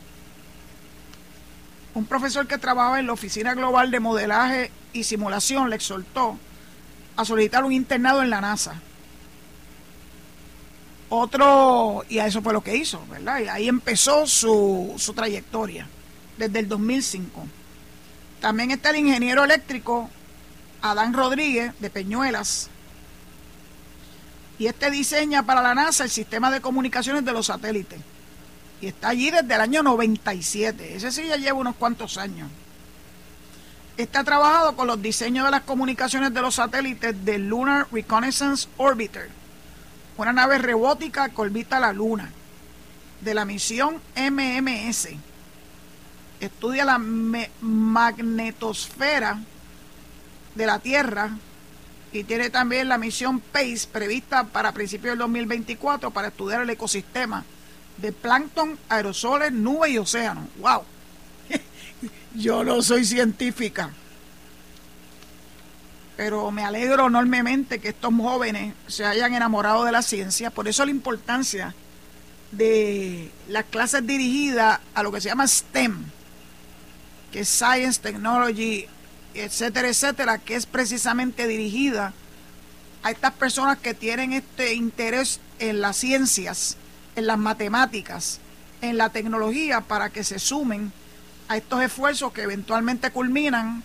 Un 1.94 2.06
profesor 2.06 2.46
que 2.46 2.58
trabajaba 2.58 3.00
en 3.00 3.08
la 3.08 3.14
Oficina 3.14 3.56
Global 3.56 3.90
de 3.90 4.00
Modelaje 4.00 4.72
y 4.94 5.06
Simulación 5.06 5.70
le 5.70 5.78
exhortó 5.78 6.38
a 7.18 7.26
solicitar 7.26 7.66
un 7.66 7.74
internado 7.74 8.22
en 8.22 8.30
la 8.30 8.40
NASA. 8.40 8.76
Otro, 11.10 12.04
y 12.10 12.20
a 12.20 12.28
eso 12.28 12.42
fue 12.42 12.54
lo 12.54 12.62
que 12.62 12.76
hizo, 12.76 13.06
¿verdad? 13.10 13.40
Y 13.40 13.48
ahí 13.48 13.68
empezó 13.68 14.28
su, 14.28 14.94
su 14.98 15.14
trayectoria, 15.14 15.88
desde 16.38 16.60
el 16.60 16.68
2005. 16.68 17.48
También 18.40 18.72
está 18.72 18.92
el 18.92 18.98
ingeniero 18.98 19.44
eléctrico 19.44 20.10
Adán 20.82 21.14
Rodríguez 21.14 21.74
de 21.80 21.90
Peñuelas. 21.90 22.70
Y 24.60 24.68
este 24.68 24.92
diseña 24.92 25.44
para 25.44 25.62
la 25.62 25.76
NASA 25.76 26.04
el 26.04 26.10
sistema 26.10 26.52
de 26.52 26.62
comunicaciones 26.62 27.26
de 27.26 27.34
los 27.34 27.48
satélites. 27.48 28.00
Y 28.82 28.88
está 28.88 29.10
allí 29.10 29.32
desde 29.32 29.54
el 29.56 29.62
año 29.62 29.82
97. 29.82 30.96
Ese 30.96 31.12
sí 31.12 31.28
ya 31.28 31.38
lleva 31.38 31.58
unos 31.58 31.76
cuantos 31.76 32.18
años. 32.18 32.50
Está 33.98 34.24
trabajado 34.24 34.76
con 34.76 34.86
los 34.86 35.02
diseños 35.02 35.46
de 35.46 35.52
las 35.52 35.64
comunicaciones 35.64 36.32
de 36.32 36.42
los 36.42 36.54
satélites 36.56 37.26
del 37.26 37.50
Lunar 37.50 37.88
Reconnaissance 37.92 38.70
Orbiter, 38.78 39.30
una 40.18 40.32
nave 40.32 40.60
robótica 40.60 41.30
que 41.30 41.42
orbita 41.42 41.80
la 41.80 41.94
Luna, 41.94 42.30
de 43.22 43.34
la 43.34 43.44
misión 43.44 44.00
MMS. 44.16 45.08
Estudia 46.40 46.86
la 46.86 47.00
magnetosfera 47.00 49.40
de 50.54 50.66
la 50.68 50.78
Tierra 50.78 51.32
y 52.12 52.24
tiene 52.24 52.52
también 52.52 52.90
la 52.90 53.00
misión 53.00 53.40
PACE 53.40 53.88
prevista 53.92 54.44
para 54.44 54.74
principios 54.74 55.14
del 55.14 55.20
2024 55.20 56.12
para 56.12 56.28
estudiar 56.28 56.62
el 56.62 56.70
ecosistema 56.70 57.44
de 57.98 58.12
plancton, 58.12 58.78
aerosoles, 58.90 59.52
nubes 59.52 59.92
y 59.92 59.98
océanos. 59.98 60.46
¡Wow! 60.60 60.84
Yo 62.38 62.64
no 62.64 62.84
soy 62.84 63.04
científica, 63.04 63.90
pero 66.16 66.52
me 66.52 66.64
alegro 66.64 67.08
enormemente 67.08 67.80
que 67.80 67.90
estos 67.90 68.14
jóvenes 68.14 68.76
se 68.86 69.06
hayan 69.06 69.34
enamorado 69.34 69.84
de 69.86 69.92
la 69.92 70.04
ciencia. 70.04 70.52
Por 70.52 70.68
eso 70.68 70.86
la 70.86 70.92
importancia 70.92 71.74
de 72.52 73.32
las 73.48 73.66
clases 73.66 74.06
dirigidas 74.06 74.80
a 74.94 75.02
lo 75.02 75.12
que 75.12 75.20
se 75.20 75.30
llama 75.30 75.48
STEM, 75.48 75.98
que 77.32 77.40
es 77.40 77.50
Science, 77.50 78.00
Technology, 78.00 78.86
etcétera, 79.34 79.88
etcétera, 79.88 80.38
que 80.38 80.56
es 80.56 80.68
precisamente 80.68 81.48
dirigida 81.48 82.14
a 83.02 83.10
estas 83.10 83.34
personas 83.34 83.80
que 83.80 83.96
tienen 83.96 84.34
este 84.34 84.76
interés 84.76 85.40
en 85.58 85.82
las 85.82 85.98
ciencias, 85.98 86.78
en 87.16 87.26
las 87.26 87.40
matemáticas, 87.40 88.40
en 88.82 88.98
la 88.98 89.10
tecnología, 89.10 89.82
para 89.82 90.12
que 90.12 90.24
se 90.24 90.38
sumen 90.38 90.92
a 91.48 91.58
estos 91.58 91.82
esfuerzos 91.82 92.34
que 92.34 92.44
eventualmente 92.44 93.12
culminan 93.12 93.84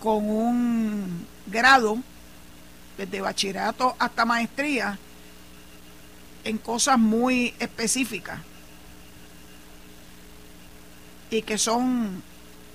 con 0.00 0.28
un 0.28 1.26
grado 1.46 1.98
desde 2.96 3.20
bachillerato 3.20 3.96
hasta 3.98 4.24
maestría 4.24 4.98
en 6.44 6.58
cosas 6.58 6.98
muy 6.98 7.54
específicas 7.58 8.38
y 11.30 11.42
que 11.42 11.58
son 11.58 12.22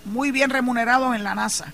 muy 0.05 0.32
bien 0.32 0.49
remunerados 0.49 1.16
en 1.16 1.24
la 1.24 1.36
NASA. 1.36 1.74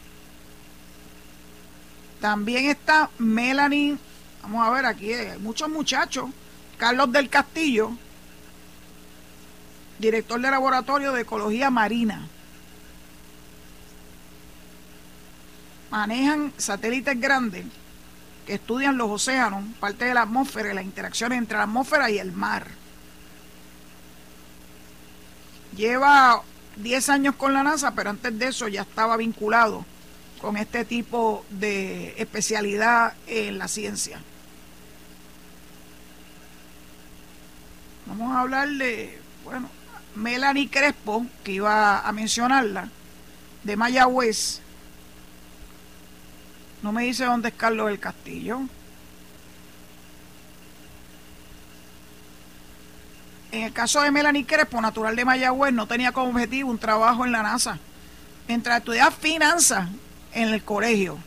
También 2.19 2.65
está 2.65 3.09
Melanie, 3.17 3.97
vamos 4.41 4.67
a 4.67 4.71
ver 4.71 4.85
aquí, 4.85 5.13
hay 5.13 5.37
muchos 5.39 5.69
muchachos, 5.69 6.29
Carlos 6.77 7.11
del 7.11 7.29
Castillo, 7.29 7.91
director 9.99 10.39
de 10.39 10.51
laboratorio 10.51 11.11
de 11.11 11.21
ecología 11.21 11.69
marina. 11.69 12.27
Manejan 15.91 16.51
satélites 16.57 17.19
grandes 17.19 17.65
que 18.45 18.55
estudian 18.55 18.97
los 18.97 19.09
océanos, 19.09 19.63
parte 19.79 20.05
de 20.05 20.13
la 20.13 20.23
atmósfera 20.23 20.71
y 20.71 20.75
las 20.75 20.85
interacciones 20.85 21.37
entre 21.37 21.57
la 21.57 21.63
atmósfera 21.63 22.09
y 22.11 22.19
el 22.19 22.31
mar. 22.31 22.67
Lleva 25.75 26.41
10 26.77 27.09
años 27.09 27.35
con 27.35 27.53
la 27.53 27.63
NASA, 27.63 27.91
pero 27.95 28.09
antes 28.09 28.37
de 28.37 28.47
eso 28.47 28.67
ya 28.67 28.81
estaba 28.81 29.17
vinculado 29.17 29.85
con 30.41 30.57
este 30.57 30.85
tipo 30.85 31.45
de 31.49 32.13
especialidad 32.17 33.13
en 33.27 33.57
la 33.57 33.67
ciencia. 33.67 34.19
Vamos 38.05 38.35
a 38.35 38.41
hablar 38.41 38.69
de, 38.69 39.19
bueno, 39.43 39.69
Melanie 40.15 40.69
Crespo, 40.69 41.25
que 41.43 41.53
iba 41.53 41.99
a 41.99 42.11
mencionarla, 42.11 42.89
de 43.63 43.75
Mayagüez. 43.75 44.61
No 46.81 46.91
me 46.91 47.03
dice 47.03 47.25
dónde 47.25 47.49
es 47.49 47.55
Carlos 47.55 47.87
del 47.87 47.99
Castillo. 47.99 48.61
En 53.51 53.63
el 53.63 53.73
caso 53.73 54.01
de 54.01 54.11
Melanie 54.11 54.45
Crespo, 54.45 54.81
natural 54.81 55.15
de 55.15 55.25
Mayagüez, 55.25 55.73
no 55.73 55.87
tenía 55.87 56.11
como 56.11 56.29
objetivo 56.29 56.69
un 56.69 56.77
trabajo 56.77 57.25
en 57.25 57.31
la 57.31 57.43
NASA. 57.43 57.77
Mientras 58.47 58.79
estudiaba 58.79 59.11
finanzas 59.11 59.87
en 60.33 60.49
el 60.49 60.63
colegio. 60.63 61.17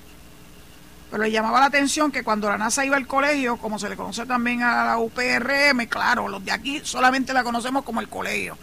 Pero 1.11 1.23
le 1.23 1.31
llamaba 1.31 1.61
la 1.61 1.67
atención 1.67 2.13
que 2.13 2.23
cuando 2.23 2.49
la 2.49 2.59
NASA 2.59 2.85
iba 2.85 2.97
al 2.97 3.07
colegio, 3.07 3.57
como 3.57 3.79
se 3.79 3.89
le 3.89 3.97
conoce 3.97 4.27
también 4.27 4.63
a 4.63 4.85
la 4.85 4.99
UPRM, 4.99 5.87
claro, 5.89 6.29
los 6.29 6.45
de 6.45 6.53
aquí 6.53 6.81
solamente 6.85 7.33
la 7.33 7.43
conocemos 7.43 7.83
como 7.83 8.01
el 8.01 8.09
colegio. 8.09 8.59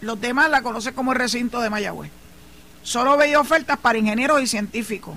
Los 0.00 0.20
demás 0.20 0.50
la 0.50 0.62
conocen 0.62 0.94
como 0.94 1.12
el 1.12 1.18
recinto 1.18 1.60
de 1.60 1.70
Mayagüez. 1.70 2.10
Solo 2.82 3.16
veía 3.16 3.40
ofertas 3.40 3.78
para 3.78 3.98
ingenieros 3.98 4.42
y 4.42 4.46
científicos. 4.46 5.14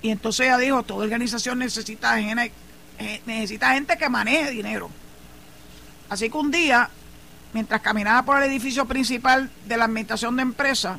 Y 0.00 0.10
entonces 0.10 0.46
ella 0.46 0.58
dijo, 0.58 0.82
toda 0.82 1.04
organización 1.04 1.58
necesita, 1.58 2.18
eh, 2.20 2.50
gente 3.26 3.96
que 3.98 4.08
maneje 4.08 4.50
dinero. 4.50 4.90
Así 6.08 6.30
que 6.30 6.36
un 6.36 6.50
día, 6.50 6.90
mientras 7.52 7.80
caminaba 7.80 8.22
por 8.22 8.42
el 8.42 8.50
edificio 8.50 8.84
principal 8.86 9.50
de 9.66 9.76
la 9.76 9.86
administración 9.86 10.36
de 10.36 10.42
empresas, 10.42 10.98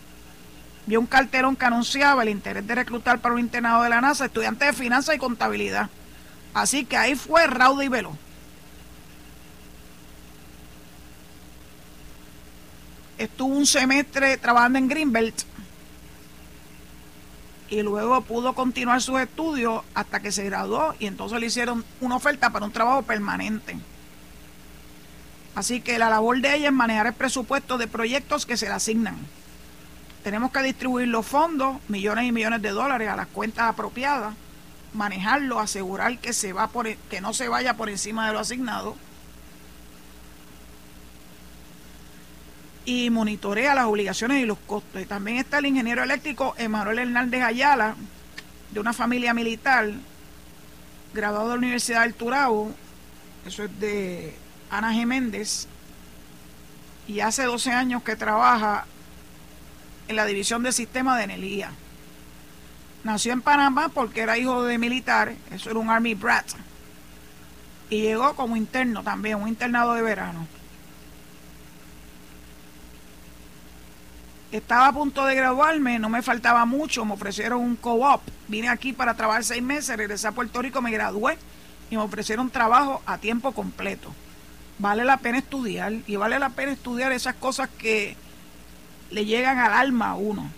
vio 0.88 1.00
un 1.00 1.08
carterón 1.08 1.56
que 1.56 1.66
anunciaba 1.66 2.24
el 2.24 2.30
interés 2.30 2.66
de 2.66 2.76
reclutar 2.76 3.20
para 3.20 3.36
un 3.36 3.40
internado 3.40 3.84
de 3.84 3.90
la 3.90 4.02
NASA 4.02 4.26
estudiantes 4.26 4.68
de 4.68 4.74
finanzas 4.74 5.16
y 5.16 5.20
contabilidad. 5.20 5.90
Así 6.54 6.86
que 6.86 6.98
ahí 6.98 7.16
fue 7.16 7.48
rauda 7.48 7.84
y 7.84 7.90
velo. 7.90 8.18
Estuvo 13.18 13.56
un 13.56 13.66
semestre 13.66 14.38
trabajando 14.38 14.80
en 14.80 14.88
Greenbelt 14.88 15.44
y 17.70 17.82
luego 17.82 18.22
pudo 18.22 18.54
continuar 18.54 19.02
sus 19.02 19.20
estudios 19.20 19.84
hasta 19.94 20.20
que 20.20 20.32
se 20.32 20.46
graduó 20.46 20.94
y 21.00 21.08
entonces 21.08 21.40
le 21.40 21.48
hicieron 21.48 21.84
una 22.02 22.16
oferta 22.18 22.52
para 22.52 22.66
un 22.66 22.72
trabajo 22.72 23.02
permanente. 23.02 23.76
Así 25.56 25.82
que 25.82 25.98
la 25.98 26.10
labor 26.10 26.42
de 26.42 26.56
ella 26.56 26.68
es 26.68 26.74
manejar 26.74 27.08
el 27.08 27.14
presupuesto 27.14 27.78
de 27.78 27.88
proyectos 27.88 28.46
que 28.46 28.58
se 28.58 28.68
le 28.68 28.74
asignan 28.74 29.18
tenemos 30.26 30.52
que 30.52 30.64
distribuir 30.64 31.08
los 31.08 31.24
fondos, 31.24 31.78
millones 31.88 32.26
y 32.26 32.32
millones 32.32 32.60
de 32.64 32.72
dólares 32.72 33.10
a 33.10 33.16
las 33.16 33.28
cuentas 33.28 33.70
apropiadas, 33.70 34.34
manejarlo, 34.92 35.60
asegurar 35.60 36.18
que 36.18 36.34
se 36.34 36.52
va 36.52 36.68
e, 36.86 36.98
que 37.12 37.22
no 37.22 37.32
se 37.32 37.48
vaya 37.48 37.78
por 37.78 37.90
encima 37.90 38.26
de 38.26 38.34
lo 38.34 38.40
asignado 38.40 38.96
y 42.86 43.10
monitorea 43.10 43.74
las 43.76 43.86
obligaciones 43.86 44.42
y 44.42 44.46
los 44.46 44.60
costos. 44.60 45.06
También 45.08 45.38
está 45.38 45.58
el 45.58 45.66
ingeniero 45.66 46.04
eléctrico 46.04 46.54
Emanuel 46.58 47.00
Hernández 47.00 47.42
Ayala, 47.42 47.96
de 48.72 48.80
una 48.80 48.94
familia 48.94 49.34
militar, 49.34 49.92
graduado 51.14 51.50
de 51.50 51.54
la 51.56 51.60
Universidad 51.60 52.04
del 52.04 52.14
Turabo, 52.14 52.72
eso 53.46 53.64
es 53.64 53.80
de 53.80 54.36
Ana 54.70 54.94
Geméndez, 54.94 55.68
y 57.08 57.20
hace 57.20 57.44
12 57.44 57.72
años 57.72 58.04
que 58.04 58.16
trabaja 58.16 58.86
en 60.08 60.16
la 60.16 60.26
División 60.26 60.64
de 60.64 60.72
Sistema 60.72 61.18
de 61.18 61.24
Enelía. 61.24 61.72
Nació 63.04 63.34
en 63.34 63.42
Panamá 63.42 63.90
porque 63.90 64.22
era 64.22 64.38
hijo 64.38 64.64
de 64.64 64.78
militar, 64.78 65.36
eso 65.52 65.70
era 65.70 65.80
un 65.80 65.90
Army 65.90 66.16
Brat. 66.16 66.46
Y 67.90 68.02
llegó 68.02 68.36
como 68.36 68.58
interno 68.58 69.04
también, 69.04 69.40
un 69.42 69.48
internado 69.48 69.94
de 69.94 70.02
verano. 70.02 70.48
Estaba 74.52 74.88
a 74.88 74.94
punto 74.94 75.26
de 75.26 75.36
graduarme, 75.36 76.00
no 76.00 76.08
me 76.08 76.22
faltaba 76.22 76.66
mucho, 76.66 77.04
me 77.04 77.14
ofrecieron 77.14 77.62
un 77.62 77.76
co-op. 77.76 78.22
Vine 78.48 78.70
aquí 78.70 78.94
para 78.94 79.16
trabajar 79.16 79.44
seis 79.44 79.62
meses, 79.62 79.98
regresé 79.98 80.28
a 80.28 80.32
Puerto 80.32 80.62
Rico, 80.62 80.82
me 80.82 80.92
gradué 80.92 81.38
y 81.90 81.98
me 81.98 82.02
ofrecieron 82.02 82.50
trabajo 82.50 83.02
a 83.06 83.18
tiempo 83.18 83.52
completo. 83.52 84.14
Vale 84.78 85.04
la 85.04 85.18
pena 85.18 85.40
estudiar 85.40 85.94
y 86.06 86.16
vale 86.16 86.40
la 86.40 86.50
pena 86.50 86.72
estudiar 86.72 87.12
esas 87.12 87.36
cosas 87.36 87.70
que 87.78 88.16
le 89.10 89.26
llegan 89.26 89.60
al 89.60 89.74
alma 89.74 90.12
a 90.12 90.16
uno. 90.16 90.50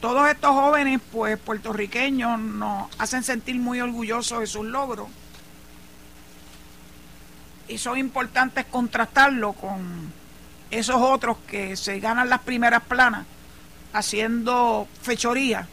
Todos 0.00 0.30
estos 0.30 0.52
jóvenes, 0.52 1.00
pues 1.10 1.38
puertorriqueños, 1.38 2.38
nos 2.38 2.88
hacen 2.98 3.24
sentir 3.24 3.56
muy 3.56 3.80
orgullosos 3.80 4.40
de 4.40 4.46
sus 4.46 4.64
logros. 4.64 5.08
Y 7.66 7.78
son 7.78 7.98
importantes 7.98 8.64
contrastarlo 8.66 9.54
con 9.54 10.12
esos 10.70 10.96
otros 10.96 11.38
que 11.46 11.76
se 11.76 11.98
ganan 12.00 12.28
las 12.28 12.40
primeras 12.40 12.82
planas 12.82 13.26
haciendo 13.92 14.86
fechoría. 15.02 15.68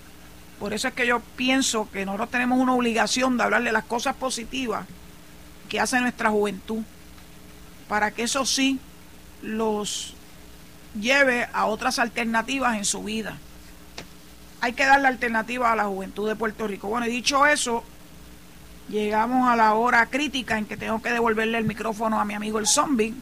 Por 0.59 0.73
eso 0.73 0.87
es 0.87 0.93
que 0.93 1.05
yo 1.05 1.21
pienso 1.35 1.89
que 1.91 2.05
nosotros 2.05 2.31
tenemos 2.31 2.59
una 2.59 2.73
obligación 2.73 3.37
de 3.37 3.43
hablarle 3.43 3.71
las 3.71 3.83
cosas 3.83 4.15
positivas 4.15 4.85
que 5.67 5.79
hace 5.79 5.99
nuestra 5.99 6.29
juventud, 6.29 6.83
para 7.89 8.11
que 8.11 8.23
eso 8.23 8.45
sí 8.45 8.79
los 9.41 10.15
lleve 10.99 11.47
a 11.51 11.65
otras 11.65 11.99
alternativas 11.99 12.77
en 12.77 12.85
su 12.85 13.03
vida. 13.03 13.37
Hay 14.61 14.73
que 14.73 14.85
darle 14.85 15.09
alternativa 15.09 15.71
a 15.71 15.75
la 15.75 15.85
juventud 15.85 16.27
de 16.27 16.35
Puerto 16.35 16.67
Rico. 16.67 16.87
Bueno, 16.87 17.05
y 17.05 17.09
dicho 17.09 17.45
eso, 17.45 17.83
llegamos 18.87 19.49
a 19.49 19.55
la 19.55 19.73
hora 19.73 20.05
crítica 20.05 20.57
en 20.57 20.65
que 20.65 20.77
tengo 20.77 21.01
que 21.01 21.11
devolverle 21.11 21.57
el 21.57 21.65
micrófono 21.65 22.19
a 22.19 22.25
mi 22.25 22.33
amigo 22.33 22.59
el 22.59 22.67
zombie 22.67 23.13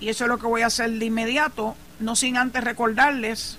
y 0.00 0.08
eso 0.08 0.24
es 0.24 0.28
lo 0.28 0.38
que 0.38 0.46
voy 0.46 0.62
a 0.62 0.66
hacer 0.66 0.90
de 0.90 1.04
inmediato, 1.04 1.76
no 1.98 2.16
sin 2.16 2.36
antes 2.36 2.64
recordarles 2.64 3.58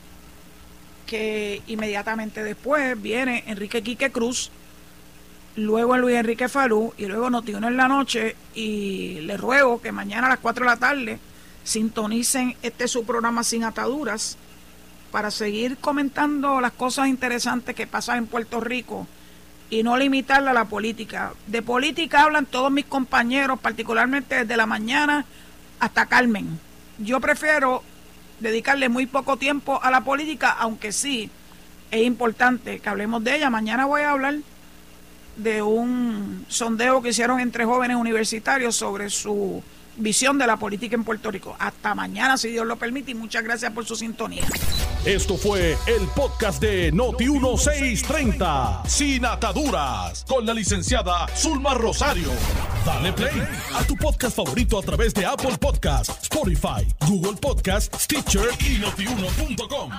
que 1.05 1.61
inmediatamente 1.67 2.43
después 2.43 2.99
viene 3.01 3.43
Enrique 3.47 3.83
Quique 3.83 4.11
Cruz, 4.11 4.49
luego 5.55 5.97
Luis 5.97 6.15
Enrique 6.15 6.49
Falú 6.49 6.93
y 6.97 7.05
luego 7.05 7.29
Notiuno 7.29 7.67
en 7.67 7.77
la 7.77 7.87
noche 7.87 8.35
y 8.55 9.19
les 9.21 9.39
ruego 9.39 9.81
que 9.81 9.91
mañana 9.91 10.27
a 10.27 10.31
las 10.31 10.39
4 10.39 10.65
de 10.65 10.71
la 10.71 10.77
tarde 10.77 11.19
sintonicen 11.63 12.55
este 12.63 12.87
su 12.87 13.05
programa 13.05 13.43
sin 13.43 13.63
ataduras 13.63 14.37
para 15.11 15.29
seguir 15.29 15.77
comentando 15.77 16.61
las 16.61 16.71
cosas 16.71 17.07
interesantes 17.07 17.75
que 17.75 17.85
pasan 17.85 18.19
en 18.19 18.27
Puerto 18.27 18.61
Rico 18.61 19.05
y 19.69 19.83
no 19.83 19.97
limitarla 19.97 20.51
a 20.51 20.53
la 20.53 20.65
política. 20.65 21.33
De 21.47 21.61
política 21.61 22.23
hablan 22.23 22.45
todos 22.45 22.71
mis 22.71 22.85
compañeros, 22.85 23.59
particularmente 23.59 24.35
desde 24.35 24.57
la 24.57 24.65
mañana 24.65 25.25
hasta 25.81 26.05
Carmen. 26.05 26.59
Yo 26.99 27.19
prefiero 27.19 27.83
dedicarle 28.39 28.87
muy 28.87 29.07
poco 29.07 29.35
tiempo 29.35 29.81
a 29.83 29.91
la 29.91 30.01
política, 30.01 30.51
aunque 30.51 30.91
sí 30.91 31.29
es 31.89 32.03
importante 32.03 32.79
que 32.79 32.89
hablemos 32.89 33.23
de 33.23 33.35
ella. 33.35 33.49
Mañana 33.49 33.85
voy 33.85 34.01
a 34.01 34.11
hablar 34.11 34.35
de 35.35 35.61
un 35.63 36.45
sondeo 36.47 37.01
que 37.01 37.09
hicieron 37.09 37.39
entre 37.39 37.65
jóvenes 37.65 37.97
universitarios 37.97 38.75
sobre 38.75 39.09
su 39.09 39.63
visión 40.01 40.37
de 40.37 40.47
la 40.47 40.57
política 40.57 40.95
en 40.95 41.03
Puerto 41.03 41.31
Rico. 41.31 41.55
Hasta 41.59 41.95
mañana, 41.95 42.37
si 42.37 42.49
Dios 42.49 42.65
lo 42.65 42.75
permite, 42.75 43.11
y 43.11 43.15
muchas 43.15 43.43
gracias 43.43 43.71
por 43.71 43.85
su 43.85 43.95
sintonía. 43.95 44.43
Esto 45.05 45.37
fue 45.37 45.77
el 45.87 46.07
podcast 46.15 46.61
de 46.61 46.93
Noti1630, 46.93 48.85
sin 48.87 49.25
ataduras, 49.25 50.25
con 50.27 50.45
la 50.45 50.53
licenciada 50.53 51.27
Zulma 51.35 51.73
Rosario. 51.73 52.29
Dale 52.85 53.13
play 53.13 53.41
a 53.73 53.83
tu 53.83 53.95
podcast 53.95 54.35
favorito 54.35 54.77
a 54.77 54.81
través 54.81 55.13
de 55.13 55.25
Apple 55.25 55.57
Podcasts, 55.59 56.13
Spotify, 56.23 56.87
Google 57.07 57.37
Podcasts, 57.41 58.03
Stitcher 58.03 58.49
y 58.59 58.77
notiuno.com. 58.79 59.91